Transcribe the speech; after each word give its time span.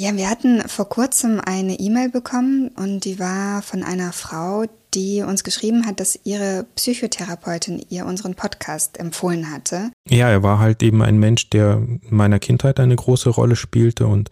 Ja, 0.00 0.16
wir 0.16 0.30
hatten 0.30 0.60
vor 0.68 0.88
kurzem 0.88 1.40
eine 1.44 1.80
E-Mail 1.80 2.08
bekommen 2.08 2.68
und 2.76 3.04
die 3.04 3.18
war 3.18 3.62
von 3.62 3.82
einer 3.82 4.12
Frau, 4.12 4.66
die 4.94 5.22
uns 5.22 5.42
geschrieben 5.42 5.86
hat, 5.86 5.98
dass 5.98 6.20
ihre 6.22 6.66
Psychotherapeutin 6.76 7.84
ihr 7.88 8.06
unseren 8.06 8.36
Podcast 8.36 9.00
empfohlen 9.00 9.50
hatte. 9.50 9.90
Ja, 10.08 10.30
er 10.30 10.44
war 10.44 10.60
halt 10.60 10.84
eben 10.84 11.02
ein 11.02 11.18
Mensch, 11.18 11.50
der 11.50 11.78
in 11.78 12.00
meiner 12.10 12.38
Kindheit 12.38 12.78
eine 12.78 12.94
große 12.94 13.28
Rolle 13.28 13.56
spielte 13.56 14.06
und 14.06 14.30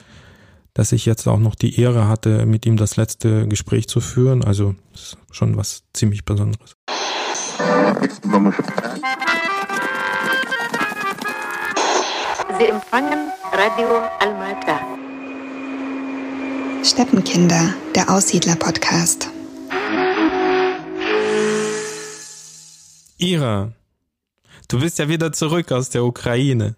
dass 0.72 0.92
ich 0.92 1.04
jetzt 1.04 1.26
auch 1.26 1.40
noch 1.40 1.56
die 1.56 1.80
Ehre 1.80 2.06
hatte, 2.06 2.46
mit 2.46 2.64
ihm 2.64 2.76
das 2.76 2.96
letzte 2.96 3.48
Gespräch 3.48 3.88
zu 3.88 4.00
führen. 4.00 4.44
Also 4.44 4.76
ist 4.94 5.18
schon 5.32 5.56
was 5.56 5.82
ziemlich 5.92 6.24
Besonderes. 6.24 6.76
Sie 12.56 12.66
empfangen 12.66 13.32
Radio 13.52 13.88
Almata. 14.20 14.95
Steppenkinder, 16.86 17.74
der 17.96 18.08
Aussiedler-Podcast. 18.10 19.28
Ira, 23.18 23.72
du 24.68 24.78
bist 24.78 25.00
ja 25.00 25.08
wieder 25.08 25.32
zurück 25.32 25.72
aus 25.72 25.90
der 25.90 26.04
Ukraine. 26.04 26.76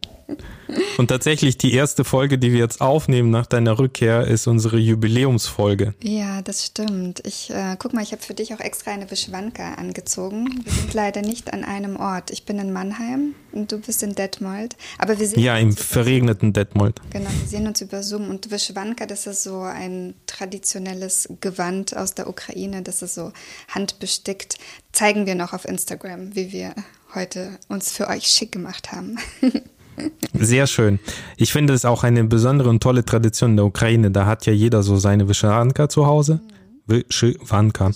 Und 0.99 1.09
tatsächlich 1.09 1.57
die 1.57 1.73
erste 1.73 2.05
Folge, 2.05 2.39
die 2.39 2.53
wir 2.53 2.59
jetzt 2.59 2.81
aufnehmen 2.81 3.31
nach 3.31 3.47
deiner 3.47 3.79
Rückkehr, 3.79 4.27
ist 4.27 4.47
unsere 4.47 4.77
Jubiläumsfolge. 4.77 5.95
Ja, 6.03 6.43
das 6.43 6.67
stimmt. 6.67 7.23
Ich 7.27 7.51
äh, 7.51 7.77
guck 7.79 7.95
mal, 7.95 8.03
ich 8.03 8.13
habe 8.13 8.21
für 8.21 8.35
dich 8.35 8.53
auch 8.53 8.61
extra 8.61 8.91
eine 8.91 9.07
Beschwanka 9.07 9.75
angezogen. 9.75 10.63
Wir 10.65 10.73
sind 10.73 10.95
leider 10.95 11.23
nicht 11.23 11.53
an 11.53 11.65
einem 11.65 11.97
Ort. 11.97 12.31
Ich 12.31 12.45
bin 12.45 12.59
in 12.59 12.73
Mannheim 12.73 13.35
und 13.53 13.73
du 13.73 13.79
bist 13.79 14.03
in 14.03 14.15
Detmold. 14.15 14.77
Aber 14.99 15.19
wir 15.19 15.27
sehen 15.27 15.41
ja 15.41 15.57
im 15.57 15.75
verregneten 15.75 16.53
Detmold. 16.53 17.01
Genau, 17.11 17.31
wir 17.31 17.49
sehen 17.49 17.67
uns 17.67 17.81
über 17.81 18.03
Zoom 18.03 18.29
und 18.29 18.51
Beschwanka, 18.51 19.07
das 19.07 19.27
ist 19.27 19.43
so 19.43 19.61
ein 19.61 20.15
traditionelles 20.27 21.29
Gewand 21.41 21.97
aus 21.97 22.15
der 22.15 22.29
Ukraine. 22.29 22.83
Das 22.83 23.03
ist 23.03 23.15
so 23.15 23.33
handbestickt. 23.69 24.59
Zeigen 24.93 25.27
wir 25.27 25.35
noch 25.35 25.53
auf 25.55 25.65
Instagram, 25.65 26.35
wie 26.35 26.53
wir 26.53 26.75
heute 27.15 27.59
uns 27.69 27.93
für 27.93 28.09
euch 28.09 28.27
schick 28.27 28.53
gemacht 28.53 28.93
haben. 28.93 29.17
Sehr 30.33 30.67
schön. 30.67 30.99
Ich 31.37 31.53
finde 31.53 31.73
es 31.73 31.85
auch 31.85 32.05
eine 32.05 32.25
besondere 32.25 32.69
und 32.69 32.83
tolle 32.83 33.05
Tradition 33.05 33.51
in 33.51 33.57
der 33.57 33.67
Ukraine. 33.67 34.11
Da 34.11 34.27
hat 34.27 34.47
ja 34.47 34.53
jeder 34.53 34.83
so 34.83 34.97
seine 34.97 35.29
Wyschewanka 35.29 35.89
zu 35.89 36.07
Hause. 36.07 36.41
Wyschewanka. 36.87 37.93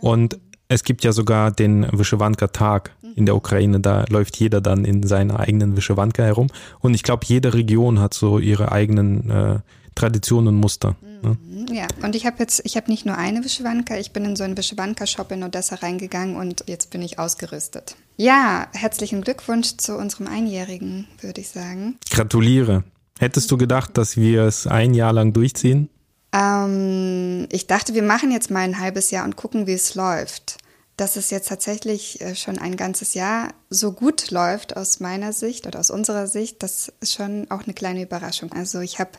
Und 0.00 0.38
es 0.68 0.84
gibt 0.84 1.04
ja 1.04 1.12
sogar 1.12 1.50
den 1.50 1.86
Wyschewanka-Tag 1.92 2.92
in 3.14 3.26
der 3.26 3.36
Ukraine. 3.36 3.80
Da 3.80 4.04
läuft 4.08 4.36
jeder 4.36 4.60
dann 4.60 4.84
in 4.84 5.06
seiner 5.06 5.40
eigenen 5.40 5.76
Wyschewanka 5.76 6.22
herum. 6.22 6.48
Und 6.80 6.94
ich 6.94 7.02
glaube, 7.02 7.24
jede 7.26 7.54
Region 7.54 8.00
hat 8.00 8.14
so 8.14 8.38
ihre 8.38 8.72
eigenen 8.72 9.30
äh, 9.30 9.58
Traditionen 9.94 10.48
und 10.48 10.56
Muster. 10.56 10.96
Ne? 11.22 11.36
Ja, 11.72 11.86
und 12.02 12.14
ich 12.14 12.26
habe 12.26 12.36
jetzt, 12.38 12.62
ich 12.64 12.76
habe 12.76 12.90
nicht 12.90 13.06
nur 13.06 13.16
eine 13.16 13.42
Wyschewanka, 13.44 13.96
ich 13.96 14.12
bin 14.12 14.24
in 14.24 14.36
so 14.36 14.44
einen 14.44 14.56
Wyschewanka-Shop 14.56 15.32
in 15.32 15.42
Odessa 15.42 15.76
reingegangen 15.76 16.36
und 16.36 16.64
jetzt 16.66 16.90
bin 16.90 17.02
ich 17.02 17.18
ausgerüstet. 17.18 17.96
Ja, 18.16 18.68
herzlichen 18.72 19.20
Glückwunsch 19.20 19.76
zu 19.76 19.96
unserem 19.96 20.26
Einjährigen, 20.26 21.06
würde 21.20 21.42
ich 21.42 21.48
sagen. 21.48 21.98
Gratuliere. 22.10 22.84
Hättest 23.18 23.50
du 23.50 23.58
gedacht, 23.58 23.98
dass 23.98 24.16
wir 24.16 24.42
es 24.42 24.66
ein 24.66 24.94
Jahr 24.94 25.12
lang 25.12 25.34
durchziehen? 25.34 25.90
Ähm, 26.32 27.46
ich 27.50 27.66
dachte, 27.66 27.94
wir 27.94 28.02
machen 28.02 28.30
jetzt 28.30 28.50
mal 28.50 28.60
ein 28.60 28.78
halbes 28.78 29.10
Jahr 29.10 29.24
und 29.24 29.36
gucken, 29.36 29.66
wie 29.66 29.74
es 29.74 29.94
läuft. 29.94 30.58
Dass 30.96 31.16
es 31.16 31.28
jetzt 31.28 31.48
tatsächlich 31.48 32.22
äh, 32.22 32.34
schon 32.34 32.58
ein 32.58 32.76
ganzes 32.76 33.12
Jahr 33.12 33.52
so 33.68 33.92
gut 33.92 34.30
läuft 34.30 34.78
aus 34.78 34.98
meiner 34.98 35.34
Sicht 35.34 35.66
oder 35.66 35.78
aus 35.78 35.90
unserer 35.90 36.26
Sicht, 36.26 36.62
das 36.62 36.90
ist 37.00 37.14
schon 37.14 37.50
auch 37.50 37.64
eine 37.64 37.74
kleine 37.74 38.02
Überraschung. 38.02 38.50
Also 38.52 38.80
ich 38.80 38.98
habe 38.98 39.10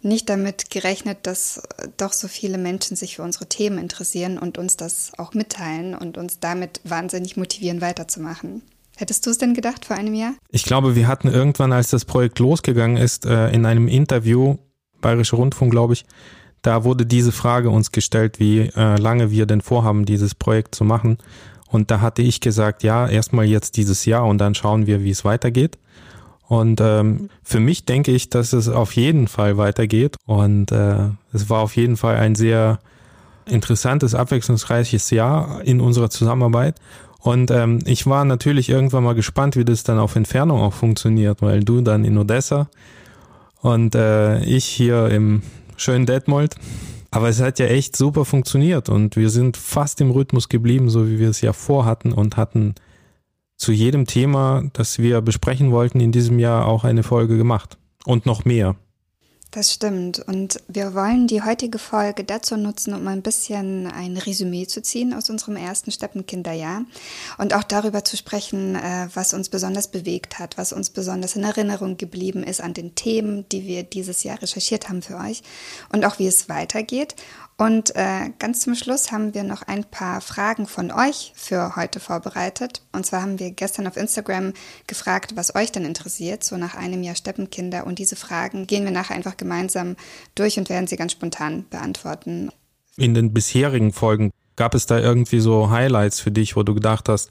nicht 0.00 0.28
damit 0.28 0.70
gerechnet, 0.70 1.18
dass 1.22 1.62
doch 1.96 2.12
so 2.12 2.28
viele 2.28 2.58
Menschen 2.58 2.96
sich 2.96 3.16
für 3.16 3.22
unsere 3.22 3.46
Themen 3.46 3.78
interessieren 3.78 4.38
und 4.38 4.58
uns 4.58 4.76
das 4.76 5.12
auch 5.18 5.34
mitteilen 5.34 5.94
und 5.94 6.18
uns 6.18 6.38
damit 6.40 6.80
wahnsinnig 6.84 7.36
motivieren, 7.36 7.80
weiterzumachen. 7.80 8.62
Hättest 8.96 9.26
du 9.26 9.30
es 9.30 9.38
denn 9.38 9.54
gedacht 9.54 9.84
vor 9.84 9.96
einem 9.96 10.14
Jahr? 10.14 10.34
Ich 10.50 10.64
glaube, 10.64 10.96
wir 10.96 11.06
hatten 11.06 11.28
irgendwann, 11.28 11.72
als 11.72 11.90
das 11.90 12.04
Projekt 12.04 12.38
losgegangen 12.40 12.96
ist, 12.96 13.26
äh, 13.26 13.50
in 13.50 13.64
einem 13.64 13.86
Interview, 13.86 14.56
Bayerischer 15.00 15.36
Rundfunk, 15.36 15.70
glaube 15.70 15.92
ich, 15.92 16.04
da 16.62 16.82
wurde 16.82 17.06
diese 17.06 17.30
Frage 17.30 17.70
uns 17.70 17.92
gestellt, 17.92 18.40
wie 18.40 18.70
äh, 18.74 18.96
lange 18.96 19.30
wir 19.30 19.46
denn 19.46 19.60
vorhaben, 19.60 20.04
dieses 20.04 20.34
Projekt 20.34 20.74
zu 20.74 20.84
machen. 20.84 21.18
Und 21.68 21.90
da 21.90 22.00
hatte 22.00 22.22
ich 22.22 22.40
gesagt, 22.40 22.82
ja, 22.82 23.06
erstmal 23.08 23.44
jetzt 23.44 23.76
dieses 23.76 24.04
Jahr 24.04 24.26
und 24.26 24.38
dann 24.38 24.54
schauen 24.54 24.86
wir, 24.86 25.04
wie 25.04 25.10
es 25.10 25.24
weitergeht. 25.24 25.78
Und 26.48 26.80
ähm, 26.80 27.28
für 27.42 27.60
mich 27.60 27.84
denke 27.84 28.10
ich, 28.10 28.30
dass 28.30 28.54
es 28.54 28.68
auf 28.68 28.92
jeden 28.92 29.28
Fall 29.28 29.58
weitergeht. 29.58 30.16
Und 30.26 30.72
äh, 30.72 31.10
es 31.32 31.50
war 31.50 31.60
auf 31.60 31.76
jeden 31.76 31.96
Fall 31.96 32.16
ein 32.16 32.34
sehr 32.34 32.80
interessantes, 33.46 34.14
abwechslungsreiches 34.14 35.10
Jahr 35.10 35.62
in 35.64 35.80
unserer 35.80 36.10
Zusammenarbeit. 36.10 36.76
Und 37.20 37.50
ähm, 37.50 37.80
ich 37.84 38.06
war 38.06 38.24
natürlich 38.24 38.70
irgendwann 38.70 39.04
mal 39.04 39.14
gespannt, 39.14 39.56
wie 39.56 39.64
das 39.64 39.82
dann 39.82 39.98
auf 39.98 40.16
Entfernung 40.16 40.60
auch 40.60 40.72
funktioniert, 40.72 41.42
weil 41.42 41.64
du 41.64 41.82
dann 41.82 42.04
in 42.04 42.16
Odessa 42.16 42.68
und 43.60 43.94
äh, 43.94 44.42
ich 44.44 44.64
hier 44.64 45.08
im 45.08 45.42
schönen 45.76 46.06
Detmold. 46.06 46.54
Aber 47.10 47.28
es 47.28 47.40
hat 47.40 47.58
ja 47.58 47.66
echt 47.66 47.96
super 47.96 48.24
funktioniert 48.24 48.88
und 48.88 49.16
wir 49.16 49.30
sind 49.30 49.56
fast 49.56 50.00
im 50.00 50.10
Rhythmus 50.10 50.48
geblieben, 50.48 50.90
so 50.90 51.08
wie 51.08 51.18
wir 51.18 51.30
es 51.30 51.40
ja 51.40 51.52
vorhatten 51.52 52.12
und 52.12 52.36
hatten 52.36 52.74
zu 53.58 53.72
jedem 53.72 54.06
Thema, 54.06 54.62
das 54.72 54.98
wir 54.98 55.20
besprechen 55.20 55.72
wollten, 55.72 56.00
in 56.00 56.12
diesem 56.12 56.38
Jahr 56.38 56.66
auch 56.66 56.84
eine 56.84 57.02
Folge 57.02 57.36
gemacht. 57.36 57.76
Und 58.06 58.24
noch 58.24 58.44
mehr. 58.44 58.76
Das 59.50 59.72
stimmt. 59.72 60.18
Und 60.18 60.60
wir 60.68 60.92
wollen 60.92 61.26
die 61.26 61.42
heutige 61.42 61.78
Folge 61.78 62.22
dazu 62.22 62.58
nutzen, 62.58 62.92
um 62.92 63.08
ein 63.08 63.22
bisschen 63.22 63.86
ein 63.86 64.18
Resümee 64.18 64.66
zu 64.66 64.82
ziehen 64.82 65.14
aus 65.14 65.30
unserem 65.30 65.56
ersten 65.56 65.90
Steppenkinderjahr 65.90 66.82
und 67.38 67.54
auch 67.54 67.62
darüber 67.62 68.04
zu 68.04 68.18
sprechen, 68.18 68.76
äh, 68.76 69.08
was 69.14 69.32
uns 69.32 69.48
besonders 69.48 69.88
bewegt 69.88 70.38
hat, 70.38 70.58
was 70.58 70.74
uns 70.74 70.90
besonders 70.90 71.34
in 71.34 71.44
Erinnerung 71.44 71.96
geblieben 71.96 72.42
ist 72.42 72.60
an 72.60 72.74
den 72.74 72.94
Themen, 72.94 73.48
die 73.48 73.66
wir 73.66 73.84
dieses 73.84 74.22
Jahr 74.22 74.42
recherchiert 74.42 74.90
haben 74.90 75.00
für 75.00 75.16
euch 75.16 75.42
und 75.92 76.04
auch 76.04 76.18
wie 76.18 76.26
es 76.26 76.50
weitergeht 76.50 77.14
und 77.60 77.96
äh, 77.96 78.30
ganz 78.38 78.60
zum 78.60 78.76
Schluss 78.76 79.10
haben 79.10 79.34
wir 79.34 79.42
noch 79.42 79.62
ein 79.62 79.82
paar 79.82 80.20
Fragen 80.20 80.68
von 80.68 80.92
euch 80.92 81.32
für 81.34 81.74
heute 81.74 81.98
vorbereitet. 81.98 82.82
Und 82.92 83.04
zwar 83.04 83.20
haben 83.20 83.40
wir 83.40 83.50
gestern 83.50 83.88
auf 83.88 83.96
Instagram 83.96 84.52
gefragt, 84.86 85.34
was 85.34 85.56
euch 85.56 85.72
denn 85.72 85.84
interessiert, 85.84 86.44
so 86.44 86.56
nach 86.56 86.76
einem 86.76 87.02
Jahr 87.02 87.16
Steppenkinder. 87.16 87.84
Und 87.84 87.98
diese 87.98 88.14
Fragen 88.14 88.68
gehen 88.68 88.84
wir 88.84 88.92
nachher 88.92 89.16
einfach 89.16 89.36
gemeinsam 89.38 89.96
durch 90.34 90.58
und 90.58 90.68
werden 90.68 90.86
sie 90.86 90.96
ganz 90.96 91.12
spontan 91.12 91.64
beantworten. 91.70 92.50
In 92.96 93.14
den 93.14 93.32
bisherigen 93.32 93.92
Folgen 93.92 94.30
gab 94.56 94.74
es 94.74 94.86
da 94.86 94.98
irgendwie 94.98 95.40
so 95.40 95.70
Highlights 95.70 96.20
für 96.20 96.30
dich, 96.30 96.56
wo 96.56 96.62
du 96.62 96.74
gedacht 96.74 97.08
hast, 97.08 97.30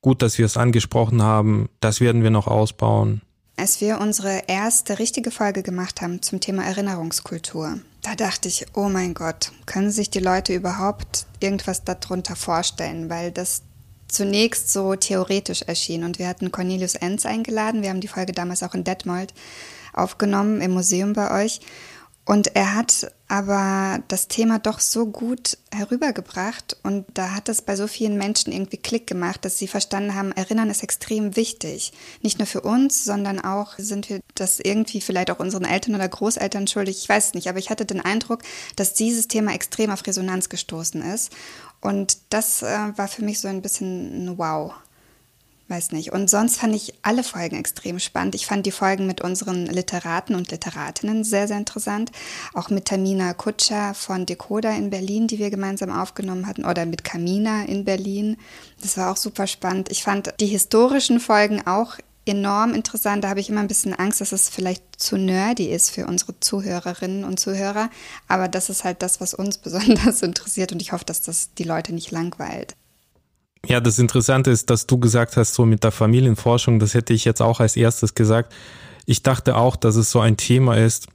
gut, 0.00 0.22
dass 0.22 0.38
wir 0.38 0.46
es 0.46 0.56
angesprochen 0.56 1.22
haben, 1.22 1.68
das 1.80 2.00
werden 2.00 2.22
wir 2.22 2.30
noch 2.30 2.46
ausbauen. 2.46 3.20
Als 3.58 3.80
wir 3.80 4.00
unsere 4.00 4.42
erste 4.46 4.98
richtige 4.98 5.30
Folge 5.30 5.62
gemacht 5.62 6.02
haben 6.02 6.22
zum 6.22 6.40
Thema 6.40 6.64
Erinnerungskultur, 6.64 7.78
da 8.02 8.14
dachte 8.14 8.48
ich, 8.48 8.66
oh 8.74 8.88
mein 8.88 9.14
Gott, 9.14 9.50
können 9.64 9.90
sich 9.90 10.10
die 10.10 10.20
Leute 10.20 10.54
überhaupt 10.54 11.26
irgendwas 11.40 11.82
darunter 11.82 12.36
vorstellen, 12.36 13.08
weil 13.10 13.32
das 13.32 13.62
zunächst 14.08 14.72
so 14.72 14.94
theoretisch 14.94 15.62
erschien. 15.62 16.04
Und 16.04 16.18
wir 16.18 16.28
hatten 16.28 16.52
Cornelius 16.52 16.94
Enz 16.94 17.26
eingeladen. 17.26 17.82
Wir 17.82 17.90
haben 17.90 18.00
die 18.00 18.08
Folge 18.08 18.32
damals 18.32 18.62
auch 18.62 18.74
in 18.74 18.84
Detmold 18.84 19.34
aufgenommen, 19.96 20.60
im 20.60 20.72
Museum 20.72 21.12
bei 21.12 21.44
euch. 21.44 21.60
Und 22.26 22.56
er 22.56 22.74
hat 22.74 23.12
aber 23.28 24.02
das 24.08 24.26
Thema 24.26 24.58
doch 24.58 24.80
so 24.80 25.06
gut 25.06 25.58
herübergebracht 25.72 26.76
und 26.82 27.04
da 27.14 27.32
hat 27.32 27.48
es 27.48 27.62
bei 27.62 27.76
so 27.76 27.86
vielen 27.86 28.18
Menschen 28.18 28.52
irgendwie 28.52 28.78
Klick 28.78 29.06
gemacht, 29.06 29.44
dass 29.44 29.58
sie 29.58 29.68
verstanden 29.68 30.16
haben, 30.16 30.32
Erinnern 30.32 30.68
ist 30.68 30.82
extrem 30.82 31.36
wichtig. 31.36 31.92
Nicht 32.22 32.38
nur 32.38 32.46
für 32.46 32.62
uns, 32.62 33.04
sondern 33.04 33.40
auch 33.40 33.74
sind 33.78 34.10
wir 34.10 34.20
das 34.34 34.58
irgendwie 34.58 35.00
vielleicht 35.00 35.30
auch 35.30 35.38
unseren 35.38 35.64
Eltern 35.64 35.94
oder 35.94 36.08
Großeltern 36.08 36.66
schuldig. 36.66 36.98
Ich 36.98 37.08
weiß 37.08 37.34
nicht, 37.34 37.48
aber 37.48 37.60
ich 37.60 37.70
hatte 37.70 37.84
den 37.86 38.00
Eindruck, 38.00 38.42
dass 38.74 38.94
dieses 38.94 39.28
Thema 39.28 39.54
extrem 39.54 39.90
auf 39.90 40.04
Resonanz 40.04 40.48
gestoßen 40.48 41.02
ist. 41.02 41.32
Und 41.80 42.18
das 42.30 42.62
äh, 42.62 42.66
war 42.96 43.06
für 43.06 43.24
mich 43.24 43.40
so 43.40 43.46
ein 43.46 43.62
bisschen 43.62 44.26
ein 44.26 44.38
Wow 44.38 44.72
weiß 45.68 45.92
nicht. 45.92 46.12
Und 46.12 46.30
sonst 46.30 46.58
fand 46.58 46.74
ich 46.74 46.94
alle 47.02 47.22
Folgen 47.22 47.56
extrem 47.56 47.98
spannend. 47.98 48.34
Ich 48.34 48.46
fand 48.46 48.66
die 48.66 48.72
Folgen 48.72 49.06
mit 49.06 49.20
unseren 49.20 49.66
Literaten 49.66 50.34
und 50.34 50.50
Literatinnen 50.50 51.24
sehr, 51.24 51.48
sehr 51.48 51.58
interessant. 51.58 52.12
Auch 52.54 52.70
mit 52.70 52.86
Tamina 52.86 53.34
Kutscher 53.34 53.94
von 53.94 54.26
Decoda 54.26 54.70
in 54.70 54.90
Berlin, 54.90 55.26
die 55.26 55.38
wir 55.38 55.50
gemeinsam 55.50 55.90
aufgenommen 55.90 56.46
hatten, 56.46 56.64
oder 56.64 56.86
mit 56.86 57.04
Kamina 57.04 57.64
in 57.64 57.84
Berlin. 57.84 58.36
Das 58.80 58.96
war 58.96 59.10
auch 59.10 59.16
super 59.16 59.46
spannend. 59.46 59.90
Ich 59.90 60.02
fand 60.02 60.32
die 60.40 60.46
historischen 60.46 61.20
Folgen 61.20 61.66
auch 61.66 61.96
enorm 62.26 62.74
interessant. 62.74 63.24
Da 63.24 63.28
habe 63.28 63.40
ich 63.40 63.48
immer 63.48 63.60
ein 63.60 63.68
bisschen 63.68 63.94
Angst, 63.94 64.20
dass 64.20 64.32
es 64.32 64.48
vielleicht 64.48 64.82
zu 64.96 65.16
nerdy 65.16 65.66
ist 65.66 65.90
für 65.90 66.06
unsere 66.06 66.38
Zuhörerinnen 66.38 67.24
und 67.24 67.40
Zuhörer. 67.40 67.88
Aber 68.28 68.48
das 68.48 68.68
ist 68.68 68.84
halt 68.84 69.02
das, 69.02 69.20
was 69.20 69.34
uns 69.34 69.58
besonders 69.62 70.22
interessiert 70.22 70.72
und 70.72 70.82
ich 70.82 70.92
hoffe, 70.92 71.04
dass 71.04 71.22
das 71.22 71.54
die 71.54 71.64
Leute 71.64 71.94
nicht 71.94 72.10
langweilt. 72.10 72.76
Ja, 73.68 73.80
das 73.80 73.98
Interessante 73.98 74.50
ist, 74.50 74.70
dass 74.70 74.86
du 74.86 74.98
gesagt 74.98 75.36
hast, 75.36 75.54
so 75.54 75.66
mit 75.66 75.82
der 75.82 75.90
Familienforschung, 75.90 76.78
das 76.78 76.94
hätte 76.94 77.12
ich 77.12 77.24
jetzt 77.24 77.42
auch 77.42 77.60
als 77.60 77.76
erstes 77.76 78.14
gesagt. 78.14 78.54
Ich 79.06 79.22
dachte 79.22 79.56
auch, 79.56 79.76
dass 79.76 79.96
es 79.96 80.10
so 80.10 80.20
ein 80.20 80.36
Thema 80.36 80.76
ist, 80.76 81.08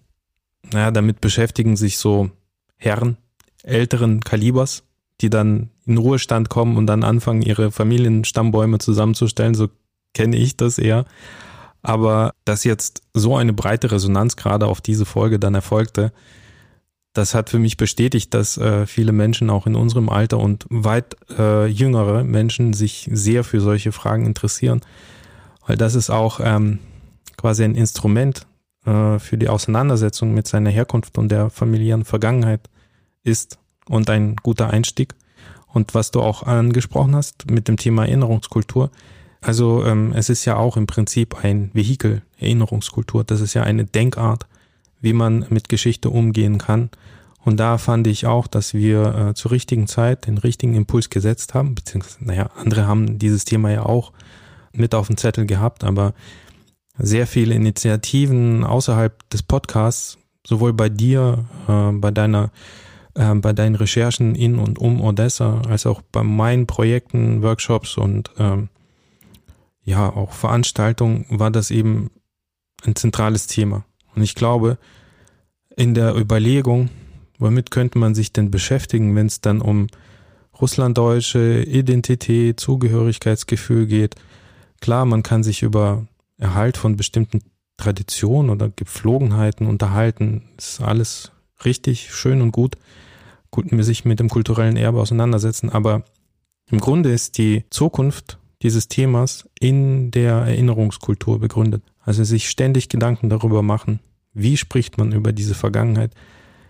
naja, 0.72 0.92
damit 0.92 1.22
beschäftigen 1.22 1.76
sich 1.76 1.98
so 1.98 2.30
Herren 2.78 3.18
älteren 3.64 4.22
Kalibers, 4.22 4.84
die 5.22 5.30
dann 5.30 5.70
in 5.86 5.98
Ruhestand 5.98 6.50
kommen 6.50 6.78
und 6.78 6.88
dann 6.88 7.04
anfangen, 7.04 7.42
ihre 7.42 7.72
Familienstammbäume 7.72 8.80
zusammenzustellen. 8.80 9.56
So 9.56 9.70
kenne 10.14 10.36
ich 10.36 10.58
das 10.58 10.78
eher. 10.78 11.06
Aber 11.84 12.34
dass 12.46 12.64
jetzt 12.64 13.02
so 13.14 13.36
eine 13.36 13.54
breite 13.54 13.92
Resonanz 13.92 14.36
gerade 14.36 14.68
auf 14.68 14.82
diese 14.82 15.06
Folge 15.06 15.40
dann 15.40 15.56
erfolgte, 15.56 16.12
das 17.14 17.36
hat 17.36 17.50
für 17.50 17.60
mich 17.60 17.78
bestätigt, 17.78 18.34
dass 18.34 18.58
äh, 18.58 18.86
viele 18.86 19.12
Menschen 19.12 19.50
auch 19.50 19.68
in 19.68 19.76
unserem 19.76 20.10
Alter 20.10 20.40
und 20.40 20.66
weit 20.70 21.16
äh, 21.38 21.68
jüngere 21.68 22.24
Menschen 22.24 22.74
sich 22.74 23.10
sehr 23.12 23.44
für 23.44 23.60
solche 23.60 23.92
Fragen 23.92 24.26
interessieren. 24.26 24.82
Weil 25.68 25.78
das 25.78 25.96
ist 25.96 26.10
auch 26.10 26.40
ähm, 26.42 26.80
quasi 27.38 27.64
ein 27.64 27.76
Instrument 27.76 28.48
äh, 28.86 29.20
für 29.20 29.38
die 29.38 29.50
Auseinandersetzung 29.50 30.34
mit 30.34 30.48
seiner 30.48 30.70
Herkunft 30.70 31.18
und 31.18 31.30
der 31.30 31.50
familiären 31.50 32.06
Vergangenheit 32.06 32.70
ist 33.24 33.60
und 33.88 34.10
ein 34.10 34.38
guter 34.38 34.70
Einstieg. 34.70 35.14
Und 35.68 35.94
was 35.94 36.12
du 36.12 36.22
auch 36.22 36.44
angesprochen 36.44 37.16
hast 37.16 37.50
mit 37.50 37.68
dem 37.68 37.78
Thema 37.78 38.06
Erinnerungskultur, 38.06 38.90
also 39.42 39.84
ähm, 39.86 40.14
es 40.16 40.30
ist 40.30 40.46
ja 40.46 40.56
auch 40.56 40.78
im 40.78 40.88
Prinzip 40.88 41.44
ein 41.44 41.72
Vehikel, 41.74 42.22
Erinnerungskultur. 42.38 43.24
Das 43.24 43.42
ist 43.42 43.54
ja 43.54 43.64
eine 43.64 43.86
Denkart, 43.86 44.46
wie 45.02 45.14
man 45.14 45.46
mit 45.50 45.70
Geschichte 45.70 46.10
umgehen 46.10 46.58
kann. 46.58 46.90
Und 47.44 47.60
da 47.60 47.78
fand 47.78 48.06
ich 48.08 48.28
auch, 48.28 48.48
dass 48.48 48.74
wir 48.74 49.16
äh, 49.30 49.34
zur 49.34 49.52
richtigen 49.52 49.88
Zeit 49.88 50.28
den 50.28 50.38
richtigen 50.38 50.76
Impuls 50.76 51.10
gesetzt 51.10 51.54
haben, 51.54 51.74
beziehungsweise, 51.74 52.24
naja, 52.24 52.50
andere 52.56 52.88
haben 52.88 53.18
dieses 53.18 53.46
Thema 53.46 53.72
ja 53.72 53.84
auch 53.86 54.12
mit 54.74 54.94
auf 54.94 55.08
dem 55.08 55.18
Zettel 55.18 55.46
gehabt, 55.48 55.84
aber 55.84 56.14
sehr 56.98 57.26
viele 57.26 57.56
Initiativen 57.56 58.64
außerhalb 58.64 59.28
des 59.32 59.42
Podcasts, 59.42 60.20
sowohl 60.46 60.74
bei 60.74 60.90
dir, 60.90 61.46
äh, 61.68 61.92
bei 61.94 62.12
deiner 62.12 62.52
äh, 63.16 63.36
bei 63.36 63.54
deinen 63.54 63.76
Recherchen 63.76 64.36
in 64.36 64.58
und 64.58 64.80
um 64.80 65.02
Odessa, 65.02 65.62
als 65.68 65.86
auch 65.86 66.02
bei 66.02 66.24
meinen 66.24 66.68
Projekten, 66.68 67.42
Workshops 67.42 67.98
und 67.98 68.32
ähm, 68.38 68.70
ja, 69.84 70.10
auch 70.10 70.32
Veranstaltungen 70.32 71.26
war 71.30 71.52
das 71.52 71.72
eben 71.72 72.12
ein 72.84 72.96
zentrales 72.96 73.48
Thema. 73.48 73.84
Und 74.16 74.22
ich 74.22 74.36
glaube, 74.36 74.78
in 75.76 75.94
der 75.94 76.16
Überlegung, 76.16 76.90
womit 77.38 77.72
könnte 77.72 77.98
man 77.98 78.16
sich 78.16 78.34
denn 78.34 78.52
beschäftigen, 78.52 79.16
wenn 79.16 79.28
es 79.28 79.42
dann 79.42 79.62
um 79.62 79.88
russlanddeutsche 80.60 81.64
Identität, 81.64 82.60
Zugehörigkeitsgefühl 82.60 83.88
geht. 83.88 84.16
Klar, 84.80 85.06
man 85.06 85.24
kann 85.24 85.44
sich 85.44 85.64
über 85.64 86.06
Erhalt 86.38 86.78
von 86.78 86.98
bestimmten 86.98 87.42
Traditionen 87.78 88.52
oder 88.52 88.70
Gepflogenheiten 88.70 89.68
unterhalten. 89.68 90.44
ist 90.58 90.82
alles 90.82 91.32
richtig, 91.66 92.14
schön 92.14 92.42
und 92.42 92.52
gut. 92.52 92.76
Gut, 93.50 93.66
sich 93.84 94.06
mit 94.06 94.20
dem 94.20 94.30
kulturellen 94.30 94.78
Erbe 94.78 95.00
auseinandersetzen. 95.00 95.70
Aber 95.70 96.04
im 96.70 96.80
Grunde 96.80 97.12
ist 97.12 97.38
die 97.38 97.66
Zukunft 97.70 98.38
dieses 98.62 98.88
Themas 98.88 99.50
in 99.60 100.12
der 100.12 100.34
Erinnerungskultur 100.34 101.40
begründet. 101.40 101.84
Also 102.00 102.24
sich 102.24 102.50
ständig 102.50 102.90
Gedanken 102.90 103.30
darüber 103.30 103.62
machen, 103.62 104.00
wie 104.34 104.58
spricht 104.58 104.98
man 104.98 105.12
über 105.12 105.32
diese 105.32 105.56
Vergangenheit, 105.56 106.14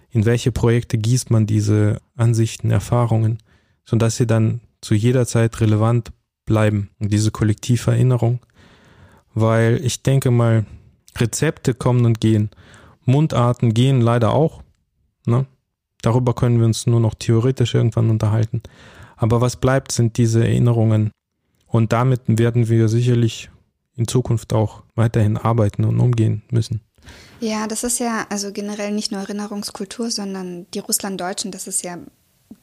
in 0.10 0.26
welche 0.26 0.52
Projekte 0.52 0.98
gießt 0.98 1.32
man 1.32 1.46
diese 1.46 2.02
Ansichten, 2.16 2.72
Erfahrungen, 2.72 3.38
sodass 3.86 4.18
sie 4.18 4.28
dann 4.28 4.62
zu 4.82 4.94
jeder 4.94 5.26
Zeit 5.26 5.62
relevant 5.62 6.12
bleiben. 6.46 6.90
Diese 7.00 7.32
Kollektiverinnerung, 7.32 8.40
weil 9.34 9.80
ich 9.84 10.04
denke 10.04 10.32
mal, 10.32 10.66
Rezepte 11.18 11.74
kommen 11.74 12.06
und 12.06 12.20
gehen, 12.20 12.50
Mundarten 13.06 13.74
gehen 13.74 14.02
leider 14.02 14.34
auch. 14.34 14.64
Ne? 15.26 15.46
Darüber 16.02 16.34
können 16.34 16.60
wir 16.60 16.66
uns 16.66 16.88
nur 16.88 17.00
noch 17.00 17.14
theoretisch 17.14 17.76
irgendwann 17.76 18.10
unterhalten. 18.10 18.62
Aber 19.16 19.40
was 19.40 19.56
bleibt, 19.56 19.92
sind 19.92 20.18
diese 20.18 20.44
Erinnerungen, 20.44 21.12
und 21.72 21.94
damit 21.94 22.22
werden 22.28 22.70
wir 22.70 22.88
sicherlich 22.90 23.50
in 23.96 24.08
Zukunft 24.08 24.54
auch 24.54 24.84
weiterhin 24.96 25.38
arbeiten 25.38 25.86
und 25.86 26.00
umgehen 26.00 26.44
müssen. 26.52 26.82
Ja, 27.40 27.68
das 27.68 27.84
ist 27.84 28.00
ja 28.00 28.26
also 28.30 28.52
generell 28.52 28.92
nicht 28.92 29.12
nur 29.12 29.22
Erinnerungskultur, 29.22 30.12
sondern 30.12 30.68
die 30.72 30.80
Russlanddeutschen, 30.80 31.52
das 31.52 31.68
ist 31.68 31.84
ja 31.84 31.98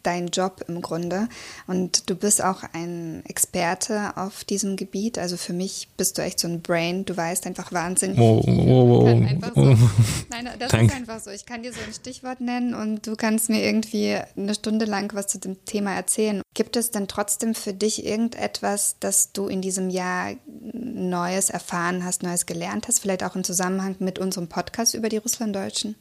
dein 0.02 0.28
Job 0.28 0.64
im 0.68 0.80
Grunde. 0.82 1.28
Und 1.66 2.08
du 2.08 2.14
bist 2.14 2.42
auch 2.42 2.62
ein 2.72 3.22
Experte 3.26 4.16
auf 4.16 4.44
diesem 4.44 4.76
Gebiet. 4.76 5.18
Also 5.18 5.36
für 5.36 5.52
mich 5.52 5.88
bist 5.96 6.18
du 6.18 6.22
echt 6.22 6.40
so 6.40 6.48
ein 6.48 6.60
Brain. 6.60 7.04
Du 7.04 7.16
weißt 7.16 7.46
einfach 7.46 7.72
wahnsinnig. 7.72 8.18
Oh, 8.18 8.42
oh, 8.46 9.02
oh, 9.02 9.06
einfach 9.06 9.54
so. 9.54 9.62
Nein, 10.30 10.48
das 10.58 10.70
Danke. 10.70 10.86
ist 10.86 10.94
einfach 10.94 11.20
so. 11.20 11.30
Ich 11.30 11.46
kann 11.46 11.62
dir 11.62 11.72
so 11.72 11.80
ein 11.86 11.92
Stichwort 11.92 12.40
nennen 12.40 12.74
und 12.74 13.06
du 13.06 13.16
kannst 13.16 13.50
mir 13.50 13.62
irgendwie 13.62 14.16
eine 14.36 14.54
Stunde 14.54 14.84
lang 14.84 15.14
was 15.14 15.26
zu 15.26 15.38
dem 15.38 15.64
Thema 15.64 15.94
erzählen. 15.94 16.42
Gibt 16.54 16.76
es 16.76 16.90
denn 16.90 17.08
trotzdem 17.08 17.54
für 17.54 17.72
dich 17.72 18.04
irgendetwas, 18.04 18.96
das 19.00 19.32
du 19.32 19.46
in 19.46 19.62
diesem 19.62 19.90
Jahr 19.90 20.32
Neues 20.72 21.50
erfahren 21.50 22.04
hast, 22.04 22.22
Neues 22.22 22.46
gelernt 22.46 22.88
hast? 22.88 23.00
Vielleicht 23.00 23.24
auch 23.24 23.36
im 23.36 23.44
Zusammenhang 23.44 23.96
mit 23.98 24.18
unserem 24.18 24.48
Podcast 24.48 24.94
über 24.94 25.08
die 25.08 25.18
Russlanddeutschen? 25.18 25.94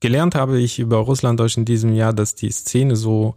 Gelernt 0.00 0.34
habe 0.34 0.58
ich 0.58 0.78
über 0.78 0.98
Russlanddeutsch 0.98 1.56
in 1.56 1.64
diesem 1.64 1.92
Jahr, 1.92 2.12
dass 2.12 2.34
die 2.34 2.50
Szene 2.50 2.96
so 2.96 3.34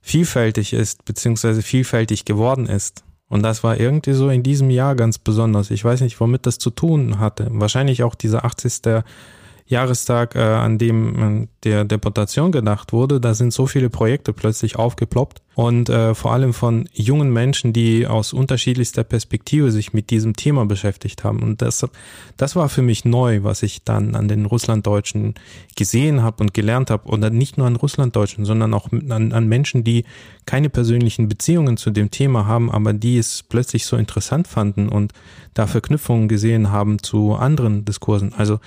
vielfältig 0.00 0.72
ist, 0.72 1.04
beziehungsweise 1.04 1.62
vielfältig 1.62 2.24
geworden 2.24 2.66
ist. 2.66 3.04
Und 3.28 3.42
das 3.42 3.64
war 3.64 3.78
irgendwie 3.78 4.12
so 4.12 4.28
in 4.28 4.42
diesem 4.42 4.70
Jahr 4.70 4.94
ganz 4.94 5.18
besonders. 5.18 5.70
Ich 5.70 5.84
weiß 5.84 6.00
nicht, 6.02 6.20
womit 6.20 6.46
das 6.46 6.58
zu 6.58 6.70
tun 6.70 7.18
hatte. 7.18 7.48
Wahrscheinlich 7.50 8.02
auch 8.02 8.14
dieser 8.14 8.44
80. 8.44 9.02
Jahrestag, 9.66 10.36
äh, 10.36 10.40
an 10.40 10.78
dem 10.78 11.42
äh, 11.42 11.46
der 11.64 11.84
Deportation 11.84 12.52
gedacht 12.52 12.92
wurde, 12.92 13.20
da 13.20 13.34
sind 13.34 13.52
so 13.52 13.66
viele 13.66 13.90
Projekte 13.90 14.32
plötzlich 14.32 14.76
aufgeploppt 14.76 15.42
und 15.56 15.88
äh, 15.88 16.14
vor 16.14 16.32
allem 16.32 16.52
von 16.52 16.88
jungen 16.92 17.32
Menschen, 17.32 17.72
die 17.72 18.06
aus 18.06 18.32
unterschiedlichster 18.32 19.02
Perspektive 19.02 19.72
sich 19.72 19.92
mit 19.92 20.10
diesem 20.10 20.36
Thema 20.36 20.66
beschäftigt 20.66 21.24
haben. 21.24 21.42
Und 21.42 21.62
das, 21.62 21.84
das 22.36 22.54
war 22.54 22.68
für 22.68 22.82
mich 22.82 23.04
neu, 23.04 23.42
was 23.42 23.64
ich 23.64 23.82
dann 23.82 24.14
an 24.14 24.28
den 24.28 24.44
Russlanddeutschen 24.44 25.34
gesehen 25.74 26.22
habe 26.22 26.44
und 26.44 26.54
gelernt 26.54 26.90
habe. 26.90 27.08
Und 27.08 27.28
nicht 27.32 27.58
nur 27.58 27.66
an 27.66 27.76
Russlanddeutschen, 27.76 28.44
sondern 28.44 28.74
auch 28.74 28.92
an, 28.92 29.32
an 29.32 29.48
Menschen, 29.48 29.82
die 29.82 30.04
keine 30.44 30.68
persönlichen 30.68 31.26
Beziehungen 31.26 31.76
zu 31.76 31.90
dem 31.90 32.10
Thema 32.10 32.46
haben, 32.46 32.70
aber 32.70 32.92
die 32.92 33.18
es 33.18 33.42
plötzlich 33.42 33.86
so 33.86 33.96
interessant 33.96 34.46
fanden 34.46 34.88
und 34.88 35.12
da 35.54 35.66
Verknüpfungen 35.66 36.28
gesehen 36.28 36.70
haben 36.70 37.02
zu 37.02 37.34
anderen 37.34 37.84
Diskursen. 37.84 38.34
Also 38.34 38.60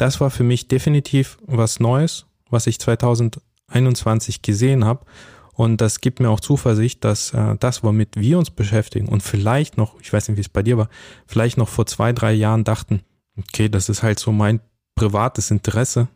das 0.00 0.20
war 0.20 0.30
für 0.30 0.44
mich 0.44 0.68
definitiv 0.68 1.38
was 1.46 1.78
Neues, 1.78 2.26
was 2.48 2.66
ich 2.66 2.78
2021 2.80 4.42
gesehen 4.42 4.84
habe. 4.84 5.04
Und 5.52 5.82
das 5.82 6.00
gibt 6.00 6.20
mir 6.20 6.30
auch 6.30 6.40
Zuversicht, 6.40 7.04
dass 7.04 7.34
äh, 7.34 7.56
das, 7.60 7.84
womit 7.84 8.16
wir 8.16 8.38
uns 8.38 8.50
beschäftigen 8.50 9.08
und 9.08 9.22
vielleicht 9.22 9.76
noch, 9.76 10.00
ich 10.00 10.10
weiß 10.10 10.28
nicht, 10.28 10.38
wie 10.38 10.42
es 10.42 10.48
bei 10.48 10.62
dir 10.62 10.78
war, 10.78 10.88
vielleicht 11.26 11.58
noch 11.58 11.68
vor 11.68 11.84
zwei, 11.84 12.14
drei 12.14 12.32
Jahren 12.32 12.64
dachten, 12.64 13.02
okay, 13.36 13.68
das 13.68 13.90
ist 13.90 14.02
halt 14.02 14.18
so 14.18 14.32
mein 14.32 14.60
privates 14.94 15.50
Interesse. 15.50 16.08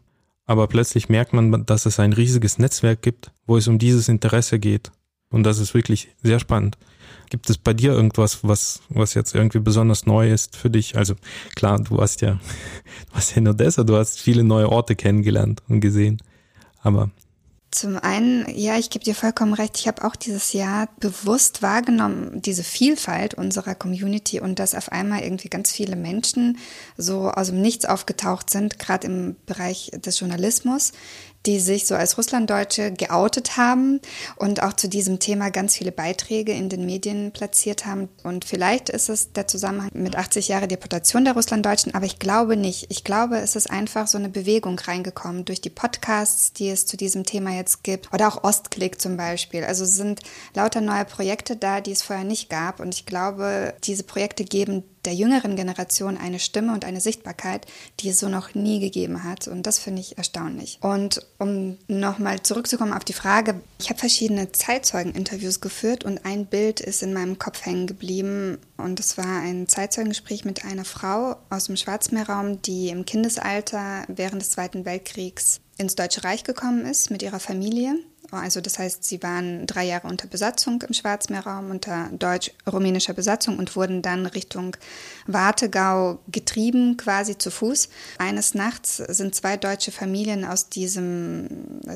Aber 0.46 0.66
plötzlich 0.66 1.08
merkt 1.10 1.34
man, 1.34 1.66
dass 1.66 1.84
es 1.84 2.00
ein 2.00 2.12
riesiges 2.12 2.58
Netzwerk 2.58 3.02
gibt, 3.02 3.32
wo 3.46 3.56
es 3.56 3.68
um 3.68 3.78
dieses 3.78 4.08
Interesse 4.08 4.58
geht. 4.58 4.92
Und 5.30 5.42
das 5.42 5.58
ist 5.58 5.74
wirklich 5.74 6.08
sehr 6.22 6.38
spannend. 6.38 6.78
Gibt 7.34 7.50
es 7.50 7.58
bei 7.58 7.74
dir 7.74 7.92
irgendwas, 7.92 8.44
was, 8.44 8.80
was 8.90 9.14
jetzt 9.14 9.34
irgendwie 9.34 9.58
besonders 9.58 10.06
neu 10.06 10.30
ist 10.30 10.54
für 10.54 10.70
dich? 10.70 10.96
Also 10.96 11.16
klar, 11.56 11.80
du 11.80 12.00
hast 12.00 12.20
ja, 12.20 12.34
du 13.10 13.14
hast 13.14 13.32
ja 13.32 13.38
in 13.38 13.48
Odessa, 13.48 13.82
du 13.82 13.96
hast 13.96 14.20
viele 14.20 14.44
neue 14.44 14.70
Orte 14.70 14.94
kennengelernt 14.94 15.60
und 15.68 15.80
gesehen. 15.80 16.22
Aber 16.80 17.10
zum 17.72 17.96
einen, 17.96 18.46
ja, 18.56 18.78
ich 18.78 18.88
gebe 18.88 19.04
dir 19.04 19.16
vollkommen 19.16 19.52
recht. 19.52 19.76
Ich 19.80 19.88
habe 19.88 20.04
auch 20.04 20.14
dieses 20.14 20.52
Jahr 20.52 20.88
bewusst 21.00 21.60
wahrgenommen, 21.60 22.40
diese 22.40 22.62
Vielfalt 22.62 23.34
unserer 23.34 23.74
Community 23.74 24.38
und 24.38 24.60
dass 24.60 24.76
auf 24.76 24.92
einmal 24.92 25.22
irgendwie 25.22 25.48
ganz 25.48 25.72
viele 25.72 25.96
Menschen 25.96 26.58
so 26.96 27.30
aus 27.30 27.48
dem 27.48 27.60
Nichts 27.60 27.84
aufgetaucht 27.84 28.48
sind, 28.48 28.78
gerade 28.78 29.08
im 29.08 29.34
Bereich 29.46 29.90
des 29.92 30.20
Journalismus, 30.20 30.92
die 31.46 31.60
sich 31.60 31.86
so 31.86 31.94
als 31.94 32.16
Russlanddeutsche 32.16 32.92
geoutet 32.92 33.56
haben 33.56 34.00
und 34.36 34.62
auch 34.62 34.72
zu 34.72 34.88
diesem 34.88 35.18
Thema 35.18 35.50
ganz 35.50 35.76
viele 35.76 35.92
Beiträge 35.92 36.52
in 36.52 36.68
den 36.68 36.86
Medien 36.86 37.32
platziert 37.32 37.86
haben. 37.86 38.08
Und 38.22 38.44
vielleicht 38.44 38.88
ist 38.88 39.08
es 39.08 39.32
der 39.32 39.46
Zusammenhang 39.46 39.90
mit 39.92 40.16
80 40.16 40.48
Jahre 40.48 40.68
Deportation 40.68 41.24
der 41.24 41.34
Russlanddeutschen, 41.34 41.94
aber 41.94 42.06
ich 42.06 42.18
glaube 42.18 42.56
nicht. 42.56 42.86
Ich 42.88 43.04
glaube, 43.04 43.38
es 43.38 43.56
ist 43.56 43.70
einfach 43.70 44.06
so 44.06 44.18
eine 44.18 44.28
Bewegung 44.28 44.78
reingekommen 44.78 45.44
durch 45.44 45.60
die 45.60 45.70
Podcasts, 45.70 46.52
die 46.52 46.70
es 46.70 46.86
zu 46.86 46.96
diesem 46.96 47.24
Thema 47.24 47.50
jetzt 47.50 47.82
gibt. 47.82 48.12
Oder 48.12 48.28
auch 48.28 48.44
Ostklick 48.44 49.00
zum 49.00 49.16
Beispiel. 49.16 49.64
Also 49.64 49.84
sind 49.84 50.20
lauter 50.54 50.80
neue 50.80 51.04
Projekte 51.04 51.56
da, 51.56 51.80
die 51.80 51.92
es 51.92 52.02
vorher 52.02 52.24
nicht 52.24 52.48
gab. 52.48 52.80
Und 52.80 52.94
ich 52.94 53.06
glaube, 53.06 53.74
diese 53.84 54.04
Projekte 54.04 54.44
geben 54.44 54.84
der 55.04 55.14
jüngeren 55.14 55.56
Generation 55.56 56.16
eine 56.16 56.38
Stimme 56.38 56.72
und 56.72 56.84
eine 56.84 57.00
Sichtbarkeit, 57.00 57.66
die 58.00 58.08
es 58.08 58.20
so 58.20 58.28
noch 58.28 58.54
nie 58.54 58.80
gegeben 58.80 59.24
hat. 59.24 59.48
Und 59.48 59.66
das 59.66 59.78
finde 59.78 60.00
ich 60.00 60.18
erstaunlich. 60.18 60.78
Und 60.80 61.20
um 61.38 61.78
nochmal 61.88 62.42
zurückzukommen 62.42 62.92
auf 62.92 63.04
die 63.04 63.12
Frage, 63.12 63.60
ich 63.78 63.90
habe 63.90 63.98
verschiedene 63.98 64.52
Zeitzeugeninterviews 64.52 65.60
geführt 65.60 66.04
und 66.04 66.24
ein 66.24 66.46
Bild 66.46 66.80
ist 66.80 67.02
in 67.02 67.12
meinem 67.12 67.38
Kopf 67.38 67.64
hängen 67.64 67.86
geblieben. 67.86 68.58
Und 68.76 69.00
es 69.00 69.18
war 69.18 69.40
ein 69.40 69.68
Zeitzeugengespräch 69.68 70.44
mit 70.44 70.64
einer 70.64 70.84
Frau 70.84 71.36
aus 71.50 71.64
dem 71.64 71.76
Schwarzmeerraum, 71.76 72.62
die 72.62 72.88
im 72.88 73.04
Kindesalter 73.04 74.04
während 74.08 74.42
des 74.42 74.50
Zweiten 74.50 74.84
Weltkriegs 74.84 75.60
ins 75.76 75.94
Deutsche 75.94 76.24
Reich 76.24 76.44
gekommen 76.44 76.86
ist 76.86 77.10
mit 77.10 77.22
ihrer 77.22 77.40
Familie 77.40 77.98
also 78.34 78.60
das 78.60 78.78
heißt, 78.78 79.04
sie 79.04 79.22
waren 79.22 79.66
drei 79.66 79.84
Jahre 79.84 80.08
unter 80.08 80.26
Besatzung 80.26 80.82
im 80.82 80.94
Schwarzmeerraum, 80.94 81.70
unter 81.70 82.08
deutsch-rumänischer 82.12 83.14
Besatzung 83.14 83.58
und 83.58 83.74
wurden 83.76 84.02
dann 84.02 84.26
Richtung 84.26 84.76
Wartegau 85.26 86.18
getrieben, 86.28 86.96
quasi 86.96 87.38
zu 87.38 87.50
Fuß. 87.50 87.88
Eines 88.18 88.54
Nachts 88.54 88.96
sind 88.96 89.34
zwei 89.34 89.56
deutsche 89.56 89.92
Familien 89.92 90.44
aus 90.44 90.68
diesem 90.68 91.48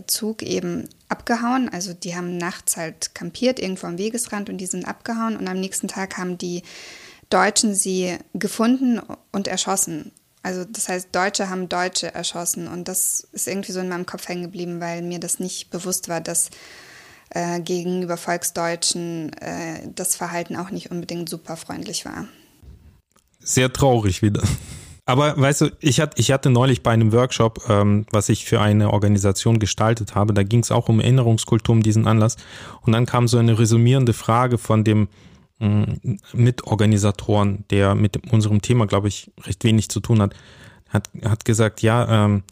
Zug 0.06 0.42
eben 0.42 0.88
abgehauen. 1.08 1.68
Also 1.68 1.92
die 1.92 2.16
haben 2.16 2.36
nachts 2.36 2.76
halt 2.76 3.14
kampiert 3.14 3.58
irgendwo 3.58 3.86
am 3.86 3.98
Wegesrand 3.98 4.48
und 4.50 4.58
die 4.58 4.66
sind 4.66 4.86
abgehauen 4.86 5.36
und 5.36 5.48
am 5.48 5.60
nächsten 5.60 5.88
Tag 5.88 6.18
haben 6.18 6.38
die 6.38 6.62
Deutschen 7.30 7.74
sie 7.74 8.16
gefunden 8.32 9.00
und 9.32 9.48
erschossen. 9.48 10.12
Also 10.48 10.64
das 10.64 10.88
heißt, 10.88 11.08
Deutsche 11.12 11.50
haben 11.50 11.68
Deutsche 11.68 12.14
erschossen 12.14 12.68
und 12.68 12.88
das 12.88 13.28
ist 13.32 13.46
irgendwie 13.48 13.70
so 13.70 13.80
in 13.80 13.90
meinem 13.90 14.06
Kopf 14.06 14.26
hängen 14.28 14.44
geblieben, 14.44 14.80
weil 14.80 15.02
mir 15.02 15.20
das 15.20 15.40
nicht 15.40 15.68
bewusst 15.68 16.08
war, 16.08 16.22
dass 16.22 16.48
äh, 17.28 17.60
gegenüber 17.60 18.16
Volksdeutschen 18.16 19.30
äh, 19.42 19.90
das 19.94 20.16
Verhalten 20.16 20.56
auch 20.56 20.70
nicht 20.70 20.90
unbedingt 20.90 21.28
super 21.28 21.58
freundlich 21.58 22.06
war. 22.06 22.24
Sehr 23.40 23.70
traurig 23.70 24.22
wieder. 24.22 24.42
Aber 25.04 25.38
weißt 25.38 25.60
du, 25.60 25.70
ich 25.80 26.00
hatte, 26.00 26.18
ich 26.18 26.32
hatte 26.32 26.48
neulich 26.48 26.82
bei 26.82 26.92
einem 26.92 27.12
Workshop, 27.12 27.68
ähm, 27.68 28.06
was 28.10 28.30
ich 28.30 28.46
für 28.46 28.62
eine 28.62 28.90
Organisation 28.90 29.58
gestaltet 29.58 30.14
habe, 30.14 30.32
da 30.32 30.44
ging 30.44 30.60
es 30.60 30.70
auch 30.70 30.88
um 30.88 30.98
Erinnerungskultur, 30.98 31.74
um 31.74 31.82
diesen 31.82 32.06
Anlass. 32.06 32.36
Und 32.80 32.94
dann 32.94 33.04
kam 33.04 33.28
so 33.28 33.36
eine 33.36 33.58
resümierende 33.58 34.14
Frage 34.14 34.56
von 34.56 34.82
dem 34.82 35.08
Mitorganisatoren, 35.60 37.64
der 37.70 37.94
mit 37.94 38.32
unserem 38.32 38.62
Thema, 38.62 38.86
glaube 38.86 39.08
ich, 39.08 39.30
recht 39.42 39.64
wenig 39.64 39.88
zu 39.88 40.00
tun 40.00 40.22
hat, 40.22 40.34
hat, 40.88 41.10
hat 41.24 41.44
gesagt, 41.44 41.82
ja, 41.82 42.26
ähm, 42.26 42.44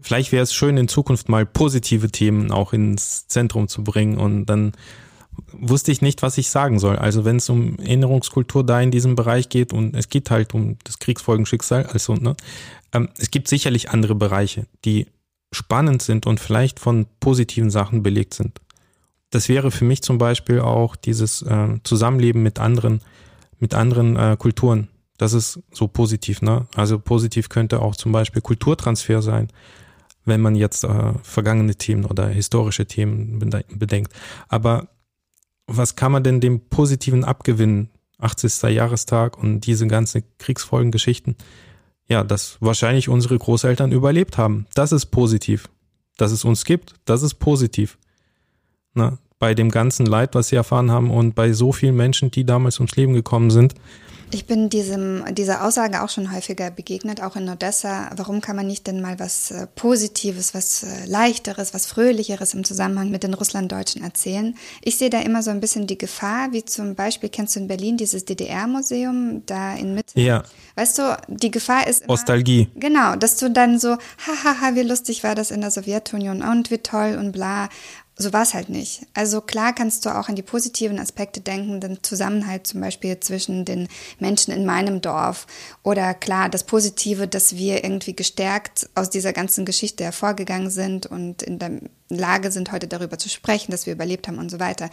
vielleicht 0.00 0.32
wäre 0.32 0.42
es 0.42 0.52
schön, 0.52 0.76
in 0.76 0.88
Zukunft 0.88 1.28
mal 1.28 1.46
positive 1.46 2.10
Themen 2.10 2.50
auch 2.50 2.72
ins 2.72 3.28
Zentrum 3.28 3.68
zu 3.68 3.84
bringen. 3.84 4.18
Und 4.18 4.46
dann 4.46 4.72
wusste 5.52 5.92
ich 5.92 6.02
nicht, 6.02 6.22
was 6.22 6.38
ich 6.38 6.50
sagen 6.50 6.78
soll. 6.78 6.96
Also 6.96 7.24
wenn 7.24 7.36
es 7.36 7.48
um 7.48 7.78
Erinnerungskultur 7.78 8.64
da 8.64 8.80
in 8.80 8.90
diesem 8.90 9.14
Bereich 9.14 9.48
geht 9.48 9.72
und 9.72 9.94
es 9.94 10.08
geht 10.08 10.30
halt 10.30 10.54
um 10.54 10.76
das 10.84 10.98
Kriegsfolgenschicksal, 10.98 11.86
also 11.86 12.14
ne, 12.14 12.36
ähm, 12.92 13.08
es 13.18 13.30
gibt 13.30 13.48
sicherlich 13.48 13.90
andere 13.90 14.14
Bereiche, 14.14 14.66
die 14.84 15.06
spannend 15.52 16.02
sind 16.02 16.26
und 16.26 16.40
vielleicht 16.40 16.80
von 16.80 17.06
positiven 17.20 17.70
Sachen 17.70 18.02
belegt 18.02 18.34
sind 18.34 18.60
das 19.36 19.50
wäre 19.50 19.70
für 19.70 19.84
mich 19.84 20.00
zum 20.00 20.16
Beispiel 20.16 20.60
auch 20.60 20.96
dieses 20.96 21.42
äh, 21.42 21.68
Zusammenleben 21.84 22.42
mit 22.42 22.58
anderen, 22.58 23.02
mit 23.58 23.74
anderen 23.74 24.16
äh, 24.16 24.34
Kulturen. 24.38 24.88
Das 25.18 25.34
ist 25.34 25.60
so 25.70 25.88
positiv, 25.88 26.40
ne? 26.40 26.66
Also 26.74 26.98
positiv 26.98 27.50
könnte 27.50 27.82
auch 27.82 27.96
zum 27.96 28.12
Beispiel 28.12 28.40
Kulturtransfer 28.40 29.20
sein, 29.20 29.48
wenn 30.24 30.40
man 30.40 30.54
jetzt 30.54 30.84
äh, 30.84 31.12
vergangene 31.22 31.74
Themen 31.74 32.06
oder 32.06 32.28
historische 32.28 32.86
Themen 32.86 33.38
bedenkt. 33.38 34.14
Aber 34.48 34.88
was 35.66 35.96
kann 35.96 36.12
man 36.12 36.22
denn 36.22 36.40
dem 36.40 36.70
Positiven 36.70 37.22
abgewinnen? 37.22 37.90
80. 38.18 38.62
Jahrestag 38.74 39.36
und 39.36 39.66
diese 39.66 39.86
ganzen 39.86 40.22
Kriegsfolgengeschichten. 40.38 41.36
Ja, 42.08 42.24
dass 42.24 42.56
wahrscheinlich 42.60 43.10
unsere 43.10 43.36
Großeltern 43.36 43.92
überlebt 43.92 44.38
haben. 44.38 44.64
Das 44.72 44.92
ist 44.92 45.06
positiv. 45.06 45.68
Dass 46.16 46.32
es 46.32 46.42
uns 46.42 46.64
gibt, 46.64 46.94
das 47.04 47.22
ist 47.22 47.34
positiv. 47.34 47.98
Ne? 48.94 49.18
Bei 49.38 49.54
dem 49.54 49.70
ganzen 49.70 50.06
Leid, 50.06 50.34
was 50.34 50.48
sie 50.48 50.56
erfahren 50.56 50.90
haben 50.90 51.10
und 51.10 51.34
bei 51.34 51.52
so 51.52 51.72
vielen 51.72 51.96
Menschen, 51.96 52.30
die 52.30 52.44
damals 52.44 52.78
ums 52.78 52.96
Leben 52.96 53.12
gekommen 53.12 53.50
sind. 53.50 53.74
Ich 54.32 54.46
bin 54.46 54.68
diesem, 54.68 55.22
dieser 55.34 55.64
Aussage 55.64 56.02
auch 56.02 56.08
schon 56.08 56.32
häufiger 56.32 56.70
begegnet, 56.72 57.22
auch 57.22 57.36
in 57.36 57.48
Odessa. 57.48 58.10
Warum 58.16 58.40
kann 58.40 58.56
man 58.56 58.66
nicht 58.66 58.86
denn 58.88 59.00
mal 59.00 59.20
was 59.20 59.52
äh, 59.52 59.68
Positives, 59.76 60.52
was 60.52 60.82
äh, 60.82 61.06
Leichteres, 61.06 61.72
was 61.72 61.86
Fröhlicheres 61.86 62.52
im 62.52 62.64
Zusammenhang 62.64 63.10
mit 63.10 63.22
den 63.22 63.34
Russlanddeutschen 63.34 64.02
erzählen? 64.02 64.56
Ich 64.82 64.98
sehe 64.98 65.10
da 65.10 65.20
immer 65.20 65.44
so 65.44 65.50
ein 65.50 65.60
bisschen 65.60 65.86
die 65.86 65.96
Gefahr, 65.96 66.48
wie 66.50 66.64
zum 66.64 66.96
Beispiel, 66.96 67.28
kennst 67.28 67.54
du 67.54 67.60
in 67.60 67.68
Berlin 67.68 67.96
dieses 67.96 68.24
DDR-Museum 68.24 69.42
da 69.46 69.76
in 69.76 69.94
Mitte? 69.94 70.20
Ja. 70.20 70.42
Weißt 70.74 70.98
du, 70.98 71.16
die 71.28 71.52
Gefahr 71.52 71.86
ist. 71.86 72.02
Immer, 72.02 72.14
Nostalgie. 72.14 72.68
Genau, 72.74 73.14
dass 73.14 73.36
du 73.36 73.48
dann 73.48 73.78
so, 73.78 73.96
hahaha, 74.26 74.74
wie 74.74 74.82
lustig 74.82 75.22
war 75.22 75.36
das 75.36 75.52
in 75.52 75.60
der 75.60 75.70
Sowjetunion 75.70 76.42
und 76.42 76.72
wie 76.72 76.78
toll 76.78 77.16
und 77.18 77.30
bla 77.30 77.68
so 78.18 78.32
war 78.32 78.42
es 78.42 78.54
halt 78.54 78.70
nicht. 78.70 79.02
Also 79.12 79.42
klar 79.42 79.74
kannst 79.74 80.06
du 80.06 80.10
auch 80.10 80.28
an 80.28 80.36
die 80.36 80.42
positiven 80.42 80.98
Aspekte 80.98 81.42
denken, 81.42 81.80
den 81.80 82.02
Zusammenhalt 82.02 82.66
zum 82.66 82.80
Beispiel 82.80 83.20
zwischen 83.20 83.66
den 83.66 83.88
Menschen 84.18 84.54
in 84.54 84.64
meinem 84.64 85.02
Dorf 85.02 85.46
oder 85.82 86.14
klar 86.14 86.48
das 86.48 86.64
Positive, 86.64 87.28
dass 87.28 87.56
wir 87.56 87.84
irgendwie 87.84 88.16
gestärkt 88.16 88.88
aus 88.94 89.10
dieser 89.10 89.34
ganzen 89.34 89.66
Geschichte 89.66 90.02
hervorgegangen 90.04 90.70
sind 90.70 91.04
und 91.04 91.42
in 91.42 91.58
der 91.58 91.72
Lage 92.08 92.50
sind, 92.50 92.72
heute 92.72 92.88
darüber 92.88 93.18
zu 93.18 93.28
sprechen, 93.28 93.70
dass 93.70 93.84
wir 93.84 93.92
überlebt 93.92 94.28
haben 94.28 94.38
und 94.38 94.50
so 94.50 94.60
weiter. 94.60 94.88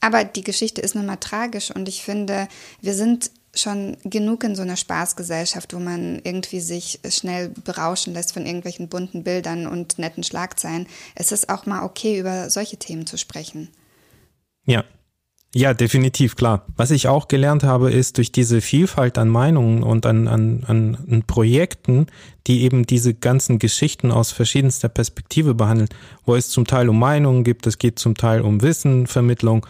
Aber 0.00 0.22
die 0.22 0.44
Geschichte 0.44 0.80
ist 0.80 0.94
nun 0.94 1.06
mal 1.06 1.16
tragisch 1.16 1.72
und 1.72 1.88
ich 1.88 2.04
finde, 2.04 2.46
wir 2.80 2.94
sind 2.94 3.32
schon 3.58 3.96
genug 4.04 4.44
in 4.44 4.54
so 4.54 4.62
einer 4.62 4.76
Spaßgesellschaft, 4.76 5.74
wo 5.74 5.78
man 5.78 6.20
irgendwie 6.24 6.60
sich 6.60 7.00
schnell 7.08 7.50
berauschen 7.64 8.14
lässt 8.14 8.32
von 8.32 8.46
irgendwelchen 8.46 8.88
bunten 8.88 9.24
Bildern 9.24 9.66
und 9.66 9.98
netten 9.98 10.24
Schlagzeilen. 10.24 10.86
Es 11.14 11.32
ist 11.32 11.48
auch 11.48 11.66
mal 11.66 11.84
okay, 11.84 12.18
über 12.18 12.50
solche 12.50 12.76
Themen 12.76 13.06
zu 13.06 13.18
sprechen. 13.18 13.68
Ja. 14.64 14.84
Ja, 15.54 15.72
definitiv, 15.72 16.36
klar. 16.36 16.66
Was 16.76 16.90
ich 16.90 17.08
auch 17.08 17.26
gelernt 17.26 17.62
habe, 17.62 17.90
ist 17.90 18.18
durch 18.18 18.30
diese 18.30 18.60
Vielfalt 18.60 19.16
an 19.16 19.30
Meinungen 19.30 19.82
und 19.82 20.04
an, 20.04 20.28
an, 20.28 20.64
an 20.66 21.24
Projekten, 21.26 22.06
die 22.46 22.64
eben 22.64 22.84
diese 22.84 23.14
ganzen 23.14 23.58
Geschichten 23.58 24.10
aus 24.10 24.30
verschiedenster 24.30 24.90
Perspektive 24.90 25.54
behandeln, 25.54 25.88
wo 26.26 26.36
es 26.36 26.50
zum 26.50 26.66
Teil 26.66 26.90
um 26.90 26.98
Meinungen 26.98 27.44
gibt, 27.44 27.66
es 27.66 27.78
geht 27.78 27.98
zum 27.98 28.14
Teil 28.14 28.42
um 28.42 28.60
Wissenvermittlung. 28.60 29.66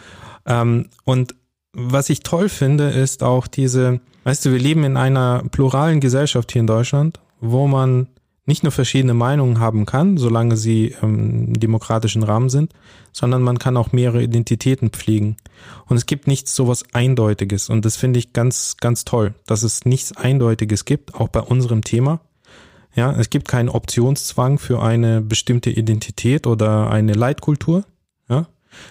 Ähm, 0.46 0.88
und 1.04 1.36
was 1.72 2.10
ich 2.10 2.20
toll 2.20 2.48
finde, 2.48 2.88
ist 2.88 3.22
auch 3.22 3.46
diese, 3.46 4.00
weißt 4.24 4.46
du, 4.46 4.52
wir 4.52 4.58
leben 4.58 4.84
in 4.84 4.96
einer 4.96 5.44
pluralen 5.50 6.00
Gesellschaft 6.00 6.52
hier 6.52 6.60
in 6.60 6.66
Deutschland, 6.66 7.20
wo 7.40 7.66
man 7.66 8.08
nicht 8.46 8.62
nur 8.62 8.72
verschiedene 8.72 9.12
Meinungen 9.12 9.60
haben 9.60 9.84
kann, 9.84 10.16
solange 10.16 10.56
sie 10.56 10.94
im 11.02 11.52
demokratischen 11.60 12.22
Rahmen 12.22 12.48
sind, 12.48 12.72
sondern 13.12 13.42
man 13.42 13.58
kann 13.58 13.76
auch 13.76 13.92
mehrere 13.92 14.22
Identitäten 14.22 14.88
pflegen. 14.88 15.36
Und 15.84 15.98
es 15.98 16.06
gibt 16.06 16.26
nichts 16.26 16.54
sowas 16.54 16.84
Eindeutiges. 16.94 17.68
Und 17.68 17.84
das 17.84 17.96
finde 17.96 18.18
ich 18.18 18.32
ganz, 18.32 18.78
ganz 18.78 19.04
toll, 19.04 19.34
dass 19.44 19.62
es 19.64 19.84
nichts 19.84 20.16
Eindeutiges 20.16 20.86
gibt, 20.86 21.14
auch 21.14 21.28
bei 21.28 21.40
unserem 21.40 21.84
Thema. 21.84 22.20
Ja, 22.94 23.12
es 23.12 23.28
gibt 23.28 23.48
keinen 23.48 23.68
Optionszwang 23.68 24.58
für 24.58 24.82
eine 24.82 25.20
bestimmte 25.20 25.68
Identität 25.68 26.46
oder 26.46 26.90
eine 26.90 27.12
Leitkultur. 27.12 27.84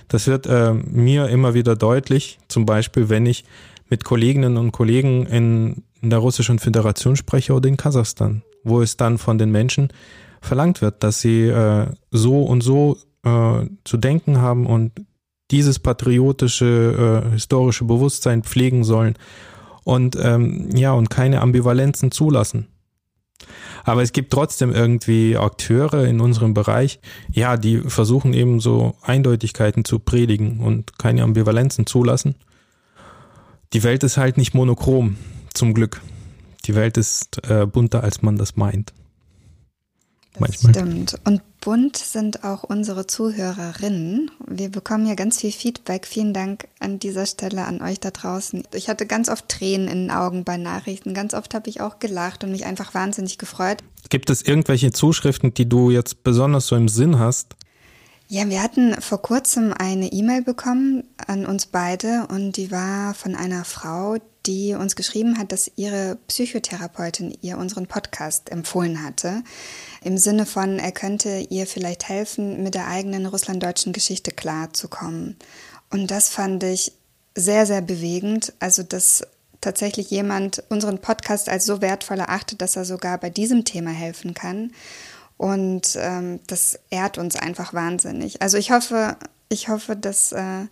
Das 0.08 0.28
wird 0.28 0.48
äh, 0.48 0.74
mir 0.74 1.30
immer 1.30 1.54
wieder 1.54 1.76
deutlich, 1.76 2.40
zum 2.48 2.66
Beispiel, 2.66 3.10
wenn 3.10 3.26
ich 3.26 3.46
mit 3.90 4.04
Kolleginnen 4.04 4.58
und 4.58 4.72
Kollegen 4.72 5.26
in, 5.26 5.84
in 6.02 6.10
der 6.10 6.20
Russischen 6.20 6.60
Föderation 6.60 7.16
spreche 7.16 7.54
oder 7.54 7.70
in 7.70 7.78
Kasachstan, 7.78 8.44
wo 8.64 8.82
es 8.82 8.98
dann 8.98 9.18
von 9.18 9.38
den 9.38 9.52
Menschen 9.52 9.90
verlangt 10.42 10.82
wird, 10.82 11.04
dass 11.04 11.22
sie 11.22 11.48
äh, 11.48 11.88
so 12.12 12.44
und 12.44 12.62
so 12.62 12.98
äh, 13.24 13.66
zu 13.84 13.98
denken 13.98 14.40
haben 14.42 14.66
und 14.66 14.92
dieses 15.52 15.80
patriotische, 15.80 17.24
äh, 17.26 17.32
historische 17.32 17.86
Bewusstsein 17.86 18.44
pflegen 18.44 18.84
sollen 18.84 19.16
und 19.84 20.18
ähm, 20.22 20.70
ja 20.76 20.92
und 20.92 21.10
keine 21.10 21.42
Ambivalenzen 21.42 22.12
zulassen. 22.12 22.68
Aber 23.84 24.02
es 24.02 24.12
gibt 24.12 24.34
trotzdem 24.34 24.72
irgendwie 24.72 25.38
Akteure 25.38 26.06
in 26.06 26.20
unserem 26.20 26.54
Bereich, 26.54 27.00
ja, 27.32 27.58
die 27.58 27.80
versuchen 27.80 28.34
eben 28.34 28.60
so 28.60 28.96
Eindeutigkeiten 29.02 29.86
zu 29.86 30.00
predigen 30.00 30.60
und 30.60 30.98
keine 30.98 31.24
Ambivalenzen 31.24 31.86
zulassen. 31.86 32.36
Die 33.74 33.84
Welt 33.84 34.04
ist 34.04 34.18
halt 34.18 34.38
nicht 34.38 34.54
monochrom, 34.54 35.18
zum 35.54 35.74
Glück. 35.74 36.02
Die 36.66 36.76
Welt 36.76 36.98
ist 36.98 37.48
äh, 37.50 37.66
bunter, 37.66 38.04
als 38.04 38.22
man 38.22 38.38
das 38.38 38.56
meint. 38.56 38.94
Das 40.40 40.64
Manchmal. 40.64 40.74
stimmt. 40.74 41.20
Und 41.26 41.42
bunt 41.62 41.98
sind 41.98 42.44
auch 42.44 42.64
unsere 42.64 43.08
Zuhörerinnen. 43.08 44.32
Wir 44.48 44.70
bekommen 44.70 45.08
ja 45.08 45.16
ganz 45.16 45.40
viel 45.40 45.52
Feedback. 45.52 46.06
Vielen 46.06 46.34
Dank 46.34 46.68
an 46.80 47.00
dieser 47.00 47.26
Stelle 47.26 47.66
an 47.66 47.82
euch 47.82 48.00
da 48.00 48.12
draußen. 48.12 48.64
Ich 48.74 48.90
hatte 48.90 49.06
ganz 49.06 49.30
oft 49.30 49.50
Tränen 49.50 49.88
in 49.88 50.08
den 50.08 50.12
Augen 50.12 50.44
bei 50.44 50.58
Nachrichten. 50.58 51.14
Ganz 51.14 51.34
oft 51.34 51.54
habe 51.54 51.70
ich 51.70 51.82
auch 51.82 52.00
gelacht 52.00 52.44
und 52.44 52.52
mich 52.52 52.66
einfach 52.66 52.94
wahnsinnig 52.94 53.38
gefreut. 53.38 53.80
Gibt 54.10 54.30
es 54.30 54.42
irgendwelche 54.42 54.92
Zuschriften, 54.92 55.54
die 55.54 55.68
du 55.68 55.92
jetzt 55.92 56.24
besonders 56.24 56.68
so 56.68 56.76
im 56.76 56.88
Sinn 56.88 57.20
hast? 57.20 57.56
Ja, 58.30 58.50
wir 58.50 58.62
hatten 58.62 59.02
vor 59.02 59.22
kurzem 59.22 59.72
eine 59.72 60.12
E-Mail 60.12 60.42
bekommen 60.42 61.06
an 61.28 61.46
uns 61.46 61.66
beide 61.66 62.28
und 62.28 62.58
die 62.58 62.72
war 62.72 63.14
von 63.14 63.36
einer 63.36 63.64
Frau, 63.64 64.18
die 64.46 64.74
uns 64.74 64.98
geschrieben 64.98 65.38
hat, 65.38 65.54
dass 65.54 65.72
ihre 65.78 66.18
Psychotherapeutin 66.28 67.38
ihr 67.42 67.58
unseren 67.58 67.88
Podcast 67.88 68.52
empfohlen 68.52 69.02
hatte. 69.02 69.44
Im 70.04 70.18
Sinne 70.18 70.46
von, 70.46 70.78
er 70.78 70.92
könnte 70.92 71.48
ihr 71.50 71.68
vielleicht 71.68 72.10
helfen, 72.10 72.64
mit 72.64 72.76
der 72.76 72.88
eigenen 72.88 73.28
russlanddeutschen 73.28 73.94
Geschichte 73.94 74.32
klarzukommen. 74.32 75.38
Und 75.90 76.12
das 76.12 76.28
fand 76.28 76.64
ich 76.64 76.92
sehr, 77.34 77.66
sehr 77.66 77.82
bewegend. 77.82 78.52
Also, 78.60 78.84
dass 78.84 79.26
tatsächlich 79.62 80.12
jemand 80.12 80.64
unseren 80.68 81.00
Podcast 81.00 81.48
als 81.48 81.66
so 81.66 81.82
wertvoll 81.82 82.20
erachtet, 82.20 82.62
dass 82.62 82.76
er 82.76 82.84
sogar 82.84 83.18
bei 83.20 83.30
diesem 83.30 83.64
Thema 83.64 83.92
helfen 83.92 84.34
kann. 84.34 84.72
Und 85.38 85.96
ähm, 86.00 86.40
das 86.48 86.80
ehrt 86.90 87.18
uns 87.18 87.36
einfach 87.36 87.74
wahnsinnig. 87.74 88.42
Also 88.42 88.58
ich 88.58 88.72
hoffe, 88.72 89.18
ich 89.50 89.70
hoffe, 89.70 89.96
dass, 89.96 90.32
äh, 90.32 90.66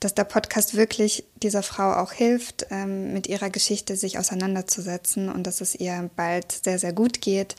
dass 0.00 0.14
der 0.14 0.24
Podcast 0.24 0.76
wirklich 0.76 1.24
dieser 1.36 1.62
Frau 1.62 1.92
auch 1.92 2.12
hilft, 2.12 2.66
ähm, 2.70 3.12
mit 3.12 3.26
ihrer 3.26 3.50
Geschichte 3.50 3.96
sich 3.96 4.18
auseinanderzusetzen 4.18 5.28
und 5.28 5.46
dass 5.46 5.60
es 5.60 5.74
ihr 5.74 6.08
bald 6.16 6.52
sehr, 6.52 6.78
sehr 6.78 6.92
gut 6.92 7.20
geht 7.20 7.54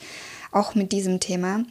auch 0.52 0.74
mit 0.74 0.92
diesem 0.92 1.20
Thema. 1.20 1.64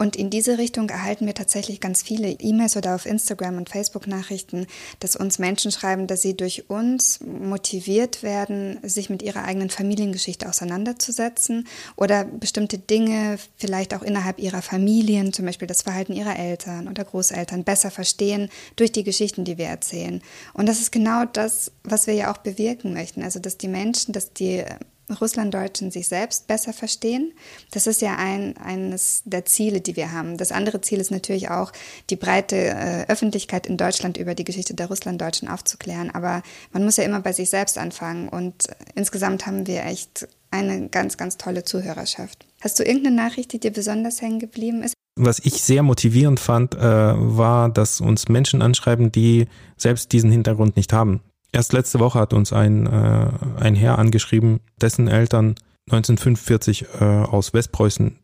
Und 0.00 0.16
in 0.16 0.30
diese 0.30 0.56
Richtung 0.56 0.88
erhalten 0.88 1.26
wir 1.26 1.34
tatsächlich 1.34 1.78
ganz 1.78 2.02
viele 2.02 2.30
E-Mails 2.30 2.74
oder 2.74 2.94
auf 2.94 3.04
Instagram 3.04 3.58
und 3.58 3.68
Facebook 3.68 4.06
Nachrichten, 4.06 4.66
dass 4.98 5.14
uns 5.14 5.38
Menschen 5.38 5.72
schreiben, 5.72 6.06
dass 6.06 6.22
sie 6.22 6.34
durch 6.34 6.70
uns 6.70 7.20
motiviert 7.20 8.22
werden, 8.22 8.78
sich 8.82 9.10
mit 9.10 9.20
ihrer 9.20 9.44
eigenen 9.44 9.68
Familiengeschichte 9.68 10.48
auseinanderzusetzen 10.48 11.68
oder 11.96 12.24
bestimmte 12.24 12.78
Dinge 12.78 13.38
vielleicht 13.58 13.92
auch 13.92 14.00
innerhalb 14.00 14.38
ihrer 14.38 14.62
Familien, 14.62 15.34
zum 15.34 15.44
Beispiel 15.44 15.68
das 15.68 15.82
Verhalten 15.82 16.14
ihrer 16.14 16.38
Eltern 16.38 16.88
oder 16.88 17.04
Großeltern, 17.04 17.64
besser 17.64 17.90
verstehen 17.90 18.48
durch 18.76 18.92
die 18.92 19.04
Geschichten, 19.04 19.44
die 19.44 19.58
wir 19.58 19.66
erzählen. 19.66 20.22
Und 20.54 20.66
das 20.66 20.80
ist 20.80 20.92
genau 20.92 21.26
das, 21.26 21.72
was 21.84 22.06
wir 22.06 22.14
ja 22.14 22.32
auch 22.32 22.38
bewirken 22.38 22.94
möchten. 22.94 23.22
Also, 23.22 23.38
dass 23.38 23.58
die 23.58 23.68
Menschen, 23.68 24.14
dass 24.14 24.32
die 24.32 24.64
Russlanddeutschen 25.12 25.90
sich 25.90 26.08
selbst 26.08 26.46
besser 26.46 26.72
verstehen. 26.72 27.32
Das 27.70 27.86
ist 27.86 28.00
ja 28.00 28.16
ein, 28.16 28.56
eines 28.56 29.22
der 29.24 29.44
Ziele, 29.44 29.80
die 29.80 29.96
wir 29.96 30.12
haben. 30.12 30.36
Das 30.36 30.52
andere 30.52 30.80
Ziel 30.80 31.00
ist 31.00 31.10
natürlich 31.10 31.50
auch, 31.50 31.72
die 32.10 32.16
breite 32.16 32.56
äh, 32.56 33.06
Öffentlichkeit 33.08 33.66
in 33.66 33.76
Deutschland 33.76 34.16
über 34.16 34.34
die 34.34 34.44
Geschichte 34.44 34.74
der 34.74 34.88
Russlanddeutschen 34.88 35.48
aufzuklären. 35.48 36.10
Aber 36.10 36.42
man 36.72 36.84
muss 36.84 36.96
ja 36.96 37.04
immer 37.04 37.20
bei 37.20 37.32
sich 37.32 37.50
selbst 37.50 37.78
anfangen. 37.78 38.28
Und 38.28 38.68
insgesamt 38.94 39.46
haben 39.46 39.66
wir 39.66 39.84
echt 39.84 40.28
eine 40.50 40.88
ganz, 40.88 41.16
ganz 41.16 41.36
tolle 41.36 41.64
Zuhörerschaft. 41.64 42.46
Hast 42.60 42.78
du 42.78 42.84
irgendeine 42.84 43.16
Nachricht, 43.16 43.52
die 43.52 43.60
dir 43.60 43.72
besonders 43.72 44.20
hängen 44.20 44.38
geblieben 44.38 44.82
ist? 44.82 44.94
Was 45.16 45.38
ich 45.40 45.62
sehr 45.62 45.82
motivierend 45.82 46.40
fand, 46.40 46.74
äh, 46.74 46.80
war, 46.80 47.68
dass 47.68 48.00
uns 48.00 48.28
Menschen 48.28 48.62
anschreiben, 48.62 49.12
die 49.12 49.48
selbst 49.76 50.12
diesen 50.12 50.30
Hintergrund 50.30 50.76
nicht 50.76 50.92
haben. 50.92 51.20
Erst 51.52 51.72
letzte 51.72 51.98
Woche 51.98 52.18
hat 52.18 52.32
uns 52.32 52.52
ein, 52.52 52.86
äh, 52.86 53.28
ein 53.58 53.74
Herr 53.74 53.98
angeschrieben, 53.98 54.60
dessen 54.80 55.08
Eltern 55.08 55.56
1945 55.88 56.86
äh, 57.00 57.04
aus 57.04 57.52
Westpreußen 57.52 58.18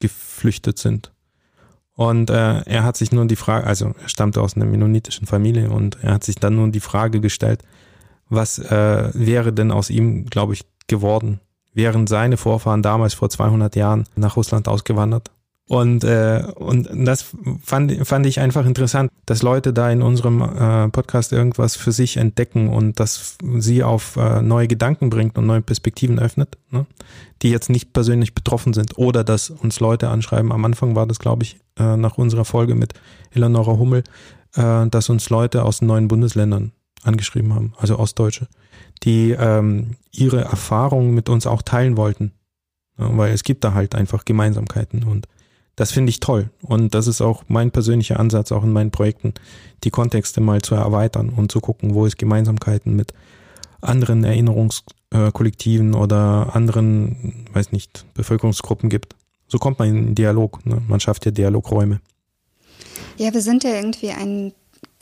geflüchtet 0.00 0.78
sind. 0.78 1.12
Und 1.94 2.30
äh, 2.30 2.62
er 2.62 2.84
hat 2.84 2.96
sich 2.96 3.12
nur 3.12 3.26
die 3.26 3.36
Frage, 3.36 3.66
also 3.66 3.94
er 4.00 4.08
stammte 4.08 4.40
aus 4.40 4.56
einer 4.56 4.64
mennonitischen 4.64 5.26
Familie 5.26 5.70
und 5.70 5.98
er 6.02 6.14
hat 6.14 6.24
sich 6.24 6.36
dann 6.36 6.56
nur 6.56 6.68
die 6.68 6.80
Frage 6.80 7.20
gestellt, 7.20 7.62
was 8.28 8.58
äh, 8.58 9.10
wäre 9.12 9.52
denn 9.52 9.70
aus 9.70 9.90
ihm, 9.90 10.26
glaube 10.26 10.54
ich, 10.54 10.64
geworden? 10.86 11.40
Wären 11.74 12.06
seine 12.06 12.36
Vorfahren 12.36 12.82
damals 12.82 13.14
vor 13.14 13.30
200 13.30 13.76
Jahren 13.76 14.04
nach 14.16 14.36
Russland 14.36 14.68
ausgewandert? 14.68 15.30
Und, 15.68 16.02
äh, 16.04 16.44
und 16.56 16.88
das 17.06 17.34
fand, 17.62 18.06
fand 18.06 18.26
ich 18.26 18.40
einfach 18.40 18.66
interessant, 18.66 19.10
dass 19.26 19.42
Leute 19.42 19.72
da 19.72 19.90
in 19.90 20.02
unserem 20.02 20.42
äh, 20.42 20.88
Podcast 20.88 21.32
irgendwas 21.32 21.76
für 21.76 21.92
sich 21.92 22.16
entdecken 22.16 22.68
und 22.68 22.98
das 22.98 23.38
sie 23.58 23.84
auf 23.84 24.16
äh, 24.16 24.42
neue 24.42 24.66
Gedanken 24.66 25.08
bringt 25.08 25.38
und 25.38 25.46
neue 25.46 25.62
Perspektiven 25.62 26.18
öffnet, 26.18 26.58
ne? 26.70 26.84
die 27.42 27.50
jetzt 27.50 27.70
nicht 27.70 27.92
persönlich 27.92 28.34
betroffen 28.34 28.72
sind. 28.72 28.98
Oder 28.98 29.22
dass 29.22 29.50
uns 29.50 29.78
Leute 29.78 30.08
anschreiben, 30.08 30.52
am 30.52 30.64
Anfang 30.64 30.96
war 30.96 31.06
das, 31.06 31.20
glaube 31.20 31.44
ich, 31.44 31.60
äh, 31.78 31.96
nach 31.96 32.18
unserer 32.18 32.44
Folge 32.44 32.74
mit 32.74 32.94
Eleonora 33.30 33.78
Hummel, 33.78 34.02
äh, 34.56 34.86
dass 34.88 35.10
uns 35.10 35.30
Leute 35.30 35.64
aus 35.64 35.80
neuen 35.80 36.08
Bundesländern 36.08 36.72
angeschrieben 37.04 37.54
haben, 37.54 37.72
also 37.78 37.98
Ostdeutsche, 37.98 38.48
die 39.04 39.30
ähm, 39.30 39.96
ihre 40.10 40.42
Erfahrungen 40.42 41.14
mit 41.14 41.28
uns 41.28 41.46
auch 41.46 41.62
teilen 41.62 41.96
wollten. 41.96 42.32
Weil 42.96 43.32
es 43.32 43.42
gibt 43.42 43.64
da 43.64 43.72
halt 43.72 43.94
einfach 43.94 44.24
Gemeinsamkeiten 44.24 45.04
und 45.04 45.26
das 45.76 45.90
finde 45.92 46.10
ich 46.10 46.20
toll. 46.20 46.50
Und 46.62 46.94
das 46.94 47.06
ist 47.06 47.20
auch 47.20 47.44
mein 47.48 47.70
persönlicher 47.70 48.20
Ansatz, 48.20 48.52
auch 48.52 48.64
in 48.64 48.72
meinen 48.72 48.90
Projekten, 48.90 49.34
die 49.84 49.90
Kontexte 49.90 50.40
mal 50.40 50.62
zu 50.62 50.74
erweitern 50.74 51.30
und 51.30 51.50
zu 51.50 51.60
gucken, 51.60 51.94
wo 51.94 52.06
es 52.06 52.16
Gemeinsamkeiten 52.16 52.94
mit 52.94 53.12
anderen 53.80 54.24
Erinnerungskollektiven 54.24 55.94
oder 55.94 56.54
anderen, 56.54 57.46
weiß 57.52 57.72
nicht, 57.72 58.04
Bevölkerungsgruppen 58.14 58.90
gibt. 58.90 59.16
So 59.48 59.58
kommt 59.58 59.78
man 59.78 59.88
in 59.88 60.14
Dialog. 60.14 60.64
Ne? 60.64 60.80
Man 60.86 61.00
schafft 61.00 61.24
ja 61.26 61.30
Dialogräume. 61.30 62.00
Ja, 63.16 63.32
wir 63.34 63.42
sind 63.42 63.64
ja 63.64 63.74
irgendwie 63.74 64.10
ein 64.10 64.52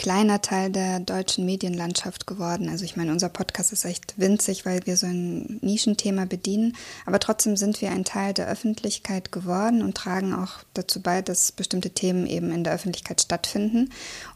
kleiner 0.00 0.40
Teil 0.40 0.70
der 0.70 0.98
deutschen 0.98 1.44
Medienlandschaft 1.44 2.26
geworden. 2.26 2.70
Also 2.70 2.86
ich 2.86 2.96
meine, 2.96 3.12
unser 3.12 3.28
Podcast 3.28 3.70
ist 3.70 3.84
echt 3.84 4.14
winzig, 4.16 4.64
weil 4.64 4.80
wir 4.86 4.96
so 4.96 5.04
ein 5.04 5.58
Nischenthema 5.60 6.24
bedienen, 6.24 6.74
aber 7.04 7.20
trotzdem 7.20 7.54
sind 7.54 7.82
wir 7.82 7.90
ein 7.90 8.06
Teil 8.06 8.32
der 8.32 8.48
Öffentlichkeit 8.48 9.30
geworden 9.30 9.82
und 9.82 9.98
tragen 9.98 10.32
auch 10.32 10.64
dazu 10.72 11.02
bei, 11.02 11.20
dass 11.20 11.52
bestimmte 11.52 11.90
Themen 11.90 12.26
eben 12.26 12.50
in 12.50 12.64
der 12.64 12.72
Öffentlichkeit 12.72 13.20
stattfinden. 13.20 13.90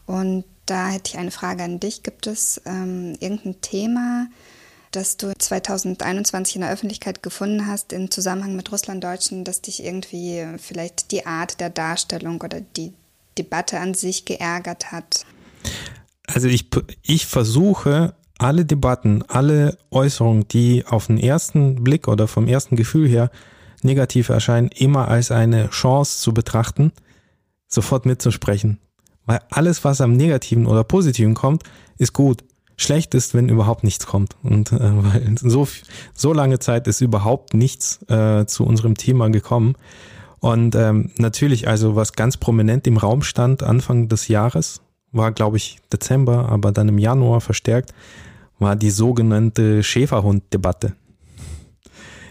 Und 0.05 0.43
da 0.67 0.89
hätte 0.89 1.09
ich 1.09 1.17
eine 1.17 1.31
Frage 1.31 1.63
an 1.63 1.79
dich. 1.79 2.03
Gibt 2.03 2.27
es 2.27 2.61
ähm, 2.67 3.15
irgendein 3.19 3.59
Thema, 3.61 4.27
das 4.91 5.17
du 5.17 5.33
2021 5.35 6.57
in 6.57 6.61
der 6.61 6.69
Öffentlichkeit 6.71 7.23
gefunden 7.23 7.65
hast 7.65 7.91
im 7.91 8.11
Zusammenhang 8.11 8.55
mit 8.55 8.71
Russlanddeutschen, 8.71 9.43
das 9.43 9.61
dich 9.61 9.83
irgendwie 9.83 10.45
vielleicht 10.59 11.09
die 11.09 11.25
Art 11.25 11.59
der 11.59 11.71
Darstellung 11.71 12.39
oder 12.41 12.61
die 12.61 12.93
Debatte 13.35 13.79
an 13.79 13.95
sich 13.95 14.25
geärgert 14.25 14.91
hat? 14.91 15.25
Also 16.27 16.47
ich, 16.47 16.69
ich 17.03 17.25
versuche 17.25 18.15
alle 18.37 18.65
Debatten, 18.65 19.23
alle 19.27 19.77
Äußerungen, 19.91 20.47
die 20.47 20.85
auf 20.85 21.07
den 21.07 21.17
ersten 21.17 21.83
Blick 21.83 22.07
oder 22.07 22.27
vom 22.27 22.47
ersten 22.47 22.75
Gefühl 22.75 23.07
her 23.07 23.29
negativ 23.81 24.29
erscheinen, 24.29 24.69
immer 24.75 25.07
als 25.07 25.31
eine 25.31 25.69
Chance 25.69 26.19
zu 26.19 26.33
betrachten, 26.33 26.91
sofort 27.67 28.05
mitzusprechen. 28.05 28.79
Weil 29.25 29.39
alles, 29.49 29.83
was 29.83 30.01
am 30.01 30.13
Negativen 30.13 30.65
oder 30.65 30.83
Positiven 30.83 31.33
kommt, 31.33 31.63
ist 31.97 32.13
gut. 32.13 32.43
Schlecht 32.77 33.13
ist, 33.15 33.33
wenn 33.33 33.47
überhaupt 33.47 33.83
nichts 33.83 34.05
kommt. 34.05 34.35
Und 34.43 34.71
äh, 34.71 34.79
weil 34.79 35.35
so, 35.39 35.67
so 36.13 36.33
lange 36.33 36.59
Zeit 36.59 36.87
ist 36.87 37.01
überhaupt 37.01 37.53
nichts 37.53 38.01
äh, 38.09 38.45
zu 38.45 38.65
unserem 38.65 38.95
Thema 38.95 39.29
gekommen. 39.29 39.75
Und 40.39 40.75
ähm, 40.75 41.11
natürlich, 41.17 41.67
also 41.67 41.95
was 41.95 42.13
ganz 42.13 42.37
prominent 42.37 42.85
im 42.85 42.97
Raum 42.97 43.23
stand 43.23 43.63
Anfang 43.63 44.09
des 44.09 44.27
Jahres, 44.27 44.81
war, 45.15 45.31
glaube 45.31 45.57
ich, 45.57 45.79
Dezember, 45.91 46.49
aber 46.49 46.71
dann 46.71 46.89
im 46.89 46.97
Januar 46.97 47.41
verstärkt, 47.41 47.93
war 48.59 48.75
die 48.75 48.91
sogenannte 48.91 49.83
Schäferhund-Debatte. 49.83 50.95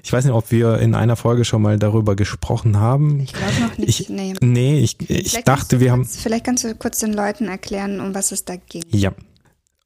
Ich 0.03 0.13
weiß 0.13 0.25
nicht, 0.27 0.35
ob 0.35 0.51
wir 0.51 0.81
in 0.81 0.95
einer 0.95 1.17
Folge 1.17 1.47
schon 1.47 1.63
mal 1.63 1.79
darüber 1.79 2.15
gesprochen 2.15 2.79
haben. 2.79 3.21
Ich 3.21 3.33
glaube 3.33 3.55
noch 3.61 3.79
nicht. 3.79 4.01
Ich, 4.01 4.09
nee. 4.11 4.35
nee, 4.43 4.79
ich, 4.81 4.99
ich 5.09 5.45
dachte, 5.45 5.81
wir 5.81 5.93
haben. 5.93 6.05
Vielleicht 6.05 6.45
kannst 6.45 6.63
du 6.63 6.75
kurz 6.75 6.99
den 6.99 7.15
Leuten 7.15 7.49
erklären, 7.49 8.01
um 8.01 8.15
was 8.15 8.31
es 8.31 8.45
da 8.45 8.57
ging. 8.57 8.83
Ja. 8.91 9.13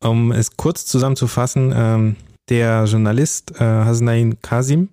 Um 0.01 0.33
es 0.33 0.57
kurz 0.57 0.87
zusammenzufassen, 0.87 1.73
ähm, 1.75 2.17
der 2.49 2.85
Journalist 2.85 3.53
äh, 3.61 3.65
Hasnain 3.65 4.41
Kasim 4.43 4.89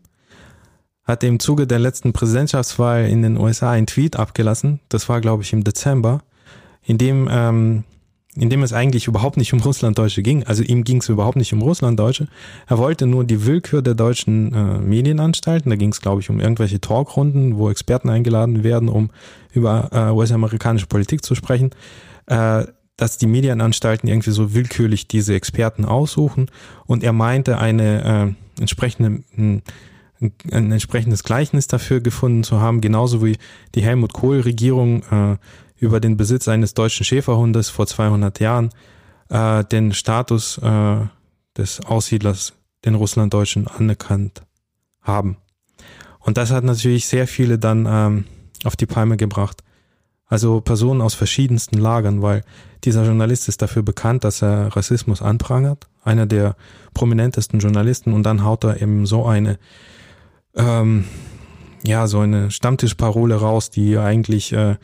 hat 1.05 1.23
im 1.23 1.39
Zuge 1.39 1.67
der 1.67 1.79
letzten 1.79 2.13
Präsidentschaftswahl 2.13 3.05
in 3.05 3.21
den 3.21 3.37
USA 3.37 3.71
einen 3.71 3.87
Tweet 3.87 4.15
abgelassen. 4.17 4.79
Das 4.89 5.07
war, 5.09 5.21
glaube 5.21 5.43
ich, 5.43 5.53
im 5.53 5.63
Dezember, 5.63 6.21
in 6.83 6.97
dem 6.97 7.27
ähm, 7.31 7.83
in 8.37 8.49
dem 8.49 8.63
es 8.63 8.73
eigentlich 8.73 9.07
überhaupt 9.07 9.37
nicht 9.37 9.53
um 9.53 9.59
Russlanddeutsche 9.59 10.21
ging. 10.21 10.43
Also 10.43 10.63
ihm 10.63 10.83
ging 10.83 10.97
es 10.97 11.09
überhaupt 11.09 11.37
nicht 11.37 11.53
um 11.53 11.61
Russlanddeutsche. 11.61 12.27
Er 12.67 12.77
wollte 12.77 13.07
nur 13.07 13.23
die 13.23 13.45
Willkür 13.45 13.81
der 13.81 13.95
deutschen 13.95 14.53
äh, 14.53 14.79
Medienanstalten. 14.79 15.69
Da 15.69 15.75
ging 15.75 15.91
es, 15.91 16.01
glaube 16.01 16.21
ich, 16.21 16.29
um 16.29 16.39
irgendwelche 16.39 16.81
Talkrunden, 16.81 17.57
wo 17.57 17.69
Experten 17.69 18.09
eingeladen 18.09 18.63
werden, 18.63 18.89
um 18.89 19.09
über 19.53 19.89
äh, 19.93 20.11
US-amerikanische 20.11 20.87
Politik 20.87 21.23
zu 21.23 21.33
sprechen. 21.35 21.71
Äh, 22.27 22.65
dass 22.97 23.17
die 23.17 23.27
Medienanstalten 23.27 24.07
irgendwie 24.07 24.31
so 24.31 24.53
willkürlich 24.53 25.07
diese 25.07 25.33
Experten 25.35 25.85
aussuchen. 25.85 26.49
Und 26.85 27.03
er 27.03 27.11
meinte, 27.11 27.57
eine 27.57 28.35
äh, 28.57 28.61
entsprechende 28.61 29.23
ein, 29.37 29.61
ein 30.51 30.71
entsprechendes 30.71 31.23
Gleichnis 31.23 31.67
dafür 31.67 31.99
gefunden 31.99 32.43
zu 32.43 32.61
haben, 32.61 32.81
genauso 32.81 33.23
wie 33.25 33.37
die 33.75 33.81
Helmut 33.81 34.13
Kohl-Regierung 34.13 35.03
äh, 35.11 35.37
über 35.85 35.99
den 35.99 36.17
Besitz 36.17 36.47
eines 36.47 36.73
deutschen 36.73 37.05
Schäferhundes 37.05 37.69
vor 37.69 37.87
200 37.87 38.39
Jahren 38.39 38.71
äh, 39.29 39.63
den 39.63 39.93
Status 39.93 40.57
äh, 40.57 40.97
des 41.57 41.79
Aussiedlers, 41.85 42.53
den 42.83 42.95
Russlanddeutschen, 42.95 43.67
anerkannt 43.67 44.43
haben. 45.01 45.37
Und 46.19 46.37
das 46.37 46.51
hat 46.51 46.63
natürlich 46.63 47.07
sehr 47.07 47.27
viele 47.27 47.57
dann 47.59 47.85
ähm, 47.87 48.25
auf 48.63 48.75
die 48.75 48.87
Palme 48.87 49.15
gebracht, 49.15 49.63
Also 50.27 50.59
Personen 50.59 51.01
aus 51.01 51.13
verschiedensten 51.13 51.77
Lagern, 51.77 52.21
weil 52.21 52.43
dieser 52.83 53.05
Journalist 53.05 53.47
ist 53.47 53.61
dafür 53.61 53.83
bekannt, 53.83 54.23
dass 54.23 54.41
er 54.41 54.75
Rassismus 54.75 55.21
anprangert. 55.21 55.87
Einer 56.03 56.25
der 56.25 56.55
prominentesten 56.93 57.59
Journalisten 57.59 58.13
und 58.13 58.23
dann 58.23 58.43
haut 58.43 58.63
er 58.63 58.81
eben 58.81 59.05
so 59.05 59.25
eine, 59.25 59.59
ähm, 60.55 61.05
ja, 61.83 62.07
so 62.07 62.19
eine 62.19 62.49
Stammtischparole 62.49 63.35
raus, 63.35 63.69
die 63.69 63.97
eigentlich 63.97 64.51
äh, 64.51 64.77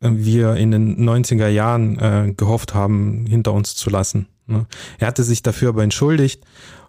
wir 0.00 0.54
in 0.54 0.70
den 0.70 1.08
90er 1.08 1.48
Jahren 1.48 1.98
äh, 1.98 2.32
gehofft 2.36 2.74
haben, 2.74 3.26
hinter 3.26 3.52
uns 3.52 3.74
zu 3.74 3.90
lassen. 3.90 4.28
Ne? 4.46 4.66
Er 4.98 5.08
hatte 5.08 5.22
sich 5.22 5.42
dafür 5.42 5.70
aber 5.70 5.82
entschuldigt 5.82 6.42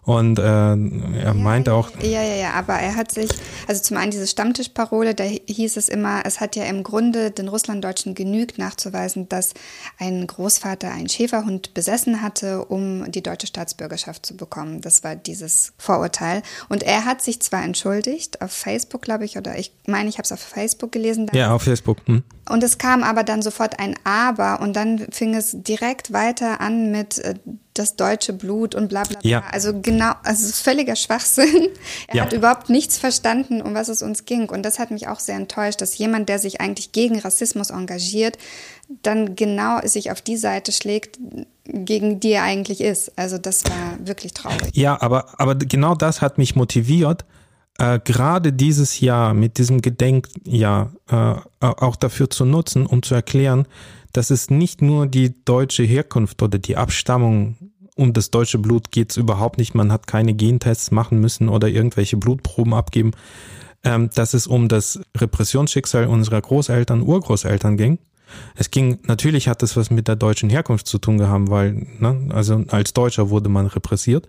und 0.08 0.38
äh, 0.38 0.42
er 0.42 0.76
ja, 1.22 1.34
meinte 1.34 1.74
auch. 1.74 1.90
Ja, 2.00 2.22
ja, 2.22 2.34
ja, 2.34 2.52
aber 2.52 2.72
er 2.72 2.96
hat 2.96 3.12
sich, 3.12 3.28
also 3.66 3.82
zum 3.82 3.98
einen 3.98 4.10
diese 4.10 4.26
Stammtischparole, 4.26 5.14
da 5.14 5.24
hieß 5.24 5.76
es 5.76 5.90
immer, 5.90 6.22
es 6.24 6.40
hat 6.40 6.56
ja 6.56 6.64
im 6.64 6.82
Grunde 6.82 7.30
den 7.30 7.46
Russlanddeutschen 7.46 8.14
genügt 8.14 8.56
nachzuweisen, 8.56 9.28
dass 9.28 9.52
ein 9.98 10.26
Großvater 10.26 10.90
einen 10.90 11.10
Schäferhund 11.10 11.74
besessen 11.74 12.22
hatte, 12.22 12.64
um 12.64 13.12
die 13.12 13.22
deutsche 13.22 13.48
Staatsbürgerschaft 13.48 14.24
zu 14.24 14.34
bekommen. 14.34 14.80
Das 14.80 15.04
war 15.04 15.14
dieses 15.14 15.74
Vorurteil. 15.76 16.40
Und 16.70 16.82
er 16.82 17.04
hat 17.04 17.20
sich 17.20 17.40
zwar 17.40 17.62
entschuldigt, 17.62 18.40
auf 18.40 18.50
Facebook, 18.50 19.02
glaube 19.02 19.26
ich, 19.26 19.36
oder 19.36 19.58
ich 19.58 19.72
meine, 19.86 20.08
ich 20.08 20.16
habe 20.16 20.24
es 20.24 20.32
auf 20.32 20.40
Facebook 20.40 20.90
gelesen. 20.90 21.26
Ja, 21.34 21.52
auf 21.52 21.64
Facebook. 21.64 21.98
Hm. 22.06 22.22
Und 22.48 22.62
es 22.62 22.78
kam 22.78 23.02
aber 23.02 23.24
dann 23.24 23.42
sofort 23.42 23.78
ein 23.78 23.94
Aber 24.04 24.62
und 24.62 24.74
dann 24.74 25.06
fing 25.10 25.34
es 25.34 25.54
direkt 25.54 26.14
weiter 26.14 26.62
an 26.62 26.90
mit 26.90 27.18
äh, 27.18 27.34
das 27.78 27.96
deutsche 27.96 28.32
Blut 28.32 28.74
und 28.74 28.88
bla 28.88 29.02
bla 29.04 29.18
bla. 29.18 29.30
Ja. 29.30 29.44
Also 29.50 29.80
genau, 29.80 30.12
also 30.24 30.52
völliger 30.52 30.96
Schwachsinn. 30.96 31.68
Er 32.08 32.16
ja. 32.16 32.22
hat 32.24 32.32
überhaupt 32.32 32.70
nichts 32.70 32.98
verstanden, 32.98 33.62
um 33.62 33.74
was 33.74 33.88
es 33.88 34.02
uns 34.02 34.24
ging. 34.24 34.48
Und 34.48 34.62
das 34.62 34.78
hat 34.78 34.90
mich 34.90 35.08
auch 35.08 35.20
sehr 35.20 35.36
enttäuscht, 35.36 35.80
dass 35.80 35.96
jemand, 35.98 36.28
der 36.28 36.38
sich 36.38 36.60
eigentlich 36.60 36.92
gegen 36.92 37.18
Rassismus 37.18 37.70
engagiert, 37.70 38.38
dann 39.02 39.36
genau 39.36 39.80
sich 39.84 40.10
auf 40.10 40.22
die 40.22 40.36
Seite 40.36 40.72
schlägt, 40.72 41.18
gegen 41.64 42.20
die 42.20 42.32
er 42.32 42.42
eigentlich 42.42 42.80
ist. 42.80 43.12
Also 43.16 43.38
das 43.38 43.64
war 43.64 44.06
wirklich 44.06 44.32
traurig. 44.32 44.74
Ja, 44.74 45.00
aber, 45.00 45.40
aber 45.40 45.54
genau 45.54 45.94
das 45.94 46.22
hat 46.22 46.38
mich 46.38 46.56
motiviert, 46.56 47.24
äh, 47.78 48.00
gerade 48.02 48.52
dieses 48.52 49.00
Jahr 49.00 49.34
mit 49.34 49.58
diesem 49.58 49.80
Gedenkjahr 49.80 50.92
äh, 51.10 51.34
auch 51.60 51.96
dafür 51.96 52.28
zu 52.28 52.44
nutzen, 52.44 52.86
um 52.86 53.02
zu 53.02 53.14
erklären, 53.14 53.66
dass 54.12 54.30
es 54.30 54.50
nicht 54.50 54.82
nur 54.82 55.06
die 55.06 55.44
deutsche 55.44 55.82
Herkunft 55.82 56.42
oder 56.42 56.58
die 56.58 56.76
Abstammung 56.76 57.56
um 57.94 58.12
das 58.12 58.30
deutsche 58.30 58.58
Blut 58.58 58.92
geht 58.92 59.10
es 59.10 59.16
überhaupt 59.16 59.58
nicht. 59.58 59.74
Man 59.74 59.90
hat 59.90 60.06
keine 60.06 60.32
Gentests 60.32 60.92
machen 60.92 61.20
müssen 61.20 61.48
oder 61.48 61.68
irgendwelche 61.68 62.16
Blutproben 62.16 62.72
abgeben. 62.72 63.10
Ähm, 63.84 64.10
dass 64.14 64.34
es 64.34 64.46
um 64.46 64.68
das 64.68 65.00
Repressionsschicksal 65.16 66.06
unserer 66.06 66.40
Großeltern, 66.40 67.02
Urgroßeltern 67.02 67.76
ging. 67.76 67.98
Es 68.56 68.70
ging, 68.70 68.98
natürlich 69.04 69.48
hat 69.48 69.62
das 69.62 69.76
was 69.76 69.90
mit 69.90 70.08
der 70.08 70.16
deutschen 70.16 70.50
Herkunft 70.50 70.86
zu 70.86 70.98
tun 70.98 71.18
gehabt, 71.18 71.48
weil, 71.48 71.86
ne, 71.98 72.28
also 72.30 72.64
als 72.68 72.92
Deutscher 72.92 73.30
wurde 73.30 73.48
man 73.48 73.66
repressiert. 73.66 74.28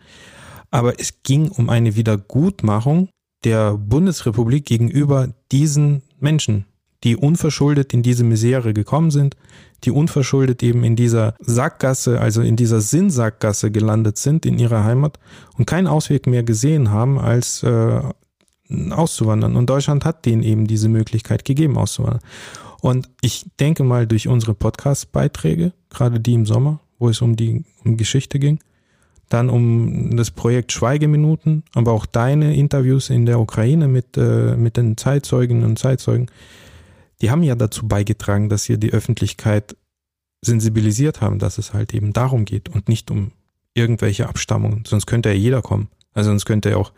Aber 0.71 0.99
es 0.99 1.23
ging 1.23 1.49
um 1.49 1.69
eine 1.69 1.95
Wiedergutmachung 1.95 3.09
der 3.43 3.73
Bundesrepublik 3.73 4.65
gegenüber 4.65 5.29
diesen 5.51 6.03
Menschen, 6.19 6.65
die 7.03 7.15
unverschuldet 7.15 7.93
in 7.93 8.03
diese 8.03 8.23
Misere 8.23 8.73
gekommen 8.73 9.11
sind, 9.11 9.35
die 9.83 9.91
unverschuldet 9.91 10.61
eben 10.63 10.83
in 10.83 10.95
dieser 10.95 11.35
Sackgasse, 11.39 12.19
also 12.19 12.41
in 12.41 12.55
dieser 12.55 12.81
Sinnsackgasse 12.81 13.71
gelandet 13.71 14.17
sind 14.17 14.45
in 14.45 14.59
ihrer 14.59 14.83
Heimat 14.83 15.19
und 15.57 15.65
keinen 15.65 15.87
Ausweg 15.87 16.27
mehr 16.27 16.43
gesehen 16.43 16.91
haben, 16.91 17.17
als 17.17 17.63
äh, 17.63 18.01
auszuwandern. 18.91 19.55
Und 19.55 19.69
Deutschland 19.69 20.05
hat 20.05 20.25
denen 20.25 20.43
eben 20.43 20.67
diese 20.67 20.89
Möglichkeit 20.89 21.45
gegeben, 21.45 21.77
auszuwandern. 21.77 22.21
Und 22.81 23.09
ich 23.21 23.45
denke 23.59 23.83
mal, 23.83 24.07
durch 24.07 24.27
unsere 24.27 24.53
Podcast-Beiträge, 24.53 25.73
gerade 25.89 26.19
die 26.19 26.33
im 26.33 26.45
Sommer, 26.45 26.79
wo 26.97 27.09
es 27.09 27.21
um 27.21 27.35
die 27.35 27.63
um 27.83 27.97
Geschichte 27.97 28.39
ging, 28.39 28.59
dann 29.29 29.49
um 29.49 30.15
das 30.17 30.31
Projekt 30.31 30.71
Schweigeminuten, 30.71 31.63
aber 31.73 31.91
auch 31.91 32.05
deine 32.05 32.55
Interviews 32.55 33.09
in 33.09 33.25
der 33.25 33.39
Ukraine 33.39 33.87
mit, 33.87 34.17
äh, 34.17 34.55
mit 34.55 34.75
den 34.75 34.97
Zeitzeuginnen 34.97 35.63
und 35.63 35.77
Zeitzeugen, 35.77 36.29
die 37.21 37.31
haben 37.31 37.43
ja 37.43 37.55
dazu 37.55 37.87
beigetragen, 37.87 38.49
dass 38.49 38.69
wir 38.69 38.77
die 38.77 38.93
Öffentlichkeit 38.93 39.75
sensibilisiert 40.41 41.21
haben, 41.21 41.39
dass 41.39 41.57
es 41.57 41.73
halt 41.73 41.93
eben 41.93 42.13
darum 42.13 42.45
geht 42.45 42.69
und 42.69 42.87
nicht 42.87 43.11
um 43.11 43.31
irgendwelche 43.73 44.27
Abstammungen. 44.27 44.85
Sonst 44.85 45.05
könnte 45.05 45.29
ja 45.29 45.35
jeder 45.35 45.61
kommen. 45.61 45.89
Also 46.13 46.29
sonst 46.29 46.45
könnte 46.45 46.69
ja 46.69 46.77
auch 46.77 46.91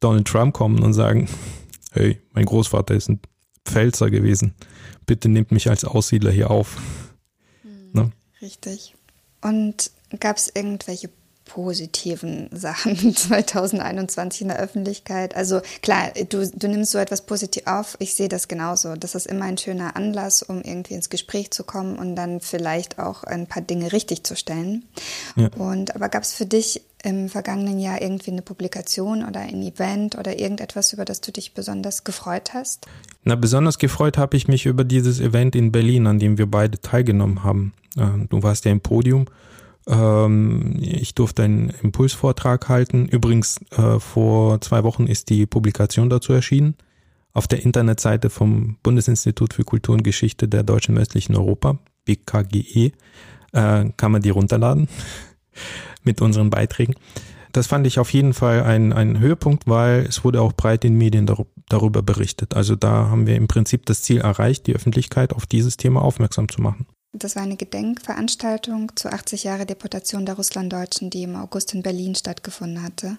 Donald 0.00 0.26
Trump 0.26 0.54
kommen 0.54 0.82
und 0.82 0.92
sagen, 0.92 1.28
hey, 1.92 2.20
mein 2.32 2.44
Großvater 2.44 2.94
ist 2.94 3.08
ein 3.08 3.20
Pfälzer 3.64 4.10
gewesen. 4.10 4.54
Bitte 5.06 5.28
nehmt 5.28 5.52
mich 5.52 5.68
als 5.68 5.84
Aussiedler 5.84 6.30
hier 6.30 6.50
auf. 6.50 6.76
Hm, 7.62 7.90
ne? 7.92 8.12
Richtig. 8.40 8.94
Und 9.40 9.90
gab 10.20 10.36
es 10.36 10.50
irgendwelche 10.54 11.10
positiven 11.48 12.48
Sachen 12.52 13.16
2021 13.16 14.42
in 14.42 14.48
der 14.48 14.60
Öffentlichkeit. 14.60 15.34
Also 15.34 15.60
klar, 15.82 16.12
du, 16.28 16.48
du 16.48 16.68
nimmst 16.68 16.92
so 16.92 16.98
etwas 16.98 17.22
positiv 17.22 17.66
auf. 17.66 17.96
Ich 17.98 18.14
sehe 18.14 18.28
das 18.28 18.46
genauso. 18.46 18.94
Das 18.94 19.16
ist 19.16 19.26
immer 19.26 19.46
ein 19.46 19.58
schöner 19.58 19.96
Anlass, 19.96 20.42
um 20.42 20.62
irgendwie 20.62 20.94
ins 20.94 21.10
Gespräch 21.10 21.50
zu 21.50 21.64
kommen 21.64 21.98
und 21.98 22.14
dann 22.14 22.40
vielleicht 22.40 23.00
auch 23.00 23.24
ein 23.24 23.46
paar 23.46 23.62
Dinge 23.62 23.92
richtig 23.92 24.22
zu 24.24 24.36
stellen. 24.36 24.84
Ja. 25.34 25.48
Und 25.56 25.96
aber 25.96 26.08
gab 26.08 26.22
es 26.22 26.32
für 26.32 26.46
dich 26.46 26.82
im 27.02 27.28
vergangenen 27.28 27.78
Jahr 27.78 28.02
irgendwie 28.02 28.32
eine 28.32 28.42
Publikation 28.42 29.24
oder 29.24 29.40
ein 29.40 29.62
Event 29.62 30.18
oder 30.18 30.38
irgendetwas, 30.38 30.92
über 30.92 31.04
das 31.04 31.20
du 31.20 31.32
dich 31.32 31.54
besonders 31.54 32.04
gefreut 32.04 32.54
hast? 32.54 32.86
Na, 33.24 33.36
besonders 33.36 33.78
gefreut 33.78 34.18
habe 34.18 34.36
ich 34.36 34.48
mich 34.48 34.66
über 34.66 34.84
dieses 34.84 35.20
Event 35.20 35.54
in 35.54 35.72
Berlin, 35.72 36.06
an 36.06 36.18
dem 36.18 36.38
wir 36.38 36.46
beide 36.46 36.80
teilgenommen 36.80 37.44
haben. 37.44 37.72
Äh, 37.96 38.26
du 38.28 38.42
warst 38.42 38.64
ja 38.64 38.72
im 38.72 38.80
Podium 38.80 39.26
ähm, 39.88 40.76
ich 40.80 41.14
durfte 41.14 41.42
einen 41.42 41.70
Impulsvortrag 41.82 42.68
halten. 42.68 43.06
Übrigens, 43.06 43.60
äh, 43.70 43.98
vor 43.98 44.60
zwei 44.60 44.84
Wochen 44.84 45.06
ist 45.06 45.30
die 45.30 45.46
Publikation 45.46 46.10
dazu 46.10 46.32
erschienen. 46.32 46.76
Auf 47.32 47.48
der 47.48 47.62
Internetseite 47.62 48.30
vom 48.30 48.76
Bundesinstitut 48.82 49.54
für 49.54 49.64
Kultur 49.64 49.94
und 49.94 50.04
Geschichte 50.04 50.48
der 50.48 50.62
Deutschen 50.62 50.96
im 50.96 51.00
östlichen 51.00 51.36
Europa, 51.36 51.78
BKGE, 52.04 52.92
äh, 53.52 53.84
kann 53.96 54.12
man 54.12 54.22
die 54.22 54.30
runterladen 54.30 54.88
mit 56.02 56.20
unseren 56.20 56.50
Beiträgen. 56.50 56.94
Das 57.52 57.66
fand 57.66 57.86
ich 57.86 57.98
auf 57.98 58.12
jeden 58.12 58.34
Fall 58.34 58.62
ein, 58.62 58.92
ein 58.92 59.18
Höhepunkt, 59.18 59.66
weil 59.66 60.04
es 60.06 60.22
wurde 60.22 60.42
auch 60.42 60.52
breit 60.52 60.84
in 60.84 60.98
Medien 60.98 61.26
darüber 61.68 62.02
berichtet. 62.02 62.54
Also 62.54 62.76
da 62.76 63.08
haben 63.08 63.26
wir 63.26 63.36
im 63.36 63.48
Prinzip 63.48 63.86
das 63.86 64.02
Ziel 64.02 64.20
erreicht, 64.20 64.66
die 64.66 64.74
Öffentlichkeit 64.74 65.32
auf 65.32 65.46
dieses 65.46 65.78
Thema 65.78 66.02
aufmerksam 66.02 66.48
zu 66.50 66.60
machen. 66.60 66.86
Das 67.12 67.36
war 67.36 67.42
eine 67.42 67.56
Gedenkveranstaltung 67.56 68.92
zu 68.96 69.10
80 69.10 69.44
Jahre 69.44 69.64
Deportation 69.64 70.26
der 70.26 70.36
Russlanddeutschen, 70.36 71.10
die 71.10 71.22
im 71.22 71.36
August 71.36 71.74
in 71.74 71.82
Berlin 71.82 72.14
stattgefunden 72.14 72.82
hatte. 72.82 73.18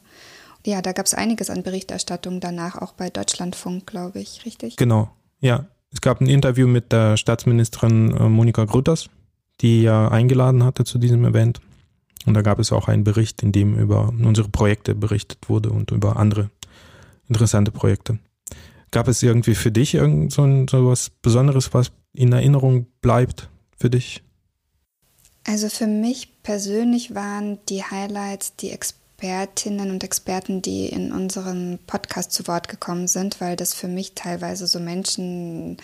Ja, 0.65 0.81
da 0.81 0.91
gab 0.91 1.05
es 1.05 1.13
einiges 1.13 1.49
an 1.49 1.63
Berichterstattung 1.63 2.39
danach, 2.39 2.75
auch 2.75 2.93
bei 2.93 3.09
Deutschlandfunk, 3.09 3.87
glaube 3.87 4.19
ich, 4.19 4.45
richtig? 4.45 4.75
Genau, 4.75 5.09
ja. 5.39 5.65
Es 5.91 6.01
gab 6.01 6.21
ein 6.21 6.27
Interview 6.27 6.67
mit 6.67 6.91
der 6.91 7.17
Staatsministerin 7.17 8.15
äh, 8.15 8.29
Monika 8.29 8.65
Grütters, 8.65 9.09
die 9.61 9.81
ja 9.81 10.09
eingeladen 10.09 10.63
hatte 10.63 10.83
zu 10.83 10.99
diesem 10.99 11.25
Event. 11.25 11.61
Und 12.27 12.35
da 12.35 12.43
gab 12.43 12.59
es 12.59 12.71
auch 12.71 12.87
einen 12.87 13.03
Bericht, 13.03 13.41
in 13.41 13.51
dem 13.51 13.75
über 13.75 14.09
unsere 14.09 14.49
Projekte 14.49 14.93
berichtet 14.93 15.49
wurde 15.49 15.71
und 15.71 15.89
über 15.89 16.17
andere 16.17 16.51
interessante 17.27 17.71
Projekte. 17.71 18.19
Gab 18.91 19.07
es 19.07 19.23
irgendwie 19.23 19.55
für 19.55 19.71
dich 19.71 19.95
irgend 19.95 20.31
so, 20.31 20.43
ein, 20.43 20.67
so 20.67 20.87
was 20.87 21.09
Besonderes, 21.09 21.73
was 21.73 21.91
in 22.13 22.33
Erinnerung 22.33 22.85
bleibt? 23.01 23.49
Für 23.79 23.89
dich? 23.89 24.21
Also 25.45 25.69
für 25.69 25.87
mich 25.87 26.43
persönlich 26.43 27.15
waren 27.15 27.59
die 27.69 27.83
Highlights 27.83 28.55
die 28.57 28.71
Expertinnen 28.71 29.89
und 29.89 30.03
Experten, 30.03 30.61
die 30.61 30.87
in 30.87 31.11
unserem 31.11 31.79
Podcast 31.87 32.31
zu 32.31 32.45
Wort 32.47 32.67
gekommen 32.67 33.07
sind, 33.07 33.41
weil 33.41 33.55
das 33.55 33.73
für 33.73 33.87
mich 33.87 34.13
teilweise 34.13 34.67
so 34.67 34.79
Menschen 34.79 35.77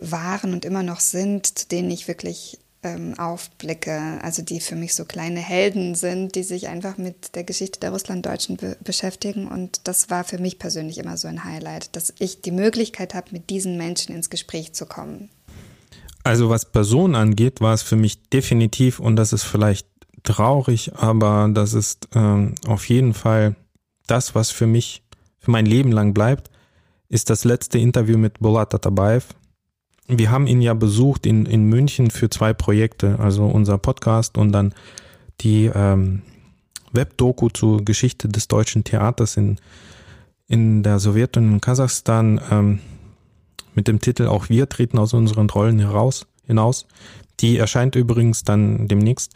waren 0.00 0.52
und 0.52 0.64
immer 0.64 0.82
noch 0.82 1.00
sind, 1.00 1.58
zu 1.58 1.66
denen 1.66 1.90
ich 1.90 2.06
wirklich 2.06 2.58
ähm, 2.82 3.18
aufblicke, 3.18 4.18
also 4.22 4.42
die 4.42 4.60
für 4.60 4.76
mich 4.76 4.94
so 4.94 5.04
kleine 5.04 5.40
Helden 5.40 5.94
sind, 5.94 6.34
die 6.34 6.42
sich 6.42 6.68
einfach 6.68 6.98
mit 6.98 7.34
der 7.34 7.44
Geschichte 7.44 7.80
der 7.80 7.90
Russlanddeutschen 7.90 8.56
be 8.58 8.76
beschäftigen. 8.84 9.48
Und 9.48 9.80
das 9.84 10.10
war 10.10 10.24
für 10.24 10.38
mich 10.38 10.58
persönlich 10.58 10.98
immer 10.98 11.16
so 11.16 11.28
ein 11.28 11.44
Highlight, 11.44 11.96
dass 11.96 12.12
ich 12.18 12.42
die 12.42 12.52
Möglichkeit 12.52 13.14
habe, 13.14 13.32
mit 13.32 13.48
diesen 13.50 13.76
Menschen 13.76 14.14
ins 14.14 14.30
Gespräch 14.30 14.74
zu 14.74 14.86
kommen. 14.86 15.30
Also 16.26 16.50
was 16.50 16.64
Personen 16.64 17.14
angeht, 17.14 17.60
war 17.60 17.72
es 17.72 17.82
für 17.82 17.94
mich 17.94 18.28
definitiv, 18.30 18.98
und 18.98 19.14
das 19.14 19.32
ist 19.32 19.44
vielleicht 19.44 19.86
traurig, 20.24 20.90
aber 20.96 21.48
das 21.54 21.72
ist 21.72 22.08
ähm, 22.16 22.56
auf 22.66 22.88
jeden 22.88 23.14
Fall 23.14 23.54
das, 24.08 24.34
was 24.34 24.50
für 24.50 24.66
mich, 24.66 25.04
für 25.38 25.52
mein 25.52 25.66
Leben 25.66 25.92
lang 25.92 26.14
bleibt, 26.14 26.50
ist 27.08 27.30
das 27.30 27.44
letzte 27.44 27.78
Interview 27.78 28.18
mit 28.18 28.40
Bolat 28.40 28.74
Atabayev. 28.74 29.34
Wir 30.08 30.32
haben 30.32 30.48
ihn 30.48 30.60
ja 30.60 30.74
besucht 30.74 31.26
in, 31.26 31.46
in 31.46 31.62
München 31.62 32.10
für 32.10 32.28
zwei 32.28 32.52
Projekte, 32.52 33.20
also 33.20 33.44
unser 33.44 33.78
Podcast 33.78 34.36
und 34.36 34.50
dann 34.50 34.74
die 35.42 35.70
ähm, 35.72 36.22
Webdoku 36.92 37.50
zur 37.50 37.84
Geschichte 37.84 38.26
des 38.26 38.48
deutschen 38.48 38.82
Theaters 38.82 39.36
in, 39.36 39.58
in 40.48 40.82
der 40.82 40.98
Sowjetunion 40.98 41.54
und 41.54 41.60
Kasachstan. 41.60 42.40
Ähm, 42.50 42.80
mit 43.76 43.86
dem 43.86 44.00
Titel 44.00 44.26
Auch 44.26 44.48
wir 44.48 44.68
treten 44.68 44.98
aus 44.98 45.14
unseren 45.14 45.48
Rollen 45.48 45.78
heraus, 45.78 46.26
hinaus. 46.44 46.86
Die 47.40 47.58
erscheint 47.58 47.94
übrigens 47.94 48.42
dann 48.42 48.88
demnächst. 48.88 49.34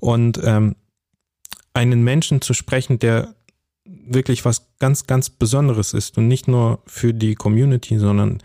Und 0.00 0.40
ähm, 0.42 0.74
einen 1.74 2.02
Menschen 2.02 2.40
zu 2.40 2.54
sprechen, 2.54 2.98
der 2.98 3.34
wirklich 3.84 4.44
was 4.44 4.66
ganz, 4.78 5.06
ganz 5.06 5.30
Besonderes 5.30 5.94
ist 5.94 6.18
und 6.18 6.28
nicht 6.28 6.48
nur 6.48 6.80
für 6.86 7.14
die 7.14 7.34
Community, 7.34 7.98
sondern 7.98 8.42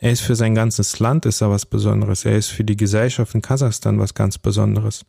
er 0.00 0.12
ist 0.12 0.20
für 0.20 0.36
sein 0.36 0.54
ganzes 0.54 0.98
Land 1.00 1.26
ist 1.26 1.40
er 1.40 1.50
was 1.50 1.66
Besonderes. 1.66 2.24
Er 2.24 2.36
ist 2.36 2.48
für 2.48 2.64
die 2.64 2.76
Gesellschaft 2.76 3.34
in 3.34 3.42
Kasachstan 3.42 3.98
was 3.98 4.14
ganz 4.14 4.38
Besonderes. 4.38 5.04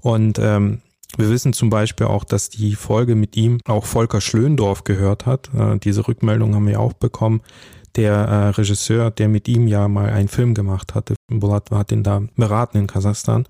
Und 0.00 0.38
ähm, 0.38 0.80
wir 1.16 1.28
wissen 1.28 1.52
zum 1.52 1.70
Beispiel 1.70 2.06
auch, 2.06 2.24
dass 2.24 2.48
die 2.48 2.74
Folge 2.74 3.16
mit 3.16 3.36
ihm 3.36 3.58
auch 3.66 3.84
Volker 3.84 4.20
Schlöndorf 4.20 4.84
gehört 4.84 5.26
hat. 5.26 5.50
Äh, 5.54 5.78
diese 5.78 6.06
Rückmeldung 6.06 6.54
haben 6.54 6.66
wir 6.66 6.80
auch 6.80 6.92
bekommen. 6.92 7.42
Der 7.96 8.14
äh, 8.14 8.48
Regisseur, 8.48 9.10
der 9.10 9.28
mit 9.28 9.48
ihm 9.48 9.66
ja 9.68 9.86
mal 9.88 10.10
einen 10.10 10.28
Film 10.28 10.54
gemacht 10.54 10.94
hatte, 10.94 11.14
Bulat 11.28 11.70
hat 11.70 11.92
ihn 11.92 12.02
da 12.02 12.22
beraten 12.36 12.78
in 12.78 12.86
Kasachstan. 12.86 13.46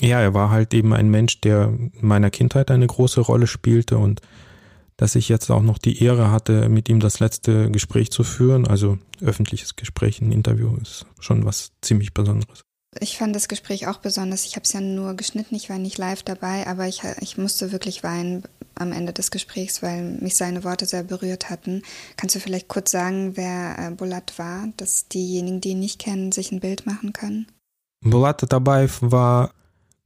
Ja, 0.00 0.20
er 0.20 0.34
war 0.34 0.50
halt 0.50 0.74
eben 0.74 0.92
ein 0.92 1.10
Mensch, 1.10 1.40
der 1.40 1.66
in 1.66 1.92
meiner 2.00 2.30
Kindheit 2.30 2.70
eine 2.70 2.86
große 2.86 3.20
Rolle 3.20 3.46
spielte 3.46 3.98
und 3.98 4.20
dass 4.96 5.16
ich 5.16 5.28
jetzt 5.28 5.50
auch 5.50 5.62
noch 5.62 5.78
die 5.78 6.02
Ehre 6.02 6.30
hatte, 6.30 6.68
mit 6.68 6.88
ihm 6.88 7.00
das 7.00 7.20
letzte 7.20 7.70
Gespräch 7.70 8.10
zu 8.10 8.22
führen, 8.22 8.66
also 8.66 8.98
öffentliches 9.20 9.76
Gespräch, 9.76 10.20
ein 10.20 10.32
Interview, 10.32 10.76
ist 10.80 11.06
schon 11.18 11.44
was 11.44 11.72
ziemlich 11.80 12.14
Besonderes. 12.14 12.62
Ich 13.00 13.18
fand 13.18 13.34
das 13.34 13.48
Gespräch 13.48 13.86
auch 13.86 13.98
besonders. 13.98 14.44
Ich 14.44 14.56
habe 14.56 14.64
es 14.64 14.72
ja 14.72 14.80
nur 14.80 15.14
geschnitten, 15.14 15.54
ich 15.54 15.70
war 15.70 15.78
nicht 15.78 15.98
live 15.98 16.22
dabei, 16.22 16.66
aber 16.66 16.86
ich, 16.86 17.02
ich 17.20 17.38
musste 17.38 17.72
wirklich 17.72 18.02
weinen 18.02 18.44
am 18.76 18.92
Ende 18.92 19.12
des 19.12 19.30
Gesprächs, 19.30 19.82
weil 19.82 20.02
mich 20.02 20.36
seine 20.36 20.64
Worte 20.64 20.86
sehr 20.86 21.04
berührt 21.04 21.50
hatten. 21.50 21.82
Kannst 22.16 22.34
du 22.34 22.40
vielleicht 22.40 22.68
kurz 22.68 22.90
sagen, 22.90 23.36
wer 23.36 23.78
äh, 23.78 23.90
Bulat 23.90 24.38
war, 24.38 24.68
dass 24.76 25.08
diejenigen, 25.08 25.60
die 25.60 25.70
ihn 25.70 25.80
nicht 25.80 26.00
kennen, 26.00 26.32
sich 26.32 26.52
ein 26.52 26.60
Bild 26.60 26.86
machen 26.86 27.12
können? 27.12 27.46
Bulat 28.02 28.44
dabei 28.52 28.88
war 29.00 29.52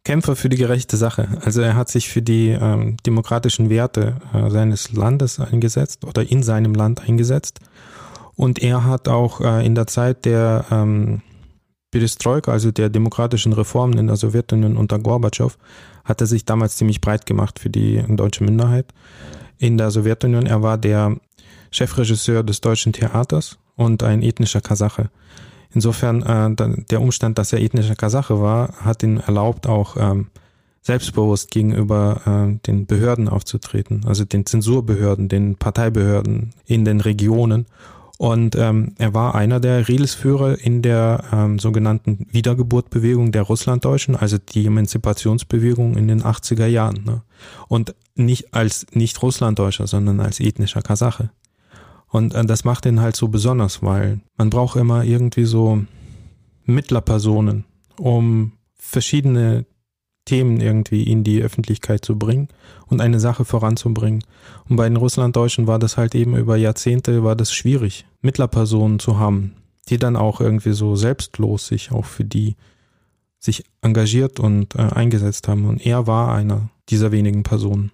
Kämpfer 0.05 0.37
für 0.37 0.49
die 0.49 0.57
gerechte 0.57 0.97
Sache. 0.97 1.29
Also 1.45 1.61
er 1.61 1.77
hat 1.77 1.89
sich 1.89 2.09
für 2.09 2.23
die 2.23 2.49
ähm, 2.51 2.97
demokratischen 3.05 3.69
Werte 3.69 4.17
äh, 4.33 4.51
seines 4.51 4.93
Landes 4.93 5.41
eingesetzt 5.41 6.05
oder 6.05 6.31
in 6.31 6.43
seinem 6.43 6.75
Land 6.75 7.03
eingesetzt. 7.03 7.61
Und 8.35 8.63
er 8.63 8.85
hat 8.85 9.09
auch 9.09 9.41
äh, 9.41 9.67
in 9.67 9.75
der 9.75 9.87
Zeit 9.87 10.25
der 10.25 10.65
ähm, 10.71 11.23
Perestroika, 11.91 12.53
also 12.53 12.71
der 12.71 12.91
demokratischen 12.91 13.53
Reformen 13.53 13.99
in 13.99 14.07
der 14.07 14.17
Sowjetunion 14.17 14.77
unter 14.77 14.99
Gorbatschow, 14.99 15.57
hat 16.05 16.21
er 16.21 16.27
sich 16.27 16.45
damals 16.45 16.77
ziemlich 16.77 17.01
breit 17.01 17.27
gemacht 17.27 17.59
für 17.59 17.71
die 17.71 18.03
deutsche 18.09 18.45
Minderheit 18.45 18.87
in 19.59 19.79
der 19.79 19.91
Sowjetunion. 19.91 20.47
Er 20.47 20.63
war 20.63 20.79
der 20.79 21.17
Chefregisseur 21.71 22.43
des 22.43 22.61
deutschen 22.61 22.93
Theaters 22.93 23.59
und 23.77 24.03
ein 24.03 24.23
ethnischer 24.23 24.61
Kasache. 24.61 25.11
Insofern 25.73 26.23
äh, 26.23 26.85
der 26.91 27.01
Umstand, 27.01 27.39
dass 27.39 27.53
er 27.53 27.61
ethnischer 27.61 27.97
Kasache 27.97 28.41
war, 28.41 28.73
hat 28.85 29.03
ihn 29.03 29.19
erlaubt, 29.19 29.67
auch 29.67 29.97
ähm, 29.99 30.29
selbstbewusst 30.81 31.51
gegenüber 31.51 32.23
äh, 32.25 32.59
den 32.67 32.87
Behörden 32.87 33.29
aufzutreten, 33.29 34.05
also 34.07 34.25
den 34.25 34.47
Zensurbehörden, 34.47 35.29
den 35.29 35.57
Parteibehörden 35.57 36.55
in 36.65 36.85
den 36.85 37.01
Regionen. 37.01 37.67
Und 38.19 38.57
ähm, 38.57 38.95
er 38.99 39.15
war 39.15 39.37
einer 39.37 39.61
der 39.61 39.87
Riedelsführer 39.87 40.59
in 40.59 40.83
der 40.83 41.23
ähm, 41.33 41.61
sogenannten 41.61 42.27
Wiedergeburtbewegung 42.33 43.31
der 43.31 43.43
Russlanddeutschen, 43.43 44.17
also 44.17 44.39
die 44.39 44.67
Emanzipationsbewegung 44.67 45.97
in 45.97 46.09
den 46.09 46.23
80er 46.23 46.67
Jahren. 46.67 47.05
Ne? 47.05 47.23
Und 47.69 47.95
nicht 48.17 48.53
als 48.55 48.87
nicht 48.93 49.23
Russlanddeutscher, 49.23 49.87
sondern 49.87 50.19
als 50.19 50.41
ethnischer 50.41 50.83
Kasache. 50.83 51.31
Und 52.09 52.35
äh, 52.35 52.45
das 52.45 52.65
macht 52.65 52.87
ihn 52.87 53.01
halt 53.01 53.15
so 53.15 53.29
besonders, 53.29 53.85
weil 53.85 54.21
man 54.37 54.51
braucht 54.51 54.77
immer 54.77 55.05
irgendwie 55.05 55.45
so 55.45 55.85
Mittlerpersonen, 56.65 57.67
um 57.99 58.53
verschiedene 58.75 59.65
Themen 60.25 60.61
irgendwie 60.61 61.05
in 61.05 61.25
die 61.25 61.41
Öffentlichkeit 61.41 62.05
zu 62.05 62.19
bringen 62.19 62.49
und 62.87 63.01
eine 63.01 63.21
Sache 63.21 63.45
voranzubringen. 63.45 64.25
Und 64.69 64.77
bei 64.77 64.89
den 64.89 64.97
Russlanddeutschen 64.97 65.67
war 65.67 65.79
das 65.79 65.97
halt 65.97 66.15
eben 66.15 66.37
über 66.37 66.57
Jahrzehnte 66.57 67.25
war 67.25 67.37
das 67.37 67.53
schwierig, 67.53 68.05
Mittlerpersonen 68.21 68.99
zu 68.99 69.19
haben, 69.19 69.55
die 69.89 69.99
dann 69.99 70.17
auch 70.17 70.41
irgendwie 70.41 70.73
so 70.73 70.97
selbstlos 70.97 71.67
sich 71.67 71.93
auch 71.93 72.05
für 72.05 72.25
die 72.25 72.57
sich 73.39 73.65
engagiert 73.83 74.41
und 74.41 74.75
äh, 74.75 74.83
eingesetzt 74.83 75.49
haben. 75.49 75.67
Und 75.67 75.85
er 75.85 76.07
war 76.07 76.35
einer 76.35 76.71
dieser 76.89 77.13
wenigen 77.13 77.43
Personen. 77.45 77.93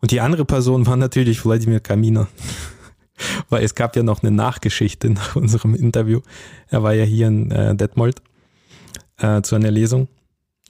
Und 0.00 0.10
die 0.10 0.20
andere 0.20 0.44
Person 0.44 0.86
war 0.86 0.96
natürlich 0.96 1.44
Wladimir 1.44 1.80
Kaminer. 1.80 2.28
Weil 3.50 3.62
es 3.62 3.74
gab 3.74 3.96
ja 3.96 4.02
noch 4.02 4.22
eine 4.22 4.30
Nachgeschichte 4.30 5.10
nach 5.10 5.36
unserem 5.36 5.74
Interview. 5.74 6.20
Er 6.68 6.82
war 6.82 6.94
ja 6.94 7.04
hier 7.04 7.28
in 7.28 7.50
äh, 7.50 7.76
Detmold 7.76 8.22
äh, 9.18 9.42
zu 9.42 9.56
einer 9.56 9.70
Lesung. 9.70 10.08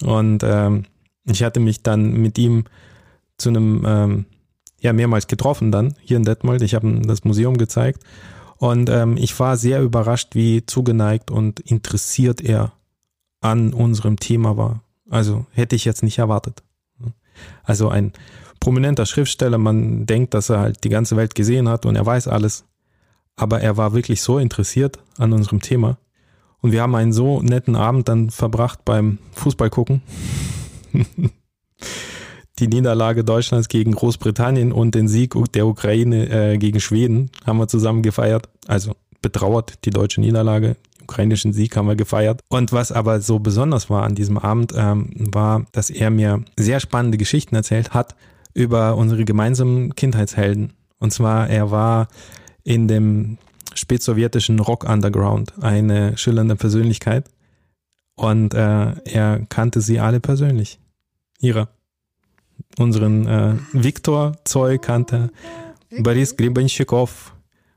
Und 0.03 0.43
ähm, 0.43 0.85
ich 1.25 1.43
hatte 1.43 1.61
mich 1.61 1.83
dann 1.83 2.13
mit 2.13 2.39
ihm 2.39 2.65
zu 3.39 3.51
einem, 3.51 3.85
ähm, 3.87 4.27
ja, 4.81 4.93
mehrmals 4.93 5.27
getroffen 5.27 5.71
dann 5.71 5.95
hier 6.01 6.17
in 6.17 6.25
Detmold. 6.25 6.63
Ich 6.63 6.75
habe 6.75 6.89
ihm 6.89 7.07
das 7.07 7.25
Museum 7.25 7.57
gezeigt. 7.57 8.03
Und 8.57 8.91
ähm, 8.91 9.17
ich 9.17 9.39
war 9.39 9.57
sehr 9.57 9.83
überrascht, 9.83 10.35
wie 10.35 10.67
zugeneigt 10.67 11.31
und 11.31 11.61
interessiert 11.61 12.41
er 12.43 12.73
an 13.41 13.73
unserem 13.73 14.19
Thema 14.19 14.57
war. 14.57 14.83
Also 15.09 15.47
hätte 15.53 15.77
ich 15.77 15.85
jetzt 15.85 16.03
nicht 16.03 16.19
erwartet. 16.19 16.63
Also 17.65 17.89
ein 17.89 18.13
prominenter 18.61 19.07
Schriftsteller, 19.07 19.57
man 19.57 20.05
denkt, 20.05 20.35
dass 20.35 20.51
er 20.51 20.61
halt 20.61 20.85
die 20.85 20.91
ganze 20.91 21.17
Welt 21.17 21.35
gesehen 21.35 21.69
hat 21.69 21.87
und 21.87 21.97
er 21.97 22.05
weiß 22.05 22.29
alles. 22.29 22.65
Aber 23.37 23.63
er 23.63 23.79
war 23.79 23.95
wirklich 23.95 24.21
so 24.21 24.39
interessiert 24.39 24.99
an 25.17 25.33
unserem 25.33 25.61
Thema. 25.61 25.97
Und 26.61 26.73
wir 26.73 26.83
haben 26.83 26.95
einen 26.95 27.15
so 27.15 27.41
netten 27.41 27.75
Abend 27.77 28.09
dann 28.09 28.29
verbracht 28.29 28.85
beim 28.85 29.19
Fußballgucken. 29.33 30.03
die 32.61 32.69
Niederlage 32.69 33.25
Deutschlands 33.25 33.69
gegen 33.69 33.93
Großbritannien 33.93 34.73
und 34.73 34.95
den 34.95 35.09
Sieg 35.09 35.35
der 35.55 35.67
Ukraine 35.67 36.29
äh, 36.53 36.59
gegen 36.59 36.81
Schweden 36.81 37.31
haben 37.47 37.59
wir 37.59 37.69
zusammen 37.69 38.03
gefeiert. 38.03 38.49
Also 38.67 38.93
betrauert 39.23 39.85
die 39.85 39.91
deutsche 39.91 40.21
Niederlage. 40.21 40.77
Ukrainischen 41.03 41.53
Sieg 41.53 41.77
haben 41.77 41.89
wir 41.89 41.97
gefeiert. 41.97 42.41
Und 42.49 42.73
was 42.73 42.93
aber 42.93 43.21
so 43.21 43.41
besonders 43.41 43.91
war 43.91 44.05
an 44.05 44.15
diesem 44.15 44.39
Abend, 44.39 44.73
ähm, 44.77 45.11
war, 45.33 45.67
dass 45.73 45.91
er 45.91 46.11
mir 46.11 46.45
sehr 46.57 46.79
spannende 46.79 47.19
Geschichten 47.19 47.57
erzählt 47.57 47.95
hat, 47.95 48.15
über 48.55 48.97
unsere 48.97 49.25
gemeinsamen 49.25 49.95
Kindheitshelden. 49.95 50.73
Und 50.99 51.13
zwar, 51.13 51.49
er 51.49 51.71
war 51.71 52.09
in 52.63 52.87
dem 52.87 53.39
spätsowjetischen 53.75 54.61
Rock 54.61 54.89
Underground 54.89 55.55
eine 55.61 56.17
schillernde 56.17 56.57
Persönlichkeit. 56.57 57.29
Und 58.15 58.55
äh, 58.55 58.93
er 59.05 59.47
kannte 59.49 59.81
sie 59.81 59.99
alle 59.99 60.21
persönlich. 60.21 60.79
Ihre. 61.41 61.69
Unseren 62.79 63.27
äh, 63.27 63.55
Viktor 63.73 64.37
Zoy 64.45 64.79
kannte, 64.79 65.31
Boris 65.99 66.37
Grebenschikow 66.37 67.35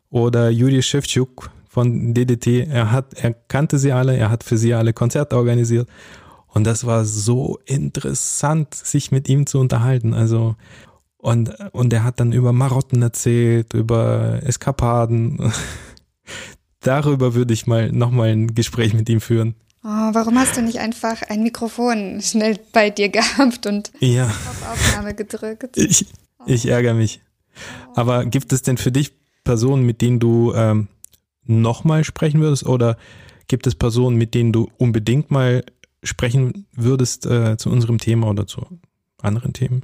oder 0.10 0.50
Juri 0.50 0.82
Shevchuk 0.82 1.50
von 1.68 2.14
DDT. 2.14 2.68
Er 2.70 2.92
hat, 2.92 3.14
er 3.16 3.34
kannte 3.34 3.80
sie 3.80 3.92
alle, 3.92 4.16
er 4.16 4.30
hat 4.30 4.44
für 4.44 4.58
sie 4.58 4.74
alle 4.74 4.94
Konzerte 4.94 5.36
organisiert. 5.36 5.90
Und 6.48 6.66
das 6.66 6.86
war 6.86 7.04
so 7.04 7.60
interessant, 7.66 8.76
sich 8.76 9.12
mit 9.12 9.28
ihm 9.28 9.48
zu 9.48 9.60
unterhalten. 9.60 10.14
Also, 10.14 10.56
und, 11.18 11.50
und 11.72 11.92
er 11.92 12.04
hat 12.04 12.20
dann 12.20 12.32
über 12.32 12.54
Marotten 12.54 13.02
erzählt, 13.02 13.74
über 13.74 14.40
Eskapaden. 14.44 15.52
Darüber 16.82 17.34
würde 17.34 17.54
ich 17.54 17.66
mal 17.66 17.92
nochmal 17.92 18.30
ein 18.30 18.54
Gespräch 18.54 18.94
mit 18.94 19.10
ihm 19.10 19.20
führen. 19.20 19.56
Oh, 19.86 20.10
warum 20.14 20.40
hast 20.40 20.56
du 20.56 20.62
nicht 20.62 20.80
einfach 20.80 21.24
ein 21.24 21.44
Mikrofon 21.44 22.22
schnell 22.22 22.58
bei 22.72 22.90
dir 22.90 23.10
gehabt 23.10 23.66
und 23.66 23.92
ja. 24.00 24.28
auf 24.28 24.72
Aufnahme 24.72 25.14
gedrückt? 25.14 25.76
Ich, 25.76 26.06
ich 26.46 26.68
ärgere 26.68 26.94
mich. 26.94 27.22
Aber 27.94 28.26
gibt 28.26 28.54
es 28.54 28.62
denn 28.62 28.78
für 28.78 28.92
dich 28.92 29.12
Personen, 29.44 29.86
mit 29.86 30.02
denen 30.02 30.20
du 30.20 30.54
ähm, 30.54 30.88
nochmal 31.46 32.06
sprechen 32.06 32.40
würdest? 32.40 32.66
Oder 32.66 32.98
gibt 33.48 33.68
es 33.68 33.76
Personen, 33.76 34.18
mit 34.18 34.34
denen 34.34 34.54
du 34.54 34.70
unbedingt 34.78 35.32
mal 35.32 35.66
sprechen 36.02 36.66
würdest 36.72 37.26
äh, 37.26 37.58
zu 37.58 37.70
unserem 37.70 37.98
Thema 37.98 38.30
oder 38.30 38.48
zu 38.48 38.66
anderen 39.22 39.54
Themen? 39.54 39.84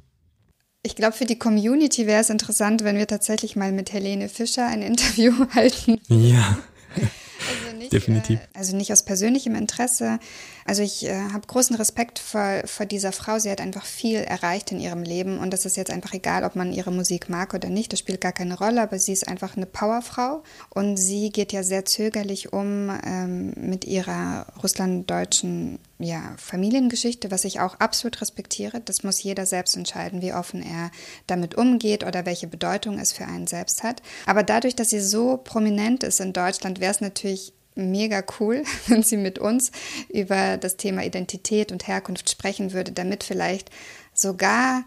Ich 0.81 0.95
glaube, 0.95 1.13
für 1.13 1.25
die 1.25 1.37
Community 1.37 2.07
wäre 2.07 2.21
es 2.21 2.29
interessant, 2.29 2.85
wenn 2.85 2.97
wir 2.97 3.07
tatsächlich 3.07 3.57
mal 3.57 3.73
mit 3.73 3.91
Helene 3.91 4.29
Fischer 4.29 4.65
ein 4.65 4.81
Interview 4.81 5.33
halten. 5.53 5.99
Ja. 6.07 6.57
Also 6.95 7.68
nicht, 7.79 7.93
Definitiv. 7.93 8.39
Äh, 8.39 8.57
also 8.57 8.75
nicht 8.75 8.91
aus 8.93 9.03
persönlichem 9.03 9.55
Interesse. 9.55 10.19
Also 10.65 10.83
ich 10.83 11.05
äh, 11.05 11.15
habe 11.33 11.47
großen 11.47 11.75
Respekt 11.75 12.19
vor, 12.19 12.61
vor 12.65 12.85
dieser 12.85 13.11
Frau. 13.11 13.39
Sie 13.39 13.49
hat 13.49 13.61
einfach 13.61 13.85
viel 13.85 14.17
erreicht 14.19 14.71
in 14.71 14.79
ihrem 14.79 15.01
Leben 15.01 15.39
und 15.39 15.51
das 15.51 15.65
ist 15.65 15.77
jetzt 15.77 15.91
einfach 15.91 16.13
egal, 16.13 16.43
ob 16.43 16.55
man 16.55 16.71
ihre 16.71 16.91
Musik 16.91 17.29
mag 17.29 17.55
oder 17.55 17.69
nicht. 17.69 17.91
Das 17.91 17.99
spielt 17.99 18.21
gar 18.21 18.33
keine 18.33 18.57
Rolle, 18.57 18.81
aber 18.81 18.99
sie 18.99 19.13
ist 19.13 19.27
einfach 19.27 19.57
eine 19.57 19.65
Powerfrau 19.65 20.43
und 20.69 20.97
sie 20.97 21.31
geht 21.31 21.51
ja 21.51 21.63
sehr 21.63 21.85
zögerlich 21.85 22.53
um 22.53 22.91
ähm, 23.03 23.53
mit 23.55 23.85
ihrer 23.85 24.45
russlanddeutschen 24.61 25.79
ja, 25.99 26.33
Familiengeschichte, 26.37 27.29
was 27.29 27.43
ich 27.43 27.59
auch 27.59 27.75
absolut 27.75 28.21
respektiere. 28.21 28.79
Das 28.79 29.03
muss 29.03 29.21
jeder 29.21 29.45
selbst 29.45 29.75
entscheiden, 29.75 30.21
wie 30.21 30.33
offen 30.33 30.63
er 30.63 30.91
damit 31.27 31.55
umgeht 31.55 32.05
oder 32.05 32.25
welche 32.25 32.47
Bedeutung 32.47 32.99
es 32.99 33.11
für 33.11 33.25
einen 33.25 33.47
selbst 33.47 33.83
hat. 33.83 34.01
Aber 34.25 34.43
dadurch, 34.43 34.75
dass 34.75 34.91
sie 34.91 35.01
so 35.01 35.37
prominent 35.37 36.03
ist 36.03 36.21
in 36.21 36.31
Deutschland, 36.31 36.79
wäre 36.79 36.91
es 36.91 37.01
natürlich 37.01 37.53
mega 37.79 38.23
cool, 38.39 38.63
wenn 38.87 39.03
sie 39.03 39.17
mit 39.17 39.39
uns 39.39 39.71
über 40.09 40.57
das 40.57 40.77
Thema 40.77 41.03
Identität 41.03 41.71
und 41.71 41.87
Herkunft 41.87 42.29
sprechen 42.29 42.73
würde, 42.73 42.91
damit 42.91 43.23
vielleicht 43.23 43.69
sogar 44.13 44.83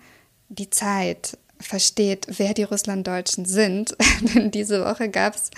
die 0.48 0.70
Zeit 0.70 1.38
versteht, 1.62 2.26
wer 2.28 2.54
die 2.54 2.64
Russlanddeutschen 2.64 3.44
sind. 3.44 3.96
Denn 4.34 4.50
diese 4.50 4.84
Woche 4.84 5.08
gab 5.08 5.34
es 5.34 5.50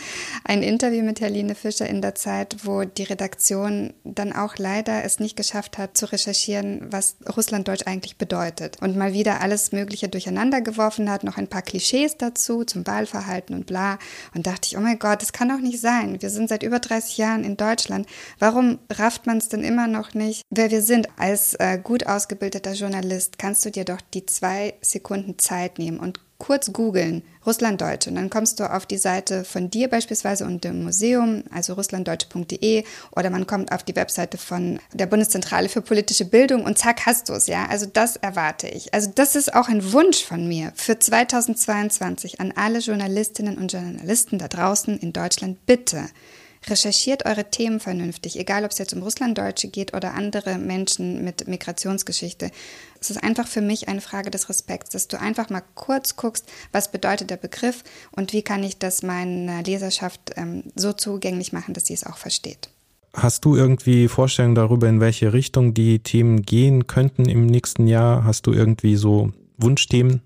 ein 0.44 0.62
Interview 0.62 1.02
mit 1.02 1.20
Herline 1.20 1.54
Fischer 1.54 1.88
in 1.88 2.02
der 2.02 2.14
Zeit, 2.14 2.56
wo 2.64 2.84
die 2.84 3.02
Redaktion 3.02 3.94
dann 4.04 4.32
auch 4.32 4.56
leider 4.56 5.04
es 5.04 5.18
nicht 5.18 5.36
geschafft 5.36 5.78
hat 5.78 5.96
zu 5.96 6.10
recherchieren, 6.10 6.86
was 6.90 7.16
Russlanddeutsch 7.36 7.86
eigentlich 7.86 8.16
bedeutet. 8.16 8.80
Und 8.80 8.96
mal 8.96 9.12
wieder 9.12 9.40
alles 9.40 9.72
Mögliche 9.72 10.08
durcheinander 10.08 10.60
geworfen 10.60 11.10
hat, 11.10 11.24
noch 11.24 11.36
ein 11.36 11.48
paar 11.48 11.62
Klischees 11.62 12.16
dazu 12.16 12.64
zum 12.64 12.86
Wahlverhalten 12.86 13.54
und 13.54 13.66
bla. 13.66 13.98
Und 14.34 14.46
dachte 14.46 14.68
ich, 14.68 14.76
oh 14.76 14.80
mein 14.80 14.98
Gott, 14.98 15.22
das 15.22 15.32
kann 15.32 15.48
doch 15.48 15.58
nicht 15.58 15.80
sein. 15.80 16.20
Wir 16.20 16.30
sind 16.30 16.48
seit 16.48 16.62
über 16.62 16.78
30 16.78 17.18
Jahren 17.18 17.44
in 17.44 17.56
Deutschland. 17.56 18.06
Warum 18.38 18.78
rafft 18.90 19.26
man 19.26 19.38
es 19.38 19.48
denn 19.48 19.64
immer 19.64 19.86
noch 19.86 20.14
nicht, 20.14 20.42
wer 20.50 20.70
wir 20.70 20.82
sind? 20.82 21.08
Als 21.16 21.54
äh, 21.54 21.78
gut 21.82 22.06
ausgebildeter 22.06 22.72
Journalist 22.72 23.38
kannst 23.38 23.64
du 23.64 23.70
dir 23.70 23.84
doch 23.84 24.00
die 24.12 24.26
zwei 24.26 24.74
Sekunden 24.80 25.38
Zeit 25.38 25.78
nehmen, 25.78 25.93
und 25.98 26.20
kurz 26.38 26.72
googeln, 26.72 27.22
Russlanddeutsch. 27.46 28.06
Und 28.06 28.16
dann 28.16 28.28
kommst 28.28 28.60
du 28.60 28.70
auf 28.70 28.86
die 28.86 28.98
Seite 28.98 29.44
von 29.44 29.70
dir 29.70 29.88
beispielsweise 29.88 30.44
und 30.44 30.64
dem 30.64 30.82
Museum, 30.82 31.44
also 31.50 31.74
russlanddeutsch.de, 31.74 32.84
oder 33.16 33.30
man 33.30 33.46
kommt 33.46 33.72
auf 33.72 33.82
die 33.82 33.96
Webseite 33.96 34.36
von 34.36 34.78
der 34.92 35.06
Bundeszentrale 35.06 35.68
für 35.68 35.80
politische 35.80 36.24
Bildung 36.24 36.64
und 36.64 36.76
zack, 36.76 37.06
hast 37.06 37.28
du 37.28 37.32
es, 37.34 37.46
ja. 37.46 37.66
Also 37.66 37.86
das 37.86 38.16
erwarte 38.16 38.68
ich. 38.68 38.92
Also 38.92 39.10
das 39.14 39.36
ist 39.36 39.54
auch 39.54 39.68
ein 39.68 39.92
Wunsch 39.92 40.24
von 40.24 40.46
mir 40.46 40.72
für 40.74 40.98
2022 40.98 42.40
an 42.40 42.52
alle 42.56 42.80
Journalistinnen 42.80 43.56
und 43.56 43.72
Journalisten 43.72 44.38
da 44.38 44.48
draußen 44.48 44.98
in 44.98 45.12
Deutschland. 45.12 45.64
Bitte 45.66 46.04
recherchiert 46.68 47.26
eure 47.26 47.50
Themen 47.50 47.80
vernünftig, 47.80 48.38
egal 48.38 48.64
ob 48.64 48.70
es 48.70 48.78
jetzt 48.78 48.94
um 48.94 49.02
Russlanddeutsche 49.02 49.68
geht 49.68 49.94
oder 49.94 50.14
andere 50.14 50.58
Menschen 50.58 51.24
mit 51.24 51.46
Migrationsgeschichte. 51.48 52.50
Es 53.00 53.10
ist 53.10 53.22
einfach 53.22 53.46
für 53.46 53.60
mich 53.60 53.88
eine 53.88 54.00
Frage 54.00 54.30
des 54.30 54.48
Respekts, 54.48 54.90
dass 54.90 55.08
du 55.08 55.20
einfach 55.20 55.50
mal 55.50 55.62
kurz 55.74 56.16
guckst, 56.16 56.46
was 56.72 56.90
bedeutet 56.90 57.30
der 57.30 57.36
Begriff 57.36 57.84
und 58.12 58.32
wie 58.32 58.42
kann 58.42 58.62
ich 58.62 58.78
das 58.78 59.02
meiner 59.02 59.62
Leserschaft 59.62 60.32
ähm, 60.36 60.64
so 60.74 60.92
zugänglich 60.92 61.52
machen, 61.52 61.74
dass 61.74 61.86
sie 61.86 61.94
es 61.94 62.04
auch 62.04 62.16
versteht. 62.16 62.70
Hast 63.12 63.44
du 63.44 63.54
irgendwie 63.54 64.08
Vorstellungen 64.08 64.56
darüber, 64.56 64.88
in 64.88 65.00
welche 65.00 65.32
Richtung 65.32 65.72
die 65.72 66.00
Themen 66.00 66.42
gehen 66.42 66.88
könnten 66.88 67.28
im 67.28 67.46
nächsten 67.46 67.86
Jahr? 67.86 68.24
Hast 68.24 68.46
du 68.46 68.52
irgendwie 68.52 68.96
so 68.96 69.32
Wunschthemen? 69.56 70.20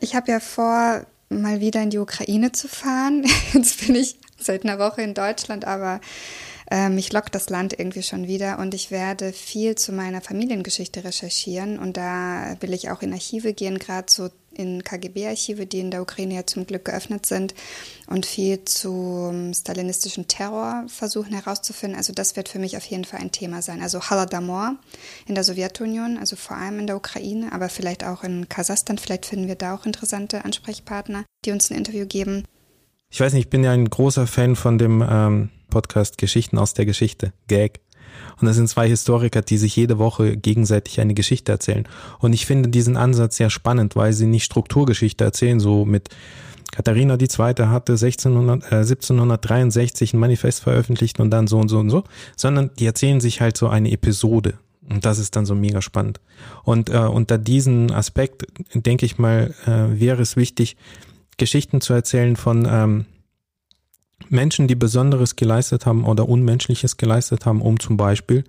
Ich 0.00 0.14
habe 0.14 0.30
ja 0.30 0.38
vor, 0.38 1.04
mal 1.28 1.60
wieder 1.60 1.82
in 1.82 1.90
die 1.90 1.98
Ukraine 1.98 2.52
zu 2.52 2.68
fahren. 2.68 3.24
Jetzt 3.52 3.86
bin 3.86 3.94
ich 3.94 4.16
seit 4.38 4.64
einer 4.64 4.78
Woche 4.78 5.02
in 5.02 5.14
Deutschland, 5.14 5.64
aber 5.64 6.00
äh, 6.70 6.88
mich 6.88 7.12
lockt 7.12 7.34
das 7.34 7.48
Land 7.48 7.78
irgendwie 7.78 8.02
schon 8.02 8.26
wieder 8.26 8.58
und 8.58 8.74
ich 8.74 8.90
werde 8.90 9.32
viel 9.32 9.74
zu 9.74 9.92
meiner 9.92 10.20
Familiengeschichte 10.20 11.04
recherchieren 11.04 11.78
und 11.78 11.96
da 11.96 12.56
will 12.60 12.74
ich 12.74 12.90
auch 12.90 13.02
in 13.02 13.12
Archive 13.12 13.54
gehen, 13.54 13.78
gerade 13.78 14.10
so 14.10 14.28
in 14.58 14.84
KGB-Archive, 14.84 15.66
die 15.66 15.78
in 15.78 15.90
der 15.90 16.02
Ukraine 16.02 16.34
ja 16.34 16.46
zum 16.46 16.66
Glück 16.66 16.84
geöffnet 16.84 17.24
sind 17.26 17.54
und 18.08 18.26
viel 18.26 18.64
zum 18.64 19.54
stalinistischen 19.54 20.28
Terror 20.28 20.84
versuchen 20.88 21.32
herauszufinden. 21.32 21.96
Also 21.96 22.12
das 22.12 22.36
wird 22.36 22.48
für 22.48 22.58
mich 22.58 22.76
auf 22.76 22.84
jeden 22.84 23.04
Fall 23.04 23.20
ein 23.20 23.32
Thema 23.32 23.62
sein. 23.62 23.80
Also 23.80 24.10
Holodomor 24.10 24.76
in 25.26 25.34
der 25.34 25.44
Sowjetunion, 25.44 26.18
also 26.18 26.36
vor 26.36 26.56
allem 26.56 26.80
in 26.80 26.86
der 26.86 26.96
Ukraine, 26.96 27.52
aber 27.52 27.68
vielleicht 27.68 28.04
auch 28.04 28.24
in 28.24 28.48
Kasachstan. 28.48 28.98
Vielleicht 28.98 29.26
finden 29.26 29.48
wir 29.48 29.54
da 29.54 29.74
auch 29.74 29.86
interessante 29.86 30.44
Ansprechpartner, 30.44 31.24
die 31.44 31.52
uns 31.52 31.70
ein 31.70 31.78
Interview 31.78 32.06
geben. 32.06 32.44
Ich 33.10 33.20
weiß 33.20 33.32
nicht, 33.32 33.44
ich 33.44 33.50
bin 33.50 33.64
ja 33.64 33.72
ein 33.72 33.88
großer 33.88 34.26
Fan 34.26 34.56
von 34.56 34.76
dem 34.76 35.06
ähm, 35.08 35.50
Podcast 35.70 36.18
Geschichten 36.18 36.58
aus 36.58 36.74
der 36.74 36.84
Geschichte, 36.84 37.32
Gag. 37.46 37.80
Und 38.40 38.46
das 38.46 38.56
sind 38.56 38.68
zwei 38.68 38.88
Historiker, 38.88 39.42
die 39.42 39.58
sich 39.58 39.74
jede 39.76 39.98
Woche 39.98 40.36
gegenseitig 40.36 41.00
eine 41.00 41.14
Geschichte 41.14 41.52
erzählen. 41.52 41.86
Und 42.18 42.32
ich 42.32 42.46
finde 42.46 42.68
diesen 42.68 42.96
Ansatz 42.96 43.36
sehr 43.36 43.50
spannend, 43.50 43.96
weil 43.96 44.12
sie 44.12 44.26
nicht 44.26 44.44
Strukturgeschichte 44.44 45.24
erzählen, 45.24 45.60
so 45.60 45.84
mit 45.84 46.08
Katharina 46.70 47.16
II. 47.18 47.66
hatte 47.66 47.92
1600, 47.92 48.62
äh, 48.72 48.76
1763 48.76 50.14
ein 50.14 50.20
Manifest 50.20 50.60
veröffentlicht 50.60 51.18
und 51.18 51.30
dann 51.30 51.46
so 51.46 51.58
und 51.58 51.68
so 51.68 51.78
und 51.78 51.90
so, 51.90 52.04
sondern 52.36 52.70
die 52.78 52.86
erzählen 52.86 53.20
sich 53.20 53.40
halt 53.40 53.56
so 53.56 53.68
eine 53.68 53.90
Episode. 53.90 54.54
Und 54.88 55.04
das 55.04 55.18
ist 55.18 55.36
dann 55.36 55.44
so 55.44 55.54
mega 55.54 55.82
spannend. 55.82 56.20
Und 56.64 56.90
äh, 56.90 56.98
unter 56.98 57.36
diesen 57.36 57.90
Aspekt, 57.90 58.46
denke 58.74 59.06
ich 59.06 59.18
mal, 59.18 59.54
äh, 59.66 60.00
wäre 60.00 60.22
es 60.22 60.36
wichtig, 60.36 60.76
Geschichten 61.36 61.80
zu 61.80 61.92
erzählen 61.92 62.36
von 62.36 62.66
ähm, 62.70 63.06
Menschen, 64.30 64.68
die 64.68 64.74
Besonderes 64.74 65.36
geleistet 65.36 65.86
haben 65.86 66.04
oder 66.04 66.28
Unmenschliches 66.28 66.96
geleistet 66.96 67.46
haben, 67.46 67.62
um 67.62 67.80
zum 67.80 67.96
Beispiel 67.96 68.44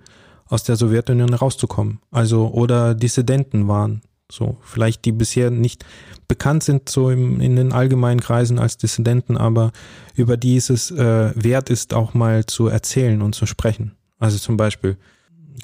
aus 0.46 0.64
der 0.64 0.76
Sowjetunion 0.76 1.34
rauszukommen. 1.34 2.00
Also 2.10 2.48
oder 2.48 2.94
Dissidenten 2.94 3.68
waren. 3.68 4.02
So, 4.30 4.58
vielleicht 4.62 5.04
die 5.04 5.12
bisher 5.12 5.50
nicht 5.50 5.84
bekannt 6.28 6.62
sind, 6.62 6.88
so 6.88 7.10
im, 7.10 7.40
in 7.40 7.56
den 7.56 7.72
allgemeinen 7.72 8.20
Kreisen 8.20 8.60
als 8.60 8.76
Dissidenten, 8.76 9.36
aber 9.36 9.72
über 10.14 10.36
die 10.36 10.56
es 10.56 10.90
äh, 10.90 11.32
wert 11.34 11.68
ist, 11.68 11.94
auch 11.94 12.14
mal 12.14 12.46
zu 12.46 12.68
erzählen 12.68 13.22
und 13.22 13.34
zu 13.34 13.46
sprechen. 13.46 13.96
Also 14.18 14.38
zum 14.38 14.56
Beispiel 14.56 14.96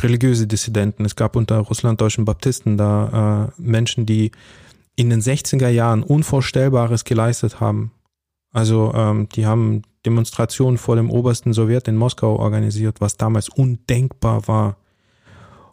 religiöse 0.02 0.46
Dissidenten. 0.46 1.04
Es 1.04 1.14
gab 1.14 1.36
unter 1.36 1.58
russlanddeutschen 1.58 2.24
Baptisten 2.24 2.76
da 2.76 3.52
äh, 3.56 3.60
Menschen, 3.62 4.04
die 4.04 4.32
in 4.96 5.10
den 5.10 5.20
60er 5.20 5.68
Jahren 5.68 6.02
Unvorstellbares 6.02 7.04
geleistet 7.04 7.60
haben. 7.60 7.92
Also 8.52 8.92
ähm, 8.94 9.28
die 9.34 9.46
haben 9.46 9.82
Demonstrationen 10.06 10.78
vor 10.78 10.96
dem 10.96 11.10
obersten 11.10 11.52
Sowjet 11.52 11.88
in 11.88 11.96
Moskau 11.96 12.36
organisiert, 12.36 13.00
was 13.00 13.16
damals 13.16 13.48
undenkbar 13.48 14.46
war. 14.46 14.76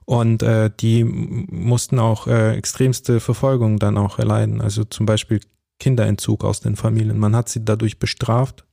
Und 0.05 0.43
äh, 0.43 0.69
die 0.79 1.05
mussten 1.05 1.99
auch 1.99 2.27
äh, 2.27 2.55
extremste 2.57 3.19
Verfolgung 3.19 3.79
dann 3.79 3.97
auch 3.97 4.19
erleiden. 4.19 4.59
Also 4.59 4.83
zum 4.83 5.05
Beispiel 5.05 5.39
Kinderentzug 5.79 6.43
aus 6.43 6.59
den 6.59 6.75
Familien. 6.75 7.19
Man 7.19 7.35
hat 7.35 7.47
sie 7.47 7.63
dadurch 7.63 7.99
bestraft. 7.99 8.65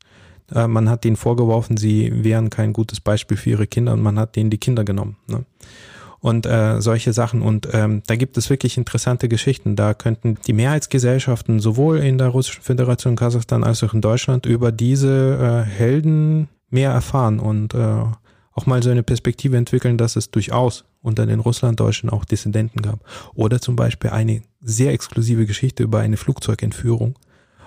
Äh, 0.52 0.66
man 0.66 0.88
hat 0.88 1.04
ihnen 1.04 1.16
vorgeworfen, 1.16 1.76
sie 1.76 2.24
wären 2.24 2.50
kein 2.50 2.72
gutes 2.72 3.00
Beispiel 3.00 3.36
für 3.36 3.50
ihre 3.50 3.66
Kinder 3.66 3.92
und 3.92 4.02
man 4.02 4.18
hat 4.18 4.34
denen 4.34 4.50
die 4.50 4.58
Kinder 4.58 4.84
genommen. 4.84 5.16
Ne? 5.28 5.44
Und 6.20 6.46
äh, 6.46 6.80
solche 6.80 7.12
Sachen. 7.12 7.42
Und 7.42 7.68
ähm, 7.72 8.02
da 8.06 8.16
gibt 8.16 8.36
es 8.36 8.50
wirklich 8.50 8.76
interessante 8.76 9.28
Geschichten. 9.28 9.76
Da 9.76 9.94
könnten 9.94 10.36
die 10.46 10.52
Mehrheitsgesellschaften 10.52 11.60
sowohl 11.60 11.98
in 11.98 12.18
der 12.18 12.28
Russischen 12.28 12.62
Föderation 12.62 13.16
Kasachstan 13.16 13.64
als 13.64 13.82
auch 13.82 13.94
in 13.94 14.00
Deutschland 14.00 14.46
über 14.46 14.70
diese 14.72 15.64
äh, 15.66 15.68
Helden 15.68 16.48
mehr 16.68 16.90
erfahren 16.90 17.40
und 17.40 17.74
äh, 17.74 18.04
auch 18.52 18.66
mal 18.66 18.82
so 18.82 18.90
eine 18.90 19.02
Perspektive 19.02 19.56
entwickeln, 19.56 19.96
dass 19.96 20.16
es 20.16 20.30
durchaus 20.30 20.84
unter 21.02 21.24
den 21.24 21.40
Russlanddeutschen 21.40 22.10
auch 22.10 22.24
Dissidenten 22.24 22.82
gab. 22.82 23.00
Oder 23.34 23.60
zum 23.60 23.76
Beispiel 23.76 24.10
eine 24.10 24.42
sehr 24.60 24.92
exklusive 24.92 25.46
Geschichte 25.46 25.82
über 25.82 26.00
eine 26.00 26.18
Flugzeugentführung. 26.18 27.18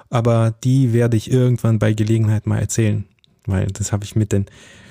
Aber 0.09 0.53
die 0.63 0.93
werde 0.93 1.17
ich 1.17 1.31
irgendwann 1.31 1.79
bei 1.79 1.93
Gelegenheit 1.93 2.45
mal 2.45 2.59
erzählen, 2.59 3.05
weil 3.47 3.65
das 3.67 3.91
habe 3.91 4.05
ich 4.05 4.15
mit 4.15 4.31
den 4.31 4.45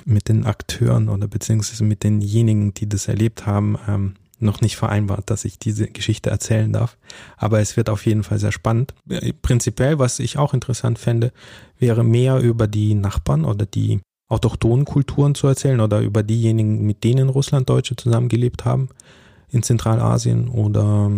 mit 0.05 0.29
den 0.29 0.45
Akteuren 0.47 1.09
oder 1.09 1.29
beziehungsweise 1.29 1.85
mit 1.85 2.03
denjenigen, 2.03 2.75
die 2.75 2.88
das 2.88 3.09
erlebt 3.09 3.47
haben, 3.47 3.79
ähm, 3.88 4.15
noch 4.43 4.61
nicht 4.61 4.77
vereinbart, 4.77 5.31
dass 5.31 5.45
ich 5.45 5.59
diese 5.59 5.87
Geschichte 5.87 6.31
erzählen 6.31 6.73
darf. 6.73 6.97
Aber 7.37 7.61
es 7.61 7.77
wird 7.77 7.88
auf 7.88 8.05
jeden 8.07 8.25
Fall 8.25 8.38
sehr 8.38 8.53
spannend. 8.53 8.93
Prinzipiell, 9.41 9.99
was 9.99 10.19
ich 10.19 10.37
auch 10.37 10.53
interessant 10.53 10.99
fände, 10.99 11.33
wäre 11.79 12.05
mehr 12.05 12.41
über 12.41 12.67
die 12.67 12.95
Nachbarn 12.95 13.45
oder 13.45 13.67
die 13.67 14.01
autochthonen 14.29 14.85
Kulturen 14.85 15.35
zu 15.35 15.47
erzählen 15.47 15.81
oder 15.81 16.01
über 16.01 16.23
diejenigen, 16.23 16.85
mit 16.85 17.05
denen 17.05 17.29
Russlanddeutsche 17.29 17.97
zusammengelebt 17.97 18.65
haben 18.65 18.88
in 19.51 19.62
Zentralasien 19.62 20.49
oder, 20.49 21.11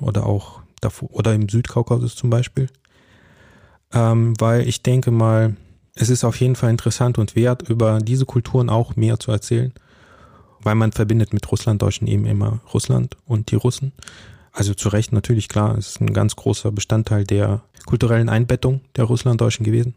oder 0.00 0.26
auch 0.26 0.60
davor, 0.80 1.10
oder 1.12 1.34
im 1.34 1.48
Südkaukasus 1.48 2.14
zum 2.14 2.30
Beispiel. 2.30 2.68
Ähm, 3.92 4.34
weil 4.38 4.68
ich 4.68 4.82
denke 4.82 5.10
mal, 5.10 5.56
es 5.94 6.08
ist 6.08 6.24
auf 6.24 6.40
jeden 6.40 6.56
Fall 6.56 6.70
interessant 6.70 7.18
und 7.18 7.36
wert, 7.36 7.68
über 7.68 7.98
diese 7.98 8.26
Kulturen 8.26 8.70
auch 8.70 8.96
mehr 8.96 9.18
zu 9.18 9.30
erzählen, 9.30 9.72
weil 10.60 10.74
man 10.74 10.92
verbindet 10.92 11.32
mit 11.32 11.50
Russlanddeutschen 11.50 12.06
eben 12.06 12.26
immer 12.26 12.60
Russland 12.72 13.16
und 13.26 13.50
die 13.50 13.56
Russen. 13.56 13.92
Also 14.52 14.74
zu 14.74 14.88
Recht 14.88 15.12
natürlich 15.12 15.48
klar, 15.48 15.76
es 15.76 15.88
ist 15.88 16.00
ein 16.00 16.12
ganz 16.12 16.36
großer 16.36 16.72
Bestandteil 16.72 17.24
der 17.24 17.62
kulturellen 17.86 18.28
Einbettung 18.28 18.80
der 18.96 19.04
Russlanddeutschen 19.04 19.64
gewesen. 19.64 19.94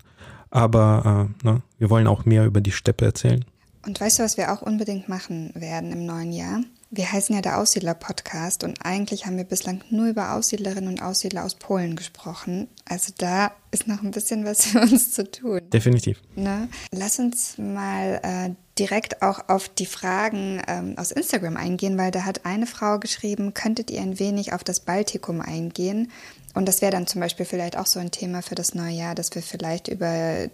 Aber 0.50 1.30
äh, 1.44 1.46
ne, 1.46 1.62
wir 1.78 1.90
wollen 1.90 2.08
auch 2.08 2.26
mehr 2.26 2.46
über 2.46 2.62
die 2.62 2.72
Steppe 2.72 3.06
erzählen. 3.06 3.44
Und 3.86 4.00
weißt 4.00 4.20
du, 4.20 4.24
was 4.24 4.38
wir 4.38 4.52
auch 4.52 4.62
unbedingt 4.62 5.10
machen 5.10 5.52
werden 5.54 5.92
im 5.92 6.06
neuen 6.06 6.32
Jahr? 6.32 6.62
Wir 6.96 7.12
heißen 7.12 7.36
ja 7.36 7.42
der 7.42 7.58
Aussiedler-Podcast 7.60 8.64
und 8.64 8.86
eigentlich 8.86 9.26
haben 9.26 9.36
wir 9.36 9.44
bislang 9.44 9.84
nur 9.90 10.08
über 10.08 10.32
Aussiedlerinnen 10.32 10.88
und 10.88 11.02
Aussiedler 11.02 11.44
aus 11.44 11.56
Polen 11.56 11.98
gesprochen. 11.98 12.70
Also 12.86 13.12
da 13.18 13.52
ist 13.72 13.86
noch 13.86 14.02
ein 14.02 14.12
bisschen 14.12 14.46
was 14.46 14.66
für 14.68 14.80
uns 14.80 15.12
zu 15.12 15.30
tun. 15.30 15.60
Definitiv. 15.74 16.22
Ne? 16.38 16.70
Lass 16.92 17.20
uns 17.20 17.58
mal 17.58 18.22
äh, 18.24 18.52
direkt 18.80 19.22
auch 19.22 19.50
auf 19.50 19.68
die 19.68 19.86
Fragen 19.86 20.62
ähm, 20.68 20.98
aus 20.98 21.12
Instagram 21.12 21.58
eingehen, 21.58 21.98
weil 21.98 22.12
da 22.12 22.24
hat 22.24 22.46
eine 22.46 22.66
Frau 22.66 22.98
geschrieben, 22.98 23.54
könntet 23.54 23.92
ihr 23.92 24.02
ein 24.02 24.18
wenig 24.18 24.54
auf 24.54 24.64
das 24.64 24.80
Baltikum 24.80 25.42
eingehen? 25.42 26.12
Und 26.54 26.70
das 26.70 26.82
wäre 26.82 26.94
dann 26.94 27.08
zum 27.08 27.20
Beispiel 27.20 27.46
vielleicht 27.46 27.78
auch 27.78 27.88
so 27.88 28.00
ein 28.00 28.12
Thema 28.12 28.42
für 28.42 28.56
das 28.56 28.74
neue 28.74 28.94
Jahr, 28.94 29.16
dass 29.16 29.36
wir 29.36 29.42
vielleicht 29.42 29.90
über, 29.90 30.48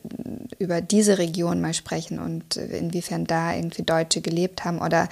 über 0.58 0.82
diese 0.82 1.20
Region 1.20 1.62
mal 1.62 1.76
sprechen 1.76 2.18
und 2.18 2.58
inwiefern 2.58 3.26
da 3.26 3.54
irgendwie 3.54 3.84
Deutsche 3.84 4.22
gelebt 4.22 4.66
haben 4.66 4.80
oder 4.80 5.08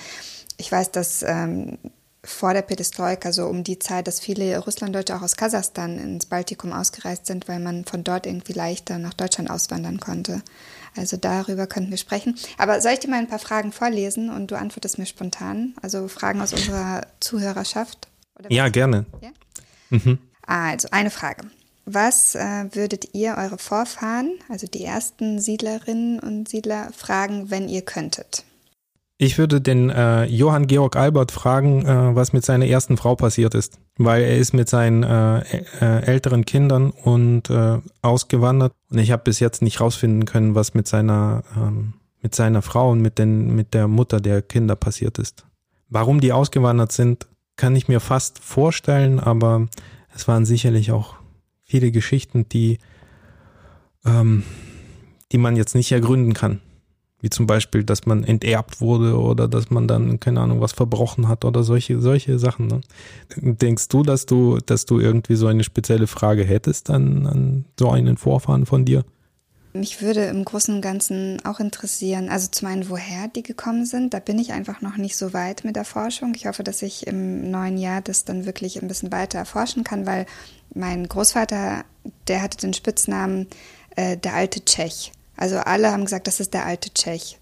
ich 0.60 0.72
weiß, 0.72 0.92
dass 0.92 1.24
ähm, 1.24 1.78
vor 2.24 2.54
der 2.54 2.62
Perestroika, 2.62 3.32
so 3.32 3.46
um 3.46 3.64
die 3.64 3.80
Zeit, 3.80 4.08
dass 4.08 4.20
viele 4.20 4.58
Russlanddeutsche 4.60 5.16
auch 5.16 5.22
aus 5.22 5.38
Kasachstan 5.38 5.98
ins 5.98 6.26
Baltikum 6.26 6.74
ausgereist 6.74 7.26
sind, 7.26 7.48
weil 7.48 7.60
man 7.60 7.86
von 7.86 8.04
dort 8.04 8.26
irgendwie 8.26 8.54
leichter 8.54 8.98
nach 8.98 9.14
Deutschland 9.14 9.50
auswandern 9.50 10.00
konnte. 10.00 10.44
Also 10.98 11.16
darüber 11.16 11.66
könnten 11.66 11.92
wir 11.92 11.98
sprechen. 11.98 12.36
Aber 12.58 12.82
soll 12.82 12.92
ich 12.94 13.00
dir 13.00 13.10
mal 13.10 13.20
ein 13.20 13.30
paar 13.30 13.40
Fragen 13.40 13.72
vorlesen 13.72 14.30
und 14.30 14.52
du 14.52 14.58
antwortest 14.58 14.98
mir 14.98 15.06
spontan? 15.06 15.76
Also 15.82 16.08
Fragen 16.10 16.42
aus 16.42 16.52
unserer 16.52 17.08
Zuhörerschaft? 17.22 18.10
ja, 18.50 18.68
gerne. 18.70 19.06
Ja? 19.22 19.30
Mhm. 19.90 20.20
Also 20.46 20.90
eine 20.92 21.12
Frage. 21.12 21.44
Was 21.86 22.36
äh, 22.36 22.66
würdet 22.74 23.16
ihr 23.16 23.36
eure 23.38 23.58
Vorfahren, 23.58 24.40
also 24.50 24.68
die 24.68 24.84
ersten 24.84 25.40
Siedlerinnen 25.40 26.20
und 26.20 26.50
Siedler, 26.50 26.92
fragen, 26.96 27.50
wenn 27.50 27.70
ihr 27.70 27.82
könntet? 27.82 28.44
Ich 29.22 29.38
würde 29.38 29.60
den 29.60 29.90
äh, 29.90 30.24
Johann 30.28 30.66
Georg 30.68 30.96
Albert 30.96 31.34
fragen, 31.34 31.86
äh, 31.86 32.16
was 32.16 32.32
mit 32.32 32.46
seiner 32.46 32.66
ersten 32.66 32.96
Frau 32.96 33.18
passiert 33.18 33.54
ist, 33.54 33.78
weil 33.98 34.24
er 34.24 34.38
ist 34.38 34.54
mit 34.54 34.70
seinen 34.70 35.04
äh, 35.04 35.40
äh 35.82 36.04
älteren 36.06 36.46
Kindern 36.46 36.92
und 36.92 37.50
äh, 37.50 37.80
ausgewandert 38.02 38.72
und 38.90 38.98
ich 38.98 39.12
habe 39.12 39.24
bis 39.26 39.42
jetzt 39.42 39.62
nicht 39.62 39.82
rausfinden 39.82 40.24
können, 40.24 40.56
was 40.56 40.74
mit 40.74 40.88
seiner 40.88 41.44
ähm, 41.58 41.96
mit 42.22 42.34
seiner 42.34 42.62
Frau 42.62 42.92
und 42.92 43.02
mit 43.02 43.20
den 43.20 43.54
mit 43.54 43.74
der 43.74 43.90
Mutter 43.90 44.22
der 44.22 44.42
Kinder 44.42 44.78
passiert 44.78 45.20
ist. 45.20 45.46
Warum 45.90 46.22
die 46.22 46.32
ausgewandert 46.32 46.94
sind, 46.94 47.28
kann 47.58 47.76
ich 47.76 47.90
mir 47.90 48.00
fast 48.00 48.40
vorstellen, 48.40 49.20
aber 49.20 49.68
es 50.16 50.30
waren 50.30 50.46
sicherlich 50.46 50.94
auch 50.94 51.16
viele 51.64 51.92
Geschichten, 51.92 52.48
die 52.48 52.78
ähm, 54.06 54.44
die 55.34 55.40
man 55.40 55.58
jetzt 55.58 55.76
nicht 55.76 55.92
ergründen 55.92 56.34
kann. 56.34 56.62
Wie 57.22 57.30
zum 57.30 57.48
Beispiel, 57.48 57.84
dass 57.84 58.06
man 58.06 58.24
enterbt 58.24 58.80
wurde 58.80 59.20
oder 59.20 59.48
dass 59.48 59.70
man 59.70 59.88
dann, 59.88 60.20
keine 60.20 60.40
Ahnung, 60.40 60.62
was 60.62 60.72
verbrochen 60.72 61.28
hat 61.28 61.44
oder 61.44 61.64
solche, 61.64 62.00
solche 62.00 62.40
Sachen. 62.40 62.68
Ne? 62.68 62.82
Denkst 63.36 63.90
du, 63.90 64.04
dass 64.04 64.26
du, 64.26 64.60
dass 64.66 64.86
du 64.86 65.00
irgendwie 65.00 65.36
so 65.36 65.48
eine 65.48 65.64
spezielle 65.64 66.08
Frage 66.08 66.44
hättest 66.44 66.90
an, 66.90 67.28
an 67.28 67.66
so 67.78 67.90
einen 67.90 68.18
Vorfahren 68.18 68.66
von 68.66 68.86
dir? 68.86 69.04
Mich 69.74 70.02
würde 70.02 70.26
im 70.26 70.46
Großen 70.46 70.74
und 70.74 70.82
Ganzen 70.82 71.46
auch 71.46 71.60
interessieren, 71.60 72.30
also 72.30 72.48
zum 72.50 72.68
einen, 72.70 72.90
woher 72.90 73.28
die 73.28 73.44
gekommen 73.44 73.86
sind. 73.86 74.16
Da 74.16 74.20
bin 74.20 74.40
ich 74.40 74.52
einfach 74.52 74.82
noch 74.82 74.98
nicht 74.98 75.16
so 75.16 75.32
weit 75.32 75.64
mit 75.64 75.76
der 75.76 75.86
Forschung. 75.86 76.34
Ich 76.36 76.48
hoffe, 76.48 76.64
dass 76.64 76.82
ich 76.82 77.06
im 77.06 77.52
neuen 77.52 77.78
Jahr 77.78 78.02
das 78.02 78.26
dann 78.26 78.48
wirklich 78.48 78.82
ein 78.82 78.88
bisschen 78.88 79.12
weiter 79.12 79.38
erforschen 79.38 79.84
kann, 79.84 80.08
weil 80.08 80.26
mein 80.74 81.08
Großvater, 81.08 81.84
der 82.28 82.42
hatte 82.42 82.58
den 82.58 82.74
Spitznamen 82.74 83.46
äh, 83.96 84.18
der 84.18 84.34
alte 84.34 84.66
Tschech. 84.66 85.12
Also 85.40 85.58
alle 85.58 85.92
haben 85.92 86.04
gesagt, 86.04 86.28
das 86.28 86.40
ist 86.40 86.54
der 86.54 86.66
alte 86.66 86.94
Tschech. 86.94 87.40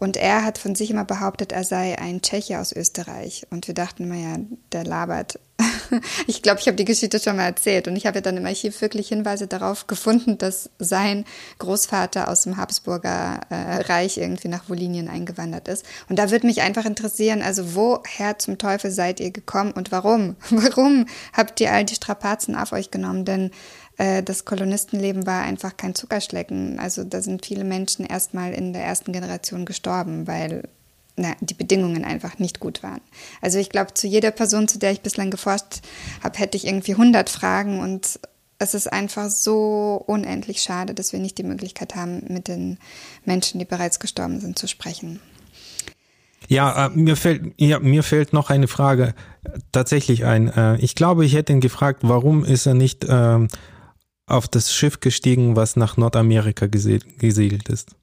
Und 0.00 0.16
er 0.16 0.44
hat 0.44 0.58
von 0.58 0.76
sich 0.76 0.90
immer 0.90 1.04
behauptet, 1.04 1.50
er 1.50 1.64
sei 1.64 1.98
ein 1.98 2.22
Tscheche 2.22 2.60
aus 2.60 2.72
Österreich. 2.72 3.46
Und 3.50 3.66
wir 3.66 3.74
dachten 3.74 4.04
immer, 4.04 4.14
ja, 4.14 4.36
der 4.70 4.84
labert. 4.84 5.40
ich 6.28 6.42
glaube, 6.42 6.60
ich 6.60 6.68
habe 6.68 6.76
die 6.76 6.84
Geschichte 6.84 7.18
schon 7.18 7.34
mal 7.34 7.46
erzählt. 7.46 7.88
Und 7.88 7.96
ich 7.96 8.06
habe 8.06 8.18
ja 8.18 8.20
dann 8.20 8.36
im 8.36 8.46
Archiv 8.46 8.80
wirklich 8.80 9.08
Hinweise 9.08 9.48
darauf 9.48 9.88
gefunden, 9.88 10.38
dass 10.38 10.70
sein 10.78 11.24
Großvater 11.58 12.28
aus 12.28 12.42
dem 12.42 12.56
Habsburger 12.56 13.40
äh, 13.50 13.82
Reich 13.82 14.18
irgendwie 14.18 14.46
nach 14.46 14.68
Wolinien 14.68 15.08
eingewandert 15.08 15.66
ist. 15.66 15.84
Und 16.08 16.20
da 16.20 16.30
würde 16.30 16.46
mich 16.46 16.62
einfach 16.62 16.84
interessieren, 16.84 17.42
also 17.42 17.74
woher 17.74 18.38
zum 18.38 18.56
Teufel 18.56 18.92
seid 18.92 19.18
ihr 19.18 19.32
gekommen 19.32 19.72
und 19.72 19.90
warum? 19.90 20.36
Warum 20.50 21.06
habt 21.32 21.60
ihr 21.60 21.72
all 21.72 21.84
die 21.84 21.96
Strapazen 21.96 22.54
auf 22.54 22.72
euch 22.72 22.90
genommen? 22.92 23.24
Denn 23.24 23.50
das 23.98 24.44
Kolonistenleben 24.44 25.26
war 25.26 25.42
einfach 25.42 25.76
kein 25.76 25.96
Zuckerschlecken. 25.96 26.78
Also 26.78 27.02
da 27.02 27.20
sind 27.20 27.44
viele 27.44 27.64
Menschen 27.64 28.06
erstmal 28.06 28.52
in 28.52 28.72
der 28.72 28.84
ersten 28.84 29.12
Generation 29.12 29.66
gestorben, 29.66 30.28
weil 30.28 30.62
na, 31.18 31.34
die 31.40 31.54
Bedingungen 31.54 32.04
einfach 32.04 32.38
nicht 32.38 32.60
gut 32.60 32.82
waren. 32.82 33.00
Also 33.42 33.58
ich 33.58 33.70
glaube, 33.70 33.94
zu 33.94 34.06
jeder 34.06 34.30
Person, 34.30 34.68
zu 34.68 34.78
der 34.78 34.92
ich 34.92 35.00
bislang 35.00 35.30
geforscht 35.30 35.82
habe, 36.22 36.38
hätte 36.38 36.56
ich 36.56 36.66
irgendwie 36.66 36.92
100 36.92 37.28
Fragen 37.28 37.80
und 37.80 38.20
es 38.58 38.74
ist 38.74 38.92
einfach 38.92 39.30
so 39.30 40.02
unendlich 40.06 40.62
schade, 40.62 40.94
dass 40.94 41.12
wir 41.12 41.20
nicht 41.20 41.38
die 41.38 41.44
Möglichkeit 41.44 41.94
haben, 41.94 42.24
mit 42.28 42.48
den 42.48 42.78
Menschen, 43.24 43.58
die 43.58 43.64
bereits 43.64 44.00
gestorben 44.00 44.40
sind, 44.40 44.58
zu 44.58 44.66
sprechen. 44.66 45.20
Ja, 46.48 46.86
äh, 46.86 46.90
mir 46.90 47.16
fällt 47.16 47.52
ja, 47.56 47.78
mir 47.78 48.02
fällt 48.02 48.32
noch 48.32 48.48
eine 48.50 48.68
Frage 48.68 49.14
tatsächlich 49.70 50.24
ein. 50.24 50.48
Äh, 50.48 50.76
ich 50.78 50.94
glaube, 50.94 51.24
ich 51.24 51.34
hätte 51.34 51.52
ihn 51.52 51.60
gefragt, 51.60 52.00
warum 52.02 52.44
ist 52.44 52.66
er 52.66 52.74
nicht 52.74 53.04
äh, 53.04 53.46
auf 54.28 54.48
das 54.48 54.72
Schiff 54.72 55.00
gestiegen, 55.00 55.56
was 55.56 55.76
nach 55.76 55.96
Nordamerika 55.96 56.66
gesegelt 56.66 57.68
ist. 57.68 57.96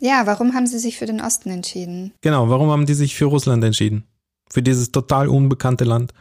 Ja, 0.00 0.26
warum 0.26 0.54
haben 0.54 0.66
Sie 0.66 0.78
sich 0.78 0.96
für 0.96 1.06
den 1.06 1.20
Osten 1.20 1.50
entschieden? 1.50 2.12
Genau, 2.20 2.48
warum 2.48 2.70
haben 2.70 2.86
die 2.86 2.94
sich 2.94 3.16
für 3.16 3.24
Russland 3.24 3.64
entschieden? 3.64 4.04
Für 4.48 4.62
dieses 4.62 4.92
total 4.92 5.28
unbekannte 5.28 5.84
Land. 5.84 6.12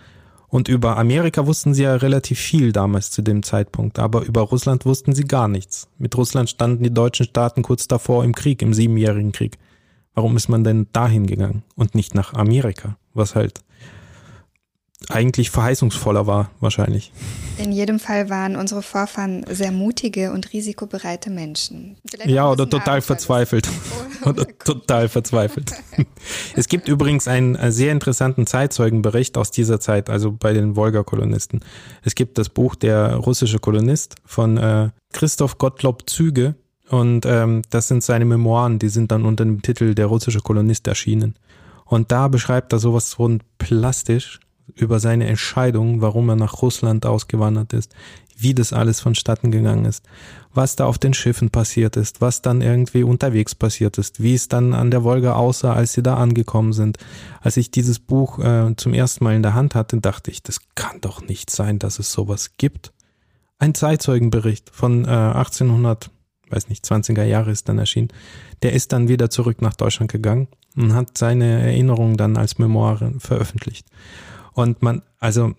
Und 0.50 0.70
über 0.70 0.98
Amerika 0.98 1.46
wussten 1.46 1.74
sie 1.74 1.84
ja 1.84 1.96
relativ 1.96 2.40
viel 2.40 2.72
damals 2.72 3.12
zu 3.12 3.22
dem 3.22 3.44
Zeitpunkt, 3.44 4.00
aber 4.00 4.24
über 4.24 4.42
Russland 4.42 4.86
wussten 4.86 5.14
sie 5.14 5.26
gar 5.26 5.50
nichts. 5.50 5.90
Mit 5.98 6.18
Russland 6.18 6.50
standen 6.50 6.84
die 6.84 6.94
deutschen 6.94 7.26
Staaten 7.26 7.64
kurz 7.64 7.88
davor 7.88 8.24
im 8.24 8.34
Krieg, 8.34 8.62
im 8.62 8.74
Siebenjährigen 8.74 9.34
Krieg. 9.34 9.58
Warum 10.14 10.38
ist 10.38 10.48
man 10.48 10.64
denn 10.64 10.88
dahin 10.94 11.28
gegangen 11.28 11.64
und 11.76 11.96
nicht 11.96 12.16
nach 12.16 12.34
Amerika, 12.34 12.98
was 13.14 13.36
halt 13.36 13.60
eigentlich 15.10 15.52
verheißungsvoller 15.52 16.26
war, 16.26 16.50
wahrscheinlich. 16.60 17.12
In 17.58 17.72
jedem 17.72 18.00
Fall 18.00 18.30
waren 18.30 18.56
unsere 18.56 18.82
Vorfahren 18.82 19.46
sehr 19.50 19.72
mutige 19.72 20.32
und 20.32 20.54
risikobereite 20.54 21.30
Menschen. 21.30 21.98
Vielleicht 22.06 22.30
ja, 22.30 22.50
oder 22.52 22.70
total 22.70 23.02
verzweifelt. 23.02 23.70
Oh, 24.24 24.30
oder 24.30 24.48
total 24.58 25.08
verzweifelt. 25.08 25.72
es 26.56 26.68
gibt 26.68 26.88
übrigens 26.88 27.28
einen 27.28 27.72
sehr 27.72 27.92
interessanten 27.92 28.48
Zeitzeugenbericht 28.48 29.38
aus 29.38 29.52
dieser 29.52 29.80
Zeit, 29.80 30.10
also 30.10 30.32
bei 30.32 30.54
den 30.54 30.76
Wolga-Kolonisten. 30.76 31.62
Es 32.04 32.16
gibt 32.16 32.38
das 32.38 32.50
Buch 32.50 32.76
Der 32.76 33.16
russische 33.16 33.60
Kolonist 33.60 34.16
von 34.26 34.58
äh, 34.58 34.90
Christoph 35.14 35.58
Gottlob 35.58 36.10
Züge. 36.10 36.56
Und 36.90 37.26
ähm, 37.26 37.62
das 37.70 37.88
sind 37.88 38.04
seine 38.04 38.26
Memoiren, 38.26 38.80
die 38.80 38.90
sind 38.90 39.12
dann 39.12 39.26
unter 39.26 39.46
dem 39.46 39.62
Titel 39.62 39.94
Der 39.94 40.08
russische 40.08 40.40
Kolonist 40.40 40.88
erschienen. 40.88 41.36
Und 41.86 42.12
da 42.12 42.28
beschreibt 42.28 42.74
er 42.74 42.80
sowas 42.80 43.14
von 43.14 43.42
plastisch, 43.58 44.40
über 44.76 45.00
seine 45.00 45.28
Entscheidung, 45.28 46.02
warum 46.02 46.30
er 46.30 46.36
nach 46.36 46.62
Russland 46.62 47.06
ausgewandert 47.06 47.74
ist, 47.74 47.94
wie 48.38 48.54
das 48.54 48.72
alles 48.72 49.00
vonstatten 49.00 49.52
gegangen 49.52 49.86
ist, 49.86 50.06
was 50.54 50.76
da 50.76 50.86
auf 50.86 50.98
den 51.00 51.14
Schiffen 51.14 51.50
passiert 51.50 51.98
ist, 51.98 52.22
was 52.22 52.42
dann 52.42 52.62
irgendwie 52.62 53.04
unterwegs 53.04 53.56
passiert 53.56 53.98
ist, 53.98 54.22
wie 54.22 54.36
es 54.36 54.48
dann 54.48 54.74
an 54.74 54.92
der 54.92 55.04
Wolga 55.04 55.34
aussah, 55.34 55.74
als 55.74 55.94
sie 55.94 56.04
da 56.04 56.18
angekommen 56.18 56.74
sind. 56.74 56.98
Als 57.42 57.58
ich 57.58 57.72
dieses 57.72 58.00
Buch 58.00 58.40
äh, 58.40 58.76
zum 58.78 58.94
ersten 58.94 59.24
Mal 59.24 59.36
in 59.36 59.44
der 59.44 59.56
Hand 59.56 59.76
hatte, 59.76 59.98
dachte 60.00 60.30
ich, 60.30 60.44
das 60.44 60.60
kann 60.76 61.02
doch 61.02 61.22
nicht 61.22 61.50
sein, 61.50 61.80
dass 61.80 62.00
es 62.00 62.12
sowas 62.12 62.52
gibt. 62.58 62.94
Ein 63.60 63.74
Zeitzeugenbericht 63.74 64.70
von 64.72 65.06
äh, 65.06 65.08
1800, 65.08 66.12
weiß 66.50 66.70
nicht, 66.70 66.86
20er 66.86 67.24
Jahre 67.24 67.52
ist 67.52 67.68
dann 67.70 67.80
erschienen. 67.80 68.10
Der 68.62 68.74
ist 68.74 68.94
dann 68.94 69.08
wieder 69.08 69.32
zurück 69.32 69.62
nach 69.62 69.76
Deutschland 69.76 70.12
gegangen 70.12 70.48
und 70.76 70.94
hat 70.94 71.18
seine 71.18 71.62
Erinnerungen 71.64 72.18
dann 72.18 72.38
als 72.38 72.60
Memoire 72.60 73.14
veröffentlicht. 73.18 73.88
Und 74.58 74.82
man, 74.82 75.04
also 75.20 75.54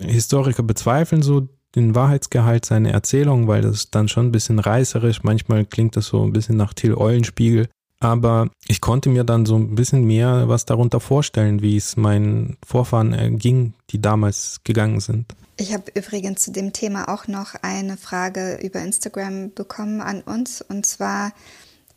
Historiker 0.00 0.64
bezweifeln 0.64 1.22
so 1.22 1.48
den 1.76 1.94
Wahrheitsgehalt 1.94 2.64
seiner 2.64 2.90
Erzählung, 2.90 3.46
weil 3.46 3.62
das 3.62 3.90
dann 3.90 4.08
schon 4.08 4.26
ein 4.26 4.32
bisschen 4.32 4.58
reißerisch, 4.58 5.22
manchmal 5.22 5.64
klingt 5.64 5.94
das 5.94 6.06
so 6.06 6.24
ein 6.24 6.32
bisschen 6.32 6.56
nach 6.56 6.74
Till 6.74 6.94
Eulenspiegel. 6.94 7.68
Aber 8.00 8.50
ich 8.66 8.80
konnte 8.80 9.08
mir 9.08 9.22
dann 9.22 9.46
so 9.46 9.56
ein 9.56 9.76
bisschen 9.76 10.04
mehr 10.04 10.48
was 10.48 10.64
darunter 10.64 10.98
vorstellen, 10.98 11.62
wie 11.62 11.76
es 11.76 11.96
meinen 11.96 12.56
Vorfahren 12.66 13.12
äh, 13.12 13.30
ging, 13.30 13.74
die 13.90 14.02
damals 14.02 14.62
gegangen 14.64 14.98
sind. 14.98 15.36
Ich 15.56 15.72
habe 15.72 15.92
übrigens 15.94 16.42
zu 16.42 16.50
dem 16.50 16.72
Thema 16.72 17.08
auch 17.08 17.28
noch 17.28 17.54
eine 17.62 17.96
Frage 17.96 18.58
über 18.60 18.80
Instagram 18.80 19.54
bekommen 19.54 20.00
an 20.00 20.22
uns. 20.22 20.60
Und 20.60 20.86
zwar, 20.86 21.32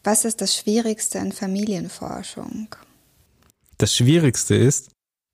was 0.04 0.24
ist 0.26 0.42
das 0.42 0.56
Schwierigste 0.56 1.18
in 1.18 1.32
Familienforschung? 1.32 2.76
Das 3.80 3.96
Schwierigste 3.96 4.54
ist 4.54 4.92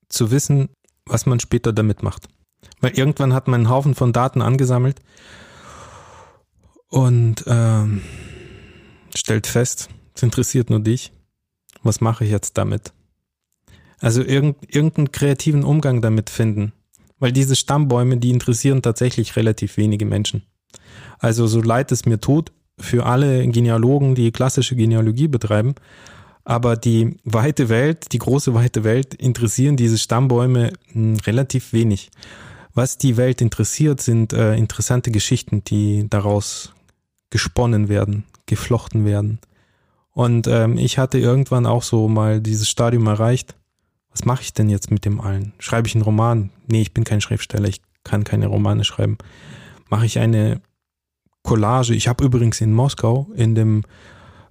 zu 0.10 0.32
wissen, 0.32 0.70
was 1.08 1.26
man 1.26 1.40
später 1.40 1.74
damit 1.74 2.04
macht. 2.04 2.28
Weil 2.80 2.98
irgendwann 2.98 3.34
hat 3.34 3.48
man 3.48 3.62
einen 3.62 3.70
Haufen 3.70 3.96
von 3.96 4.14
Daten 4.14 4.42
angesammelt 4.42 5.00
und 6.90 7.44
ähm, 7.48 8.02
stellt 9.16 9.48
fest, 9.48 9.90
es 10.14 10.24
interessiert 10.24 10.70
nur 10.70 10.80
dich. 10.80 11.12
Was 11.84 12.02
mache 12.02 12.26
ich 12.26 12.32
jetzt 12.32 12.58
damit? 12.58 12.94
Also 14.00 14.22
irgend, 14.22 14.58
irgendeinen 14.74 15.12
kreativen 15.12 15.64
Umgang 15.64 16.02
damit 16.02 16.30
finden. 16.30 16.74
Weil 17.20 17.32
diese 17.32 17.56
Stammbäume, 17.56 18.18
die 18.18 18.30
interessieren 18.30 18.82
tatsächlich 18.82 19.36
relativ 19.36 19.78
wenige 19.78 20.06
Menschen. 20.06 20.44
Also 21.20 21.48
so 21.48 21.62
leid 21.62 21.92
es 21.92 22.06
mir 22.06 22.20
tut, 22.20 22.52
für 22.80 23.08
alle 23.08 23.48
Genealogen, 23.48 24.14
die 24.14 24.32
klassische 24.32 24.76
Genealogie 24.76 25.28
betreiben, 25.28 25.74
aber 26.48 26.78
die 26.78 27.18
weite 27.26 27.68
Welt, 27.68 28.14
die 28.14 28.20
große 28.20 28.54
weite 28.54 28.86
Welt 28.86 29.14
interessieren 29.14 29.76
diese 29.76 29.98
Stammbäume 29.98 30.72
hm, 30.94 31.18
relativ 31.26 31.74
wenig. 31.74 32.10
Was 32.74 32.98
die 32.98 33.18
Welt 33.18 33.42
interessiert, 33.42 34.00
sind 34.00 34.32
äh, 34.32 34.56
interessante 34.56 35.12
Geschichten, 35.12 35.66
die 35.66 36.08
daraus 36.10 36.74
gesponnen 37.32 37.90
werden, 37.90 38.24
geflochten 38.46 39.04
werden. 39.04 39.40
Und 40.12 40.48
ähm, 40.48 40.78
ich 40.78 40.98
hatte 40.98 41.18
irgendwann 41.18 41.66
auch 41.66 41.84
so 41.84 42.08
mal 42.08 42.40
dieses 42.40 42.70
Stadium 42.70 43.08
erreicht. 43.08 43.54
Was 44.12 44.24
mache 44.24 44.44
ich 44.44 44.54
denn 44.54 44.70
jetzt 44.70 44.90
mit 44.90 45.04
dem 45.04 45.20
allen? 45.20 45.52
Schreibe 45.60 45.90
ich 45.90 45.96
einen 45.96 46.06
Roman? 46.06 46.50
Nee, 46.68 46.82
ich 46.82 46.94
bin 46.94 47.04
kein 47.04 47.20
Schriftsteller, 47.20 47.68
ich 47.68 47.82
kann 48.06 48.24
keine 48.24 48.48
Romane 48.48 48.86
schreiben. 48.86 49.18
Mache 49.90 50.06
ich 50.06 50.18
eine 50.18 50.62
Collage? 51.44 51.94
Ich 51.94 52.08
habe 52.08 52.24
übrigens 52.24 52.62
in 52.62 52.72
Moskau 52.72 53.28
in 53.36 53.54
dem 53.54 53.84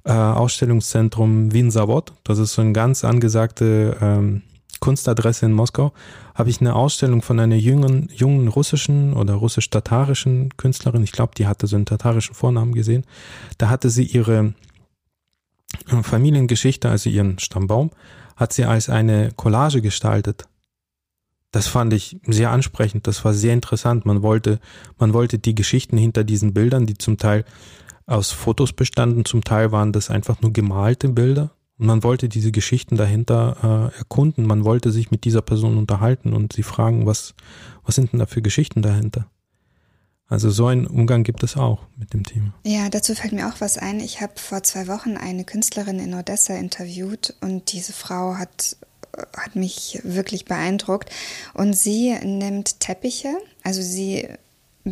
äh, 0.07 0.13
Ausstellungszentrum 0.13 1.53
Wien 1.53 1.71
Savod, 1.71 2.13
das 2.25 2.39
ist 2.39 2.55
so 2.55 2.63
eine 2.63 2.73
ganz 2.73 3.05
angesagte 3.05 3.97
ähm, 4.01 4.43
Kunstadresse 4.79 5.47
in 5.47 5.53
Moskau, 5.53 5.93
habe 6.35 6.49
ich 6.49 6.61
eine 6.61 6.77
Ausstellung 6.77 7.23
von 7.23 7.41
einer 7.41 7.57
jungen, 7.57 8.09
jungen 8.15 8.47
russischen 8.49 9.15
oder 9.15 9.35
russisch-tatarischen 9.35 10.57
Künstlerin, 10.57 11.03
ich 11.03 11.13
glaube, 11.13 11.33
die 11.37 11.47
hatte 11.47 11.67
so 11.67 11.77
einen 11.77 11.87
tatarischen 11.87 12.35
Vornamen 12.35 12.75
gesehen. 12.75 13.05
Da 13.59 13.69
hatte 13.69 13.91
sie 13.91 14.05
ihre 14.05 14.55
äh, 15.89 16.03
Familiengeschichte, 16.03 16.89
also 16.89 17.11
ihren 17.11 17.39
Stammbaum, 17.41 17.91
hat 18.37 18.53
sie 18.53 18.65
als 18.65 18.89
eine 18.89 19.33
Collage 19.35 19.83
gestaltet. 19.83 20.45
Das 21.51 21.67
fand 21.67 21.93
ich 21.95 22.21
sehr 22.27 22.51
ansprechend, 22.51 23.07
das 23.07 23.25
war 23.25 23.35
sehr 23.35 23.55
interessant. 23.55 24.05
Man 24.07 24.23
wollte, 24.23 24.61
man 24.99 25.15
wollte 25.15 25.39
die 25.39 25.55
Geschichten 25.55 25.97
hinter 25.97 26.23
diesen 26.23 26.53
Bildern, 26.53 26.87
die 26.87 26.99
zum 26.99 27.17
Teil 27.17 27.45
aus 28.07 28.31
Fotos 28.31 28.73
bestanden, 28.73 29.25
zum 29.25 29.43
Teil 29.45 29.73
waren 29.73 29.93
das 29.93 30.11
einfach 30.11 30.41
nur 30.41 30.53
gemalte 30.53 31.09
Bilder, 31.09 31.51
und 31.79 31.87
man 31.87 32.03
wollte 32.03 32.29
diese 32.29 32.53
Geschichten 32.53 32.97
dahinter 32.97 33.93
äh, 33.95 33.99
erkunden. 33.99 34.47
Man 34.47 34.65
wollte 34.65 34.91
sich 34.91 35.11
mit 35.11 35.25
dieser 35.25 35.43
Person 35.43 35.77
unterhalten 35.77 36.33
und 36.33 36.55
sie 36.55 36.63
fragen, 36.63 37.07
was, 37.07 37.35
was 37.85 37.95
sind 37.95 38.13
denn 38.13 38.21
da 38.21 38.27
für 38.27 38.43
Geschichten 38.43 38.83
dahinter? 38.83 39.27
Also 40.29 40.51
so 40.51 40.67
einen 40.67 40.87
Umgang 40.87 41.23
gibt 41.23 41.43
es 41.43 41.57
auch 41.57 41.87
mit 41.97 42.13
dem 42.13 42.25
Thema. 42.25 42.53
Ja, 42.65 42.89
dazu 42.89 43.15
fällt 43.15 43.33
mir 43.33 43.49
auch 43.49 43.61
was 43.61 43.79
ein. 43.79 44.01
Ich 44.01 44.21
habe 44.21 44.33
vor 44.37 44.63
zwei 44.63 44.89
Wochen 44.89 45.17
eine 45.17 45.45
Künstlerin 45.45 46.01
in 46.01 46.15
Odessa 46.15 46.55
interviewt 46.57 47.35
und 47.41 47.73
diese 47.73 47.93
Frau 47.93 48.35
hat, 48.35 48.77
hat 49.37 49.55
mich 49.55 50.01
wirklich 50.03 50.47
beeindruckt. 50.47 51.11
Und 51.55 51.75
sie 51.75 52.17
nimmt 52.25 52.81
Teppiche, 52.81 53.37
also 53.63 53.83
sie 53.83 54.27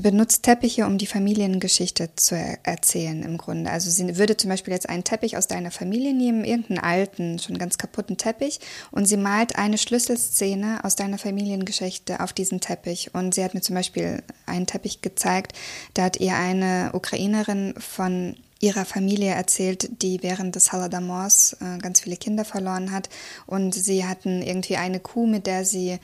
benutzt 0.03 0.43
Teppiche, 0.43 0.87
um 0.87 0.99
die 0.99 1.07
Familiengeschichte 1.07 2.11
zu 2.17 2.35
er 2.35 2.59
erzählen 2.65 3.23
im 3.23 3.39
Grunde. 3.39 3.71
Also 3.71 3.91
sie 3.91 4.17
würde 4.19 4.37
zum 4.37 4.51
Beispiel 4.51 4.75
jetzt 4.75 4.89
einen 4.89 5.05
Teppich 5.05 5.37
aus 5.37 5.47
deiner 5.47 5.71
Familie 5.71 6.13
nehmen, 6.13 6.45
irgendeinen 6.45 6.81
alten, 6.81 7.39
schon 7.39 7.59
ganz 7.59 7.79
kaputten 7.79 8.17
Teppich, 8.17 8.59
und 8.91 9.07
sie 9.07 9.17
malt 9.17 9.55
eine 9.57 9.79
Schlüsselszene 9.79 10.81
aus 10.83 10.97
deiner 10.97 11.19
Familiengeschichte 11.19 12.21
auf 12.21 12.33
diesen 12.33 12.61
Teppich. 12.61 13.15
Und 13.15 13.35
sie 13.35 13.45
hat 13.45 13.55
mir 13.55 13.61
zum 13.61 13.77
Beispiel 13.77 14.25
einen 14.47 14.67
Teppich 14.67 15.01
gezeigt, 15.01 15.53
da 15.95 16.03
hat 16.03 16.19
ihr 16.19 16.35
eine 16.35 16.91
Ukrainerin 16.93 17.75
von 17.79 18.35
ihrer 18.59 18.85
Familie 18.85 19.31
erzählt, 19.31 20.03
die 20.03 20.23
während 20.23 20.57
des 20.57 20.73
Holodomors 20.73 21.57
äh, 21.61 21.79
ganz 21.79 22.01
viele 22.01 22.17
Kinder 22.17 22.45
verloren 22.45 22.91
hat. 22.93 23.11
Und 23.47 23.75
sie 23.75 24.07
hatten 24.07 24.43
irgendwie 24.43 24.77
eine 24.77 25.01
Kuh, 25.01 25.27
mit 25.27 25.47
der 25.47 25.65
sie 25.65 25.99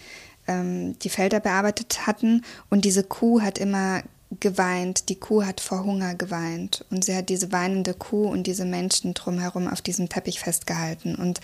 ähm, 0.51 0.99
die 0.99 1.09
Felder 1.09 1.41
bearbeitet 1.41 2.07
hatten. 2.07 2.45
Und 2.69 2.85
diese 2.85 3.05
Kuh 3.05 3.41
hat 3.41 3.59
immer 3.59 4.03
geweint. 4.41 5.09
Die 5.09 5.17
Kuh 5.17 5.45
hat 5.45 5.61
vor 5.61 5.85
Hunger 5.85 6.15
geweint. 6.15 6.85
Und 6.91 7.05
sie 7.05 7.17
hat 7.17 7.29
diese 7.29 7.53
weinende 7.53 7.95
Kuh 7.95 8.29
und 8.29 8.47
diese 8.47 8.65
Menschen 8.65 9.15
drumherum 9.15 9.69
auf 9.69 9.81
diesem 9.81 10.09
Teppich 10.09 10.41
festgehalten. 10.41 11.15
Und 11.15 11.41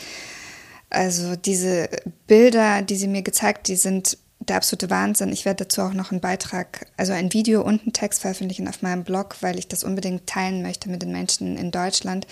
also 0.90 1.36
diese 1.36 1.88
Bilder, 2.26 2.82
die 2.82 2.96
sie 2.96 3.08
mir 3.08 3.22
gezeigt, 3.22 3.68
die 3.68 3.76
sind 3.76 4.18
der 4.40 4.56
absolute 4.56 4.90
Wahnsinn. 4.90 5.32
Ich 5.32 5.44
werde 5.44 5.64
dazu 5.64 5.82
auch 5.82 5.94
noch 5.94 6.12
einen 6.12 6.20
Beitrag, 6.20 6.86
also 6.96 7.12
ein 7.12 7.32
Video 7.32 7.62
und 7.62 7.82
einen 7.82 7.92
Text 7.92 8.20
veröffentlichen 8.20 8.68
auf 8.68 8.82
meinem 8.82 9.02
Blog, 9.02 9.36
weil 9.40 9.58
ich 9.58 9.66
das 9.66 9.82
unbedingt 9.82 10.26
teilen 10.26 10.62
möchte 10.62 10.88
mit 10.88 11.02
den 11.02 11.10
Menschen 11.10 11.56
in 11.56 11.70
Deutschland. 11.70 12.26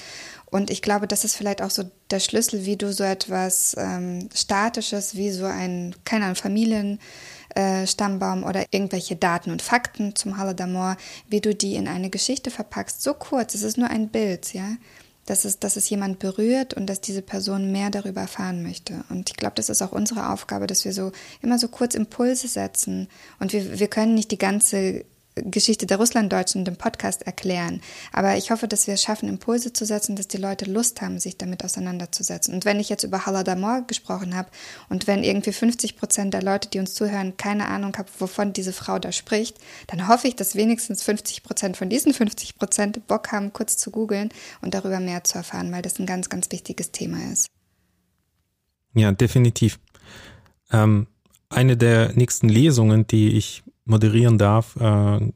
Und 0.54 0.70
ich 0.70 0.82
glaube, 0.82 1.08
das 1.08 1.24
ist 1.24 1.34
vielleicht 1.34 1.62
auch 1.62 1.70
so 1.70 1.82
der 2.12 2.20
Schlüssel, 2.20 2.64
wie 2.64 2.76
du 2.76 2.92
so 2.92 3.02
etwas 3.02 3.74
ähm, 3.76 4.28
Statisches, 4.32 5.16
wie 5.16 5.32
so 5.32 5.46
ein, 5.46 5.96
keine 6.04 6.26
Ahnung, 6.26 6.36
Familienstammbaum 6.36 8.44
äh, 8.44 8.46
oder 8.46 8.64
irgendwelche 8.70 9.16
Daten 9.16 9.50
und 9.50 9.62
Fakten 9.62 10.14
zum 10.14 10.40
Holodomor, 10.40 10.96
wie 11.28 11.40
du 11.40 11.56
die 11.56 11.74
in 11.74 11.88
eine 11.88 12.08
Geschichte 12.08 12.52
verpackst. 12.52 13.02
So 13.02 13.14
kurz, 13.14 13.56
es 13.56 13.64
ist 13.64 13.78
nur 13.78 13.90
ein 13.90 14.10
Bild, 14.10 14.54
ja 14.54 14.76
dass 15.26 15.46
es, 15.46 15.58
dass 15.58 15.76
es 15.76 15.88
jemand 15.88 16.18
berührt 16.18 16.74
und 16.74 16.86
dass 16.86 17.00
diese 17.00 17.22
Person 17.22 17.72
mehr 17.72 17.88
darüber 17.88 18.20
erfahren 18.20 18.62
möchte. 18.62 19.04
Und 19.08 19.30
ich 19.30 19.36
glaube, 19.36 19.54
das 19.54 19.70
ist 19.70 19.80
auch 19.80 19.92
unsere 19.92 20.28
Aufgabe, 20.28 20.66
dass 20.66 20.84
wir 20.84 20.92
so 20.92 21.12
immer 21.40 21.58
so 21.58 21.68
kurz 21.68 21.94
Impulse 21.94 22.46
setzen. 22.46 23.08
Und 23.40 23.54
wir, 23.54 23.78
wir 23.78 23.88
können 23.88 24.14
nicht 24.14 24.32
die 24.32 24.38
ganze 24.38 25.06
Geschichte 25.36 25.86
der 25.86 25.96
Russlanddeutschen 25.96 26.60
in 26.60 26.64
dem 26.64 26.76
Podcast 26.76 27.22
erklären. 27.22 27.80
Aber 28.12 28.36
ich 28.36 28.50
hoffe, 28.50 28.68
dass 28.68 28.86
wir 28.86 28.94
es 28.94 29.02
schaffen, 29.02 29.28
Impulse 29.28 29.72
zu 29.72 29.84
setzen, 29.84 30.14
dass 30.14 30.28
die 30.28 30.36
Leute 30.36 30.64
Lust 30.64 31.00
haben, 31.00 31.18
sich 31.18 31.36
damit 31.36 31.64
auseinanderzusetzen. 31.64 32.54
Und 32.54 32.64
wenn 32.64 32.78
ich 32.78 32.88
jetzt 32.88 33.02
über 33.02 33.26
Holodomor 33.26 33.82
gesprochen 33.86 34.36
habe 34.36 34.48
und 34.88 35.06
wenn 35.06 35.24
irgendwie 35.24 35.52
50 35.52 35.96
Prozent 35.96 36.34
der 36.34 36.42
Leute, 36.42 36.68
die 36.68 36.78
uns 36.78 36.94
zuhören, 36.94 37.36
keine 37.36 37.66
Ahnung 37.68 37.96
haben, 37.96 38.08
wovon 38.18 38.52
diese 38.52 38.72
Frau 38.72 38.98
da 38.98 39.10
spricht, 39.10 39.58
dann 39.88 40.06
hoffe 40.06 40.28
ich, 40.28 40.36
dass 40.36 40.54
wenigstens 40.54 41.02
50 41.02 41.42
Prozent 41.42 41.76
von 41.76 41.88
diesen 41.88 42.14
50 42.14 42.56
Prozent 42.56 43.06
Bock 43.08 43.32
haben, 43.32 43.52
kurz 43.52 43.76
zu 43.76 43.90
googeln 43.90 44.28
und 44.62 44.74
darüber 44.74 45.00
mehr 45.00 45.24
zu 45.24 45.38
erfahren, 45.38 45.72
weil 45.72 45.82
das 45.82 45.98
ein 45.98 46.06
ganz, 46.06 46.28
ganz 46.28 46.50
wichtiges 46.52 46.92
Thema 46.92 47.18
ist. 47.32 47.48
Ja, 48.94 49.10
definitiv. 49.10 49.80
Ähm, 50.70 51.08
eine 51.48 51.76
der 51.76 52.12
nächsten 52.14 52.48
Lesungen, 52.48 53.06
die 53.06 53.36
ich 53.36 53.64
moderieren 53.84 54.38
darf, 54.38 54.76
äh, 54.76 55.16
äh, 55.16 55.30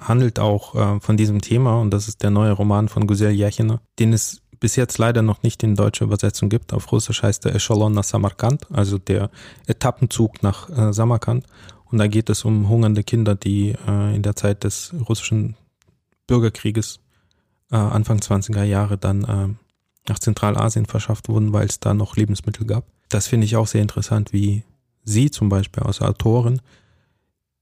handelt 0.00 0.38
auch 0.38 0.74
äh, 0.74 1.00
von 1.00 1.16
diesem 1.16 1.40
Thema 1.40 1.80
und 1.80 1.90
das 1.90 2.08
ist 2.08 2.22
der 2.22 2.30
neue 2.30 2.52
Roman 2.52 2.88
von 2.88 3.06
Guzel 3.06 3.32
Yachina, 3.32 3.80
den 3.98 4.12
es 4.12 4.42
bis 4.58 4.76
jetzt 4.76 4.98
leider 4.98 5.22
noch 5.22 5.42
nicht 5.42 5.62
in 5.62 5.74
deutscher 5.74 6.04
Übersetzung 6.06 6.48
gibt. 6.48 6.72
Auf 6.72 6.90
Russisch 6.90 7.22
heißt 7.22 7.44
der 7.44 7.54
Echelon 7.54 7.92
nach 7.92 8.04
Samarkand, 8.04 8.66
also 8.72 8.98
der 8.98 9.30
Etappenzug 9.66 10.42
nach 10.42 10.70
äh, 10.70 10.92
Samarkand. 10.92 11.46
Und 11.84 11.98
da 11.98 12.06
geht 12.08 12.30
es 12.30 12.44
um 12.44 12.68
hungernde 12.68 13.04
Kinder, 13.04 13.34
die 13.34 13.76
äh, 13.86 14.14
in 14.14 14.22
der 14.22 14.34
Zeit 14.34 14.64
des 14.64 14.94
russischen 15.08 15.56
Bürgerkrieges 16.26 17.00
äh, 17.70 17.76
Anfang 17.76 18.18
20er 18.18 18.64
Jahre 18.64 18.98
dann 18.98 19.24
äh, 19.24 19.54
nach 20.08 20.18
Zentralasien 20.18 20.86
verschafft 20.86 21.28
wurden, 21.28 21.52
weil 21.52 21.66
es 21.66 21.80
da 21.80 21.94
noch 21.94 22.16
Lebensmittel 22.16 22.66
gab. 22.66 22.84
Das 23.08 23.26
finde 23.26 23.44
ich 23.44 23.56
auch 23.56 23.66
sehr 23.66 23.82
interessant, 23.82 24.32
wie 24.32 24.64
sie 25.04 25.30
zum 25.30 25.48
Beispiel 25.48 25.82
als 25.82 26.00
Autorin 26.00 26.60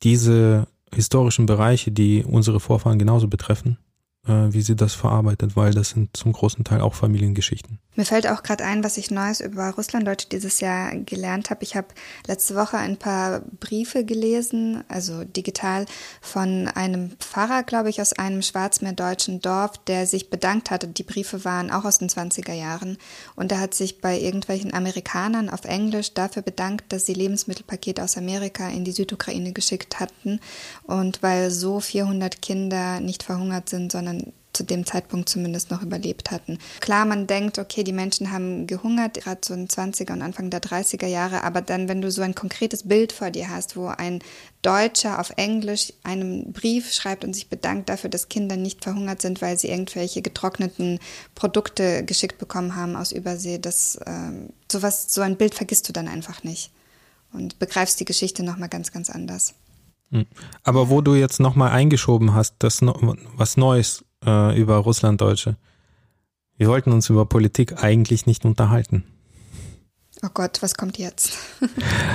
diese 0.05 0.67
historischen 0.95 1.47
Bereiche, 1.47 1.91
die 1.91 2.25
unsere 2.25 2.61
Vorfahren 2.61 2.99
genauso 2.99 3.27
betreffen, 3.27 3.79
wie 4.27 4.63
sie 4.63 4.77
das 4.77 4.95
verarbeitet, 4.95 5.57
weil 5.57 5.73
das 5.73 5.91
sind 5.91 6.17
zum 6.17 6.33
großen 6.33 6.65
Teil 6.65 6.81
auch 6.81 6.95
Familiengeschichten. 6.95 7.79
Mir 7.97 8.05
fällt 8.05 8.27
auch 8.27 8.43
gerade 8.43 8.65
ein, 8.65 8.83
was 8.83 8.97
ich 8.97 9.13
Neues 9.13 9.41
über 9.41 9.71
Russlanddeutsch 9.71 10.27
dieses 10.33 10.59
Jahr 10.59 10.97
gelernt 10.97 11.51
habe. 11.51 11.63
Ich 11.63 11.77
habe 11.77 11.87
letzte 12.27 12.57
Woche 12.57 12.77
ein 12.77 12.97
paar 12.97 13.43
Briefe 13.61 14.05
gelesen, 14.05 14.83
also 14.89 15.23
digital, 15.23 15.87
von 16.21 16.67
einem 16.67 17.13
Pfarrer, 17.21 17.63
glaube 17.63 17.91
ich, 17.91 18.01
aus 18.01 18.13
einem 18.13 18.43
schwarzmeerdeutschen 18.43 19.41
Dorf, 19.41 19.79
der 19.87 20.09
sich 20.09 20.29
bedankt 20.29 20.73
hatte. 20.73 20.89
Die 20.89 21.05
Briefe 21.05 21.45
waren 21.45 21.71
auch 21.71 21.85
aus 21.85 21.99
den 21.99 22.09
20er 22.09 22.55
Jahren. 22.55 22.99
Und 23.37 23.53
er 23.53 23.61
hat 23.61 23.75
sich 23.75 24.01
bei 24.01 24.19
irgendwelchen 24.19 24.75
Amerikanern 24.75 25.49
auf 25.49 25.65
Englisch 25.65 26.15
dafür 26.15 26.43
bedankt, 26.43 26.93
dass 26.93 27.07
sie 27.07 27.15
Lebensmittelpakete 27.15 28.03
aus 28.03 28.17
Amerika 28.17 28.69
in 28.71 28.85
die 28.85 28.93
Südukraine 28.93 29.53
geschickt 29.53 30.01
hatten. 30.01 30.41
Und 30.83 31.23
weil 31.23 31.53
so 31.53 31.79
400 31.79 32.43
Kinder 32.43 32.99
nicht 32.99 33.23
verhungert 33.23 33.69
sind, 33.69 33.93
sondern 33.93 34.14
zu 34.55 34.63
dem 34.65 34.87
Zeitpunkt 34.87 35.29
zumindest 35.29 35.71
noch 35.71 35.83
überlebt 35.83 36.31
hatten. 36.31 36.59
Klar, 36.81 37.05
man 37.05 37.27
denkt, 37.27 37.59
okay, 37.59 37.85
die 37.85 37.93
Menschen 37.93 38.31
haben 38.31 38.67
gehungert, 38.67 39.15
gerade 39.15 39.41
so 39.45 39.53
in 39.53 39.69
20er 39.69 40.13
und 40.13 40.23
Anfang 40.23 40.51
der 40.51 40.63
30er 40.63 41.07
Jahre, 41.07 41.43
aber 41.43 41.61
dann, 41.61 41.89
wenn 41.89 42.01
du 42.01 42.11
so 42.11 42.23
ein 42.23 42.35
konkretes 42.35 42.85
Bild 42.85 43.13
vor 43.13 43.31
dir 43.31 43.51
hast, 43.51 43.77
wo 43.77 43.87
ein 43.89 44.21
Deutscher 44.63 45.19
auf 45.19 45.33
Englisch 45.37 45.93
einen 46.05 46.53
Brief 46.53 46.93
schreibt 46.93 47.25
und 47.25 47.35
sich 47.35 47.49
bedankt 47.49 47.89
dafür, 47.89 48.09
dass 48.09 48.29
Kinder 48.29 48.57
nicht 48.57 48.85
verhungert 48.85 49.21
sind, 49.21 49.43
weil 49.43 49.59
sie 49.59 49.69
irgendwelche 49.69 50.23
getrockneten 50.23 51.01
Produkte 51.35 52.05
geschickt 52.05 52.39
bekommen 52.39 52.77
haben 52.77 52.97
aus 52.97 53.13
Übersee, 53.13 53.59
das 53.59 53.99
ähm, 54.07 54.51
sowas, 54.71 55.13
so 55.13 55.21
ein 55.21 55.37
Bild 55.37 55.55
vergisst 55.55 55.89
du 55.89 55.93
dann 55.93 56.09
einfach 56.09 56.45
nicht 56.45 56.71
und 57.33 57.59
begreifst 57.59 58.01
die 58.01 58.05
Geschichte 58.05 58.43
nochmal 58.43 58.69
ganz, 58.69 58.93
ganz 58.93 59.11
anders. 59.11 59.55
Hm. 60.15 60.27
Aber 60.63 60.89
wo 60.89 61.01
du 61.01 61.15
jetzt 61.15 61.41
nochmal 61.41 61.73
eingeschoben 61.73 62.35
hast, 62.35 62.55
das 62.61 62.81
was 62.83 63.57
Neues 63.57 64.05
äh, 64.25 64.59
über 64.59 64.77
Russlanddeutsche. 64.77 65.57
Wir 66.57 66.69
wollten 66.69 66.93
uns 66.93 67.11
über 67.11 67.27
Politik 67.27 67.83
eigentlich 67.83 68.25
nicht 68.27 68.45
unterhalten. 68.45 69.03
Oh 70.23 70.29
Gott, 70.33 70.63
was 70.63 70.77
kommt 70.77 70.99
jetzt? 70.99 71.37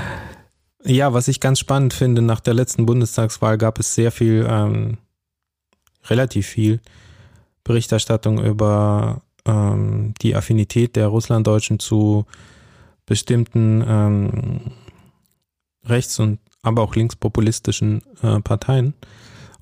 ja, 0.85 1.13
was 1.13 1.27
ich 1.27 1.41
ganz 1.41 1.59
spannend 1.59 1.93
finde, 1.93 2.21
nach 2.21 2.39
der 2.39 2.53
letzten 2.53 2.85
Bundestagswahl 2.85 3.57
gab 3.57 3.79
es 3.79 3.93
sehr 3.93 4.13
viel, 4.13 4.47
ähm, 4.49 4.97
relativ 6.05 6.47
viel 6.47 6.79
Berichterstattung 7.65 8.41
über 8.41 9.21
ähm, 9.45 10.13
die 10.21 10.37
Affinität 10.37 10.95
der 10.95 11.07
Russlanddeutschen 11.07 11.79
zu 11.79 12.25
bestimmten 13.05 13.83
ähm, 13.85 14.71
rechts- 15.83 16.19
und 16.19 16.39
aber 16.61 16.81
auch 16.81 16.95
linkspopulistischen 16.95 18.01
äh, 18.21 18.39
Parteien 18.41 18.93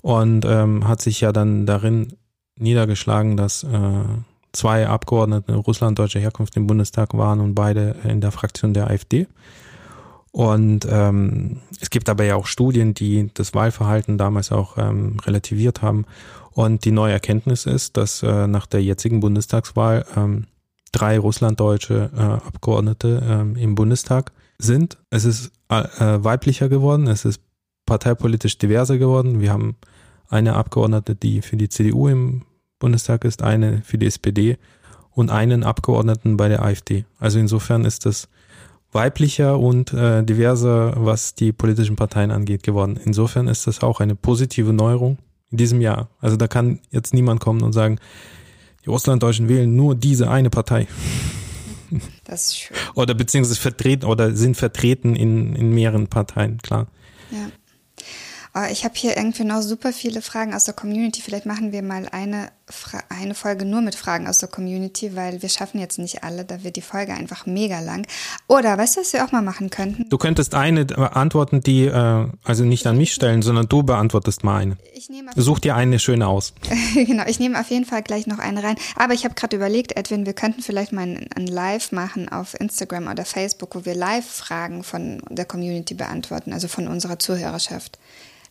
und 0.00 0.44
ähm, 0.44 0.86
hat 0.86 1.02
sich 1.02 1.20
ja 1.20 1.32
dann 1.32 1.66
darin 1.66 2.14
niedergeschlagen, 2.56 3.36
dass 3.36 3.62
äh, 3.62 4.04
zwei 4.52 4.88
Abgeordnete 4.88 5.54
russlanddeutscher 5.54 6.20
Herkunft 6.20 6.56
im 6.56 6.66
Bundestag 6.66 7.14
waren 7.14 7.40
und 7.40 7.54
beide 7.54 7.96
in 8.04 8.20
der 8.20 8.32
Fraktion 8.32 8.74
der 8.74 8.88
AfD. 8.88 9.26
Und 10.30 10.86
ähm, 10.90 11.60
es 11.80 11.90
gibt 11.90 12.08
aber 12.08 12.24
ja 12.24 12.36
auch 12.36 12.46
Studien, 12.46 12.94
die 12.94 13.30
das 13.34 13.54
Wahlverhalten 13.54 14.18
damals 14.18 14.52
auch 14.52 14.76
ähm, 14.76 15.16
relativiert 15.24 15.82
haben. 15.82 16.04
Und 16.52 16.84
die 16.84 16.90
neue 16.90 17.12
Erkenntnis 17.12 17.66
ist, 17.66 17.96
dass 17.96 18.22
äh, 18.22 18.46
nach 18.46 18.66
der 18.66 18.82
jetzigen 18.82 19.20
Bundestagswahl 19.20 20.04
ähm, 20.16 20.46
drei 20.92 21.18
russlanddeutsche 21.18 22.10
äh, 22.16 22.20
Abgeordnete 22.20 23.22
ähm, 23.26 23.56
im 23.56 23.74
Bundestag 23.74 24.32
sind. 24.58 24.98
Es 25.10 25.24
ist 25.24 25.52
äh, 25.68 26.24
weiblicher 26.24 26.68
geworden, 26.68 27.06
es 27.06 27.24
ist 27.24 27.40
parteipolitisch 27.86 28.58
diverser 28.58 28.98
geworden. 28.98 29.40
Wir 29.40 29.52
haben 29.52 29.76
eine 30.28 30.54
Abgeordnete, 30.54 31.14
die 31.14 31.42
für 31.42 31.56
die 31.56 31.68
CDU 31.68 32.08
im 32.08 32.42
Bundestag 32.78 33.24
ist, 33.24 33.42
eine 33.42 33.82
für 33.82 33.98
die 33.98 34.06
SPD 34.06 34.58
und 35.10 35.30
einen 35.30 35.64
Abgeordneten 35.64 36.36
bei 36.36 36.48
der 36.48 36.62
AfD. 36.62 37.04
Also 37.18 37.38
insofern 37.38 37.84
ist 37.84 38.06
das 38.06 38.28
weiblicher 38.92 39.58
und 39.58 39.92
äh, 39.92 40.22
diverser, 40.22 40.94
was 40.96 41.34
die 41.34 41.52
politischen 41.52 41.96
Parteien 41.96 42.30
angeht, 42.30 42.62
geworden. 42.62 42.98
Insofern 43.04 43.48
ist 43.48 43.66
das 43.66 43.82
auch 43.82 44.00
eine 44.00 44.14
positive 44.14 44.72
Neuerung 44.72 45.18
in 45.50 45.58
diesem 45.58 45.80
Jahr. 45.80 46.08
Also 46.20 46.36
da 46.36 46.46
kann 46.46 46.80
jetzt 46.90 47.14
niemand 47.14 47.40
kommen 47.40 47.62
und 47.62 47.72
sagen, 47.72 47.98
die 48.84 48.90
Russlanddeutschen 48.90 49.48
wählen 49.48 49.74
nur 49.74 49.94
diese 49.94 50.30
eine 50.30 50.50
Partei. 50.50 50.86
Das 52.24 52.48
ist 52.48 52.58
schön. 52.58 52.76
Oder 52.94 53.14
beziehungsweise 53.14 53.60
vertreten 53.60 54.04
oder 54.04 54.34
sind 54.34 54.56
vertreten 54.56 55.16
in, 55.16 55.54
in 55.56 55.74
mehreren 55.74 56.08
Parteien, 56.08 56.58
klar. 56.58 56.88
Ja. 57.30 57.50
Oh, 58.54 58.70
ich 58.70 58.84
habe 58.84 58.94
hier 58.96 59.16
irgendwie 59.16 59.44
noch 59.44 59.62
super 59.62 59.92
viele 59.92 60.22
Fragen 60.22 60.54
aus 60.54 60.64
der 60.64 60.74
Community. 60.74 61.22
Vielleicht 61.22 61.46
machen 61.46 61.72
wir 61.72 61.82
mal 61.82 62.08
eine, 62.10 62.50
eine 63.08 63.34
Folge 63.34 63.64
nur 63.64 63.80
mit 63.80 63.94
Fragen 63.94 64.26
aus 64.26 64.38
der 64.38 64.48
Community, 64.48 65.16
weil 65.16 65.42
wir 65.42 65.48
schaffen 65.48 65.80
jetzt 65.80 65.98
nicht 65.98 66.24
alle, 66.24 66.44
da 66.44 66.62
wird 66.64 66.76
die 66.76 66.82
Folge 66.82 67.12
einfach 67.12 67.46
mega 67.46 67.80
lang. 67.80 68.06
Oder 68.46 68.76
weißt 68.76 68.96
du, 68.96 69.00
was 69.00 69.12
wir 69.12 69.24
auch 69.24 69.32
mal 69.32 69.42
machen 69.42 69.70
könnten? 69.70 70.08
Du 70.08 70.18
könntest 70.18 70.54
eine 70.54 70.84
beantworten, 70.84 71.60
die 71.60 71.86
äh, 71.86 72.26
also 72.44 72.64
nicht 72.64 72.86
an 72.86 72.96
mich 72.96 73.12
stellen, 73.12 73.42
sondern 73.42 73.68
du 73.68 73.82
beantwortest 73.82 74.44
mal 74.44 74.58
eine. 74.58 74.76
Ich 74.94 75.08
nehme 75.08 75.30
Such 75.36 75.60
dir 75.60 75.76
eine 75.76 75.98
schöne 75.98 76.26
aus. 76.26 76.52
genau, 76.94 77.24
ich 77.26 77.38
nehme 77.38 77.58
auf 77.58 77.70
jeden 77.70 77.84
Fall 77.84 78.02
gleich 78.02 78.26
noch 78.26 78.38
eine 78.38 78.62
rein. 78.62 78.76
Aber 78.96 79.14
ich 79.14 79.24
habe 79.24 79.34
gerade 79.34 79.56
überlegt, 79.56 79.96
Edwin, 79.96 80.26
wir 80.26 80.34
könnten 80.34 80.62
vielleicht 80.62 80.92
mal 80.92 81.02
ein, 81.02 81.28
ein 81.34 81.46
Live 81.46 81.92
machen 81.92 82.28
auf 82.28 82.58
Instagram 82.58 83.08
oder 83.08 83.24
Facebook, 83.24 83.74
wo 83.74 83.84
wir 83.84 83.94
Live-Fragen 83.94 84.82
von 84.84 85.22
der 85.30 85.44
Community 85.44 85.94
beantworten, 85.94 86.52
also 86.52 86.68
von 86.68 86.88
unserer 86.88 87.18
Zuhörerschaft. 87.18 87.98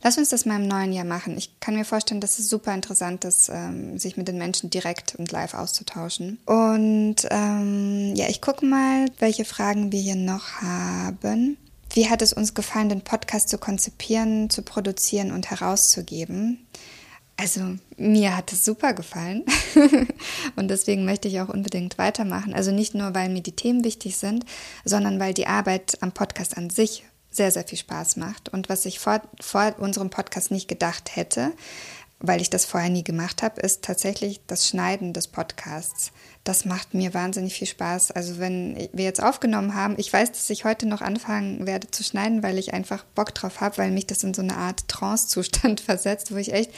Lass 0.03 0.17
uns 0.17 0.29
das 0.29 0.45
mal 0.45 0.61
im 0.61 0.67
neuen 0.67 0.93
Jahr 0.93 1.05
machen. 1.05 1.37
Ich 1.37 1.59
kann 1.59 1.75
mir 1.75 1.85
vorstellen, 1.85 2.21
dass 2.21 2.39
es 2.39 2.49
super 2.49 2.73
interessant 2.73 3.25
ist, 3.25 3.49
ähm, 3.49 3.97
sich 3.97 4.15
mit 4.15 4.27
den 4.27 4.37
Menschen 4.37 4.69
direkt 4.69 5.15
und 5.15 5.31
live 5.31 5.53
auszutauschen. 5.53 6.39
Und 6.45 7.15
ähm, 7.29 8.13
ja, 8.15 8.29
ich 8.29 8.41
gucke 8.41 8.65
mal, 8.65 9.07
welche 9.19 9.45
Fragen 9.45 9.91
wir 9.91 9.99
hier 9.99 10.15
noch 10.15 10.61
haben. 10.61 11.57
Wie 11.93 12.09
hat 12.09 12.21
es 12.21 12.33
uns 12.33 12.53
gefallen, 12.53 12.89
den 12.89 13.01
Podcast 13.01 13.49
zu 13.49 13.57
konzipieren, 13.57 14.49
zu 14.49 14.61
produzieren 14.61 15.31
und 15.31 15.49
herauszugeben? 15.49 16.65
Also 17.39 17.61
mir 17.97 18.35
hat 18.35 18.51
es 18.51 18.65
super 18.65 18.93
gefallen 18.93 19.45
und 20.55 20.69
deswegen 20.69 21.05
möchte 21.05 21.27
ich 21.27 21.39
auch 21.39 21.49
unbedingt 21.49 21.99
weitermachen. 21.99 22.55
Also 22.55 22.71
nicht 22.71 22.95
nur, 22.95 23.13
weil 23.13 23.29
mir 23.29 23.41
die 23.41 23.55
Themen 23.55 23.83
wichtig 23.83 24.17
sind, 24.17 24.43
sondern 24.83 25.19
weil 25.19 25.35
die 25.35 25.45
Arbeit 25.45 25.99
am 26.01 26.11
Podcast 26.11 26.57
an 26.57 26.71
sich 26.71 27.03
sehr, 27.29 27.51
sehr 27.51 27.63
viel 27.63 27.77
Spaß 27.77 28.17
macht. 28.17 28.49
Und 28.49 28.69
was 28.69 28.85
ich 28.85 28.99
vor, 28.99 29.21
vor 29.41 29.75
unserem 29.79 30.09
Podcast 30.09 30.51
nicht 30.51 30.67
gedacht 30.67 31.15
hätte, 31.15 31.53
weil 32.19 32.41
ich 32.41 32.49
das 32.49 32.65
vorher 32.65 32.89
nie 32.89 33.03
gemacht 33.03 33.43
habe, 33.43 33.61
ist 33.61 33.83
tatsächlich 33.83 34.41
das 34.47 34.67
Schneiden 34.67 35.13
des 35.13 35.27
Podcasts. 35.27 36.11
Das 36.43 36.65
macht 36.65 36.95
mir 36.95 37.13
wahnsinnig 37.13 37.53
viel 37.53 37.67
Spaß. 37.67 38.09
Also 38.11 38.39
wenn 38.39 38.89
wir 38.91 39.05
jetzt 39.05 39.21
aufgenommen 39.21 39.75
haben, 39.75 39.95
ich 39.97 40.11
weiß, 40.11 40.31
dass 40.31 40.49
ich 40.49 40.65
heute 40.65 40.87
noch 40.87 41.01
anfangen 41.01 41.67
werde 41.67 41.91
zu 41.91 42.03
schneiden, 42.03 42.41
weil 42.41 42.57
ich 42.57 42.73
einfach 42.73 43.03
Bock 43.03 43.35
drauf 43.35 43.61
habe, 43.61 43.77
weil 43.77 43.91
mich 43.91 44.07
das 44.07 44.23
in 44.23 44.33
so 44.33 44.41
eine 44.41 44.57
Art 44.57 44.87
Trance-Zustand 44.87 45.79
versetzt, 45.81 46.31
wo 46.31 46.37
ich 46.37 46.53
echt 46.53 46.71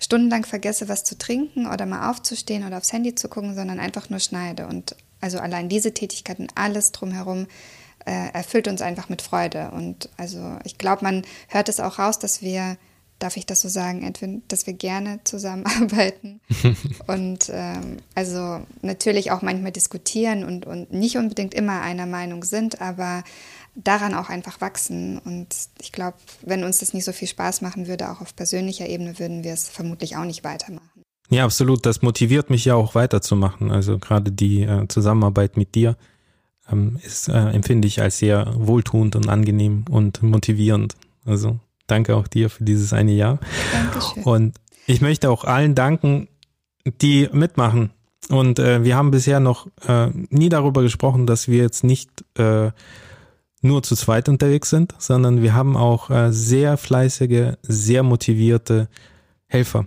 stundenlang 0.00 0.46
vergesse, 0.46 0.88
was 0.88 1.04
zu 1.04 1.18
trinken 1.18 1.66
oder 1.66 1.84
mal 1.84 2.10
aufzustehen 2.10 2.66
oder 2.66 2.78
aufs 2.78 2.92
Handy 2.92 3.14
zu 3.14 3.28
gucken, 3.28 3.54
sondern 3.54 3.80
einfach 3.80 4.08
nur 4.08 4.20
schneide. 4.20 4.66
Und 4.66 4.96
also 5.20 5.38
allein 5.38 5.68
diese 5.68 5.92
Tätigkeiten, 5.92 6.48
alles 6.54 6.92
drumherum, 6.92 7.48
äh, 8.06 8.32
erfüllt 8.32 8.68
uns 8.68 8.80
einfach 8.80 9.08
mit 9.08 9.20
Freude. 9.20 9.70
Und 9.72 10.08
also 10.16 10.56
ich 10.64 10.78
glaube, 10.78 11.04
man 11.04 11.22
hört 11.48 11.68
es 11.68 11.80
auch 11.80 11.98
raus, 11.98 12.18
dass 12.18 12.40
wir, 12.40 12.78
darf 13.18 13.36
ich 13.36 13.46
das 13.46 13.60
so 13.60 13.68
sagen, 13.68 14.02
Edwin, 14.02 14.42
dass 14.48 14.66
wir 14.66 14.74
gerne 14.74 15.20
zusammenarbeiten 15.24 16.40
und 17.06 17.50
ähm, 17.52 17.98
also 18.14 18.60
natürlich 18.82 19.32
auch 19.32 19.42
manchmal 19.42 19.72
diskutieren 19.72 20.44
und, 20.44 20.66
und 20.66 20.92
nicht 20.92 21.16
unbedingt 21.16 21.52
immer 21.52 21.82
einer 21.82 22.06
Meinung 22.06 22.44
sind, 22.44 22.80
aber 22.80 23.24
daran 23.74 24.14
auch 24.14 24.28
einfach 24.28 24.60
wachsen. 24.60 25.18
Und 25.18 25.48
ich 25.80 25.92
glaube, 25.92 26.16
wenn 26.42 26.64
uns 26.64 26.78
das 26.78 26.94
nicht 26.94 27.04
so 27.04 27.12
viel 27.12 27.28
Spaß 27.28 27.60
machen 27.60 27.86
würde, 27.88 28.10
auch 28.10 28.20
auf 28.20 28.34
persönlicher 28.36 28.88
Ebene, 28.88 29.18
würden 29.18 29.44
wir 29.44 29.52
es 29.52 29.68
vermutlich 29.68 30.16
auch 30.16 30.24
nicht 30.24 30.44
weitermachen. 30.44 31.02
Ja, 31.28 31.44
absolut. 31.44 31.84
Das 31.84 32.02
motiviert 32.02 32.50
mich 32.50 32.64
ja 32.64 32.76
auch 32.76 32.94
weiterzumachen. 32.94 33.72
Also 33.72 33.98
gerade 33.98 34.30
die 34.30 34.62
äh, 34.62 34.86
Zusammenarbeit 34.88 35.56
mit 35.56 35.74
dir 35.74 35.96
ähm, 36.70 36.98
ist, 37.02 37.28
äh, 37.28 37.50
empfinde 37.50 37.88
ich 37.88 38.00
als 38.00 38.18
sehr 38.18 38.52
wohltuend 38.56 39.16
und 39.16 39.28
angenehm 39.28 39.84
und 39.90 40.22
motivierend. 40.22 40.96
Also 41.24 41.58
danke 41.86 42.16
auch 42.16 42.26
dir 42.26 42.50
für 42.50 42.64
dieses 42.64 42.92
eine 42.92 43.12
Jahr. 43.12 43.38
Dankeschön. 43.72 44.22
Und 44.22 44.56
ich 44.86 45.00
möchte 45.00 45.30
auch 45.30 45.44
allen 45.44 45.74
danken, 45.74 46.28
die 46.84 47.28
mitmachen. 47.32 47.90
Und 48.28 48.58
äh, 48.58 48.84
wir 48.84 48.96
haben 48.96 49.10
bisher 49.10 49.40
noch 49.40 49.68
äh, 49.86 50.08
nie 50.30 50.48
darüber 50.48 50.82
gesprochen, 50.82 51.26
dass 51.26 51.48
wir 51.48 51.62
jetzt 51.62 51.84
nicht 51.84 52.24
äh, 52.38 52.70
nur 53.62 53.82
zu 53.82 53.96
zweit 53.96 54.28
unterwegs 54.28 54.70
sind, 54.70 54.94
sondern 54.98 55.42
wir 55.42 55.54
haben 55.54 55.76
auch 55.76 56.10
äh, 56.10 56.32
sehr 56.32 56.76
fleißige, 56.76 57.54
sehr 57.62 58.02
motivierte 58.02 58.88
Helfer. 59.46 59.86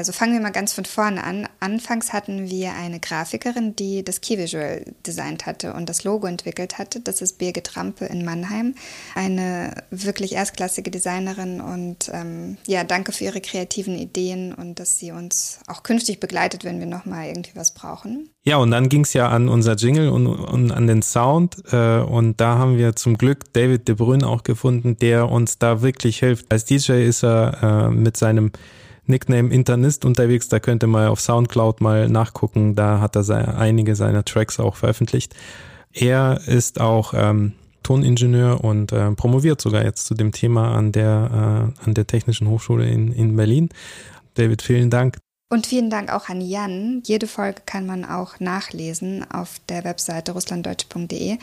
Also 0.00 0.12
fangen 0.12 0.32
wir 0.32 0.40
mal 0.40 0.48
ganz 0.48 0.72
von 0.72 0.86
vorne 0.86 1.22
an. 1.22 1.46
Anfangs 1.60 2.14
hatten 2.14 2.48
wir 2.48 2.72
eine 2.72 3.00
Grafikerin, 3.00 3.76
die 3.76 4.02
das 4.02 4.22
Key 4.22 4.38
Visual 4.38 4.82
designt 5.06 5.44
hatte 5.44 5.74
und 5.74 5.90
das 5.90 6.04
Logo 6.04 6.26
entwickelt 6.26 6.78
hatte. 6.78 7.00
Das 7.00 7.20
ist 7.20 7.36
Birgit 7.36 7.64
Trampe 7.64 8.06
in 8.06 8.24
Mannheim. 8.24 8.74
Eine 9.14 9.74
wirklich 9.90 10.32
erstklassige 10.32 10.90
Designerin 10.90 11.60
und 11.60 12.10
ähm, 12.14 12.56
ja, 12.66 12.82
danke 12.82 13.12
für 13.12 13.24
ihre 13.24 13.42
kreativen 13.42 13.94
Ideen 13.94 14.54
und 14.54 14.80
dass 14.80 14.98
sie 14.98 15.12
uns 15.12 15.58
auch 15.66 15.82
künftig 15.82 16.18
begleitet, 16.18 16.64
wenn 16.64 16.78
wir 16.78 16.86
nochmal 16.86 17.26
irgendwie 17.26 17.52
was 17.54 17.74
brauchen. 17.74 18.30
Ja, 18.42 18.56
und 18.56 18.70
dann 18.70 18.88
ging 18.88 19.02
es 19.02 19.12
ja 19.12 19.28
an 19.28 19.50
unser 19.50 19.74
Jingle 19.74 20.08
und, 20.08 20.26
und 20.26 20.72
an 20.72 20.86
den 20.86 21.02
Sound. 21.02 21.56
Äh, 21.72 21.98
und 21.98 22.40
da 22.40 22.56
haben 22.56 22.78
wir 22.78 22.96
zum 22.96 23.18
Glück 23.18 23.52
David 23.52 23.86
De 23.86 23.96
Bruyne 23.96 24.26
auch 24.26 24.44
gefunden, 24.44 24.96
der 24.96 25.28
uns 25.28 25.58
da 25.58 25.82
wirklich 25.82 26.20
hilft. 26.20 26.50
Als 26.50 26.64
DJ 26.64 27.06
ist 27.06 27.22
er 27.22 27.90
äh, 27.90 27.90
mit 27.90 28.16
seinem 28.16 28.50
Nickname 29.10 29.52
Internist 29.52 30.04
unterwegs. 30.04 30.48
Da 30.48 30.60
könnt 30.60 30.82
ihr 30.82 30.86
mal 30.86 31.08
auf 31.08 31.20
Soundcloud 31.20 31.80
mal 31.80 32.08
nachgucken. 32.08 32.74
Da 32.74 33.00
hat 33.00 33.16
er 33.16 33.58
einige 33.58 33.94
seiner 33.94 34.24
Tracks 34.24 34.58
auch 34.58 34.76
veröffentlicht. 34.76 35.34
Er 35.92 36.40
ist 36.46 36.80
auch 36.80 37.12
ähm, 37.14 37.52
Toningenieur 37.82 38.62
und 38.62 38.92
äh, 38.92 39.10
promoviert 39.12 39.60
sogar 39.60 39.84
jetzt 39.84 40.06
zu 40.06 40.14
dem 40.14 40.32
Thema 40.32 40.74
an 40.74 40.92
der, 40.92 41.72
äh, 41.82 41.84
an 41.84 41.94
der 41.94 42.06
Technischen 42.06 42.48
Hochschule 42.48 42.88
in, 42.88 43.12
in 43.12 43.36
Berlin. 43.36 43.68
David, 44.34 44.62
vielen 44.62 44.90
Dank. 44.90 45.18
Und 45.52 45.66
vielen 45.66 45.90
Dank 45.90 46.12
auch 46.12 46.28
an 46.28 46.40
Jan. 46.40 47.02
Jede 47.04 47.26
Folge 47.26 47.62
kann 47.66 47.84
man 47.84 48.04
auch 48.04 48.38
nachlesen 48.38 49.28
auf 49.28 49.60
der 49.68 49.82
Webseite 49.82 50.30
russlanddeutsch.de. 50.30 51.38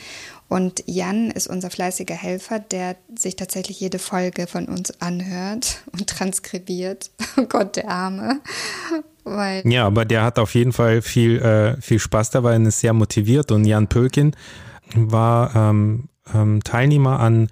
Und 0.49 0.83
Jan 0.85 1.29
ist 1.29 1.47
unser 1.47 1.69
fleißiger 1.69 2.15
Helfer, 2.15 2.59
der 2.59 2.95
sich 3.17 3.35
tatsächlich 3.35 3.79
jede 3.79 3.99
Folge 3.99 4.47
von 4.47 4.65
uns 4.65 5.01
anhört 5.01 5.83
und 5.91 6.07
transkribiert. 6.07 7.11
Oh 7.37 7.43
Gott, 7.43 7.75
der 7.75 7.89
Arme. 7.89 8.39
Weil 9.23 9.67
ja, 9.67 9.85
aber 9.85 10.05
der 10.05 10.23
hat 10.23 10.39
auf 10.39 10.55
jeden 10.55 10.71
Fall 10.71 11.01
viel, 11.01 11.39
äh, 11.39 11.81
viel 11.81 11.99
Spaß 11.99 12.31
dabei 12.31 12.55
und 12.55 12.65
ist 12.65 12.79
sehr 12.79 12.93
motiviert. 12.93 13.51
Und 13.51 13.65
Jan 13.65 13.87
Pölkin 13.87 14.35
war 14.95 15.53
ähm, 15.55 16.07
ähm, 16.33 16.63
Teilnehmer 16.63 17.19
an 17.19 17.49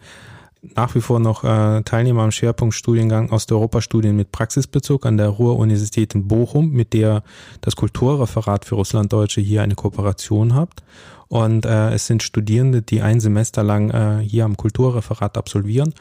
nach 0.76 0.96
wie 0.96 1.02
vor 1.02 1.20
noch 1.20 1.44
äh, 1.44 1.84
Teilnehmer 1.84 2.24
am 2.24 2.32
Schwerpunktstudiengang 2.32 3.30
Osteuropa-Studien 3.30 4.16
mit 4.16 4.32
Praxisbezug 4.32 5.06
an 5.06 5.18
der 5.18 5.30
Ruhr-Universität 5.30 6.16
in 6.16 6.28
Bochum, 6.28 6.72
mit 6.72 6.94
der 6.94 7.24
das 7.62 7.76
Kulturreferat 7.76 8.66
für 8.66 8.76
Russlanddeutsche 8.76 9.42
hier 9.42 9.62
eine 9.62 9.76
Kooperation 9.76 10.56
hat. 10.56 10.84
Und 11.28 11.66
äh, 11.66 11.92
es 11.92 12.08
sind 12.08 12.24
Studierende, 12.24 12.82
die 12.82 13.02
ein 13.02 13.20
Semester 13.20 13.64
lang 13.64 13.90
äh, 13.90 14.24
hier 14.24 14.46
am 14.46 14.58
Kulturreferat 14.58 15.38
absolvieren. 15.38 15.94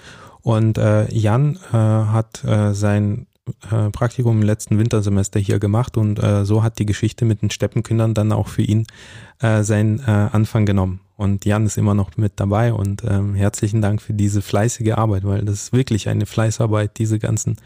Und 0.43 0.77
äh, 0.77 1.11
Jan 1.13 1.59
äh, 1.73 1.77
hat 1.77 2.45
äh, 2.45 2.75
sein 2.75 3.27
äh, 3.71 3.91
Praktikum 3.91 4.41
im 4.41 4.43
letzten 4.43 4.79
Wintersemester 4.79 5.39
hier 5.39 5.59
gemacht 5.59 5.97
und 5.97 6.23
äh, 6.23 6.45
so 6.45 6.63
hat 6.63 6.79
die 6.79 6.87
Geschichte 6.87 7.25
mit 7.25 7.43
den 7.43 7.51
Steppenkindern 7.51 8.15
dann 8.15 8.33
auch 8.33 8.49
für 8.49 8.63
ihn 8.63 8.87
äh, 9.41 9.63
seinen 9.63 10.01
äh, 10.01 10.29
Anfang 10.33 10.65
genommen. 10.67 11.01
Und 11.17 11.45
Jan 11.45 11.67
ist 11.67 11.79
immer 11.79 11.95
noch 11.95 12.17
mit 12.17 12.33
dabei 12.37 12.73
und 12.73 13.05
ähm, 13.05 13.35
herzlichen 13.35 13.81
Dank 13.81 14.03
für 14.03 14.15
diese 14.15 14.43
fleißige 14.43 14.93
Arbeit, 14.93 15.25
weil 15.25 15.45
das 15.45 15.65
ist 15.65 15.73
wirklich 15.73 16.09
eine 16.09 16.27
Fleißarbeit, 16.27 16.99
diese 16.99 17.19
ganzen, 17.19 17.57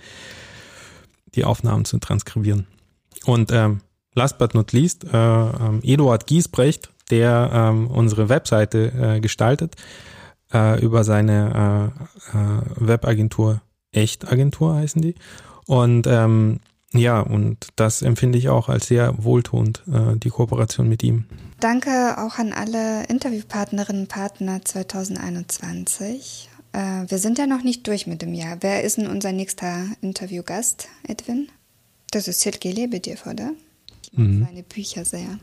die 1.34 1.44
Aufnahmen 1.44 1.84
zu 1.84 1.98
transkribieren. 1.98 2.66
Und 3.24 3.50
ähm, 3.52 3.80
last 4.14 4.38
but 4.38 4.54
not 4.54 4.72
least, 4.72 5.04
äh, 5.04 5.16
ähm, 5.16 5.80
Eduard 5.82 6.26
Giesbrecht, 6.26 6.90
der 7.10 7.50
ähm, 7.52 7.86
unsere 7.88 8.28
Webseite 8.28 8.92
äh, 9.16 9.20
gestaltet, 9.20 9.76
äh, 10.52 10.80
über 10.80 11.04
seine 11.04 11.92
äh, 12.32 12.38
äh, 12.38 12.88
Webagentur 12.88 13.60
Echtagentur 13.92 14.74
heißen 14.74 15.00
die. 15.00 15.14
Und 15.66 16.06
ähm, 16.06 16.60
ja, 16.94 17.20
und 17.20 17.68
das 17.76 18.02
empfinde 18.02 18.38
ich 18.38 18.48
auch 18.48 18.68
als 18.68 18.86
sehr 18.86 19.22
wohltuend, 19.22 19.82
äh, 19.92 20.16
die 20.16 20.30
Kooperation 20.30 20.88
mit 20.88 21.02
ihm. 21.02 21.26
Danke 21.60 22.16
auch 22.18 22.38
an 22.38 22.52
alle 22.52 23.04
Interviewpartnerinnen 23.04 24.02
und 24.02 24.08
Partner 24.08 24.64
2021. 24.64 26.48
Äh, 26.72 26.78
wir 27.08 27.18
sind 27.18 27.38
ja 27.38 27.46
noch 27.46 27.62
nicht 27.62 27.86
durch 27.86 28.06
mit 28.06 28.22
dem 28.22 28.32
Jahr. 28.32 28.58
Wer 28.60 28.84
ist 28.84 28.96
denn 28.96 29.06
unser 29.06 29.32
nächster 29.32 29.86
Interviewgast, 30.00 30.88
Edwin? 31.06 31.48
Das 32.10 32.26
ist 32.26 32.40
Silke 32.40 32.70
Lebedev, 32.70 33.26
oder? 33.26 33.52
Ich 34.02 34.12
mag 34.16 34.26
mhm. 34.26 34.46
seine 34.46 34.62
Bücher 34.62 35.04
sehr. 35.04 35.38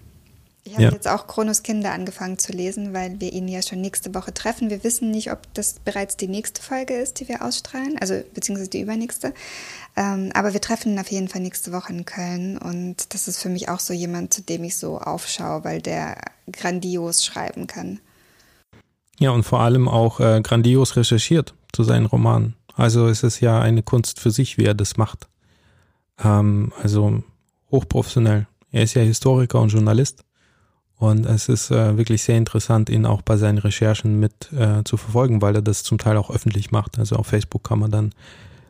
Ich 0.68 0.74
habe 0.74 0.84
ja. 0.84 0.92
jetzt 0.92 1.08
auch 1.08 1.28
Kronos 1.28 1.62
Kinder 1.62 1.92
angefangen 1.92 2.40
zu 2.40 2.52
lesen, 2.52 2.92
weil 2.92 3.20
wir 3.20 3.32
ihn 3.32 3.48
ja 3.48 3.62
schon 3.62 3.82
nächste 3.82 4.16
Woche 4.16 4.34
treffen. 4.34 4.72
Wir 4.72 4.84
wissen 4.84 5.12
nicht, 5.12 5.32
ob 5.32 5.42
das 5.54 5.76
bereits 5.86 6.18
die 6.18 6.28
nächste 6.28 6.60
Folge 6.64 6.96
ist, 6.96 7.20
die 7.20 7.28
wir 7.28 7.44
ausstrahlen, 7.46 8.00
also 8.00 8.16
beziehungsweise 8.34 8.72
die 8.72 8.82
übernächste. 8.82 9.36
Ähm, 9.96 10.32
aber 10.34 10.54
wir 10.54 10.62
treffen 10.62 10.94
ihn 10.94 11.00
auf 11.00 11.12
jeden 11.12 11.28
Fall 11.28 11.42
nächste 11.42 11.72
Woche 11.72 11.94
in 11.94 12.06
Köln 12.06 12.58
und 12.58 13.14
das 13.14 13.28
ist 13.28 13.44
für 13.44 13.50
mich 13.50 13.70
auch 13.70 13.80
so 13.80 13.94
jemand, 13.94 14.34
zu 14.34 14.42
dem 14.42 14.64
ich 14.64 14.76
so 14.76 14.98
aufschaue, 14.98 15.64
weil 15.64 15.84
der 15.84 16.18
grandios 16.52 17.24
schreiben 17.24 17.68
kann. 17.68 18.00
Ja, 19.20 19.30
und 19.30 19.44
vor 19.44 19.60
allem 19.60 19.88
auch 19.88 20.20
äh, 20.20 20.42
grandios 20.42 20.96
recherchiert 20.96 21.54
zu 21.74 21.84
seinen 21.84 22.08
Romanen. 22.08 22.56
Also 22.74 23.08
es 23.08 23.22
ist 23.22 23.40
ja 23.40 23.60
eine 23.62 23.84
Kunst 23.84 24.20
für 24.20 24.32
sich, 24.32 24.58
wie 24.58 24.66
er 24.66 24.74
das 24.74 24.98
macht. 24.98 25.28
Ähm, 26.24 26.74
also 26.82 27.22
hochprofessionell. 27.70 28.48
Er 28.72 28.82
ist 28.82 28.96
ja 28.96 29.04
Historiker 29.04 29.62
und 29.62 29.70
Journalist 29.70 30.26
und 30.98 31.26
es 31.26 31.50
ist 31.50 31.72
äh, 31.72 31.98
wirklich 31.98 32.24
sehr 32.24 32.38
interessant, 32.38 32.90
ihn 32.90 33.06
auch 33.06 33.22
bei 33.22 33.36
seinen 33.38 33.58
Recherchen 33.58 34.20
mit 34.20 34.52
äh, 34.54 34.84
zu 34.86 34.98
verfolgen, 34.98 35.42
weil 35.42 35.56
er 35.56 35.62
das 35.62 35.84
zum 35.84 35.98
Teil 35.98 36.18
auch 36.18 36.30
öffentlich 36.30 36.72
macht. 36.72 36.98
Also 37.00 37.18
auf 37.18 37.28
Facebook 37.28 37.64
kann 37.64 37.80
man 37.80 37.92
dann 37.92 38.14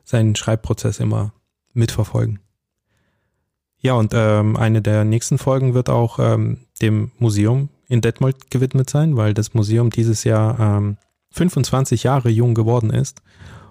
seinen 0.04 0.36
Schreibprozess 0.36 1.00
immer 1.00 1.34
mitverfolgen. 1.74 2.40
Ja, 3.80 3.94
und 3.94 4.14
ähm, 4.16 4.56
eine 4.56 4.82
der 4.82 5.04
nächsten 5.04 5.38
Folgen 5.38 5.76
wird 5.76 5.90
auch 5.90 6.18
ähm, 6.18 6.62
dem 6.82 7.12
Museum 7.20 7.70
in 7.88 8.02
Detmold 8.02 8.50
gewidmet 8.50 8.90
sein, 8.90 9.16
weil 9.16 9.36
das 9.36 9.54
Museum 9.54 9.92
dieses 9.92 10.24
Jahr 10.24 10.60
ähm, 10.60 10.98
25 11.32 12.04
Jahre 12.04 12.30
jung 12.30 12.56
geworden 12.56 12.90
ist. 12.90 13.22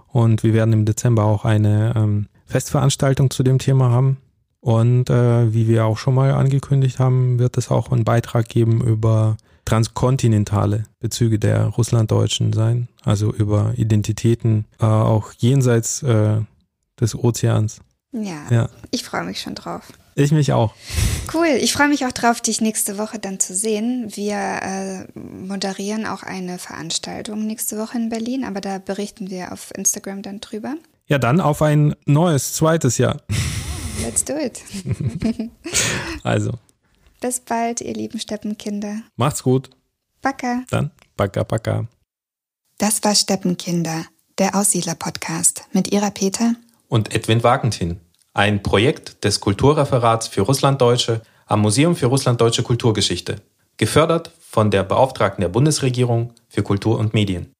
Und 0.06 0.44
wir 0.44 0.54
werden 0.54 0.72
im 0.72 0.84
Dezember 0.84 1.24
auch 1.24 1.44
eine 1.44 1.94
ähm, 1.96 2.28
Festveranstaltung 2.46 3.30
zu 3.30 3.42
dem 3.42 3.58
Thema 3.58 3.90
haben. 3.90 4.18
Und 4.64 5.10
äh, 5.10 5.52
wie 5.52 5.68
wir 5.68 5.84
auch 5.84 5.98
schon 5.98 6.14
mal 6.14 6.30
angekündigt 6.30 6.98
haben, 6.98 7.38
wird 7.38 7.58
es 7.58 7.70
auch 7.70 7.92
einen 7.92 8.04
Beitrag 8.04 8.48
geben 8.48 8.80
über 8.80 9.36
transkontinentale 9.66 10.84
Bezüge 11.00 11.38
der 11.38 11.66
Russlanddeutschen 11.66 12.54
sein, 12.54 12.88
also 13.04 13.30
über 13.30 13.74
Identitäten 13.76 14.64
äh, 14.80 14.86
auch 14.86 15.32
jenseits 15.36 16.02
äh, 16.02 16.38
des 16.98 17.14
Ozeans. 17.14 17.80
Ja, 18.12 18.46
ja. 18.50 18.68
ich 18.90 19.04
freue 19.04 19.24
mich 19.24 19.42
schon 19.42 19.54
drauf. 19.54 19.92
Ich 20.14 20.32
mich 20.32 20.54
auch. 20.54 20.72
Cool, 21.34 21.48
ich 21.60 21.74
freue 21.74 21.88
mich 21.88 22.06
auch 22.06 22.12
drauf, 22.12 22.40
dich 22.40 22.62
nächste 22.62 22.96
Woche 22.96 23.18
dann 23.18 23.40
zu 23.40 23.54
sehen. 23.54 24.12
Wir 24.14 24.36
äh, 24.36 25.18
moderieren 25.20 26.06
auch 26.06 26.22
eine 26.22 26.56
Veranstaltung 26.56 27.46
nächste 27.46 27.76
Woche 27.76 27.98
in 27.98 28.08
Berlin, 28.08 28.44
aber 28.44 28.62
da 28.62 28.78
berichten 28.78 29.28
wir 29.28 29.52
auf 29.52 29.72
Instagram 29.76 30.22
dann 30.22 30.40
drüber. 30.40 30.76
Ja, 31.06 31.18
dann 31.18 31.42
auf 31.42 31.60
ein 31.60 31.94
neues, 32.06 32.54
zweites 32.54 32.96
Jahr. 32.96 33.20
Let's 34.02 34.24
do 34.24 34.34
it. 34.36 34.62
also. 36.22 36.52
Bis 37.20 37.40
bald, 37.40 37.80
ihr 37.80 37.94
lieben 37.94 38.18
Steppenkinder. 38.18 39.02
Macht's 39.16 39.42
gut. 39.42 39.70
Backa. 40.20 40.62
Dann, 40.70 40.90
backa, 41.16 41.42
backa. 41.42 41.86
Das 42.78 43.02
war 43.04 43.14
Steppenkinder, 43.14 44.04
der 44.38 44.54
Aussiedler-Podcast 44.54 45.68
mit 45.72 45.92
Ira 45.92 46.10
Peter 46.10 46.54
und 46.88 47.14
Edwin 47.14 47.42
Wagentin. 47.42 48.00
Ein 48.34 48.62
Projekt 48.62 49.24
des 49.24 49.40
Kulturreferats 49.40 50.28
für 50.28 50.42
Russlanddeutsche 50.42 51.22
am 51.46 51.60
Museum 51.60 51.94
für 51.94 52.06
Russlanddeutsche 52.06 52.62
Kulturgeschichte. 52.62 53.36
Gefördert 53.76 54.32
von 54.40 54.70
der 54.70 54.82
Beauftragten 54.82 55.42
der 55.42 55.48
Bundesregierung 55.48 56.32
für 56.48 56.62
Kultur 56.62 56.98
und 56.98 57.14
Medien. 57.14 57.53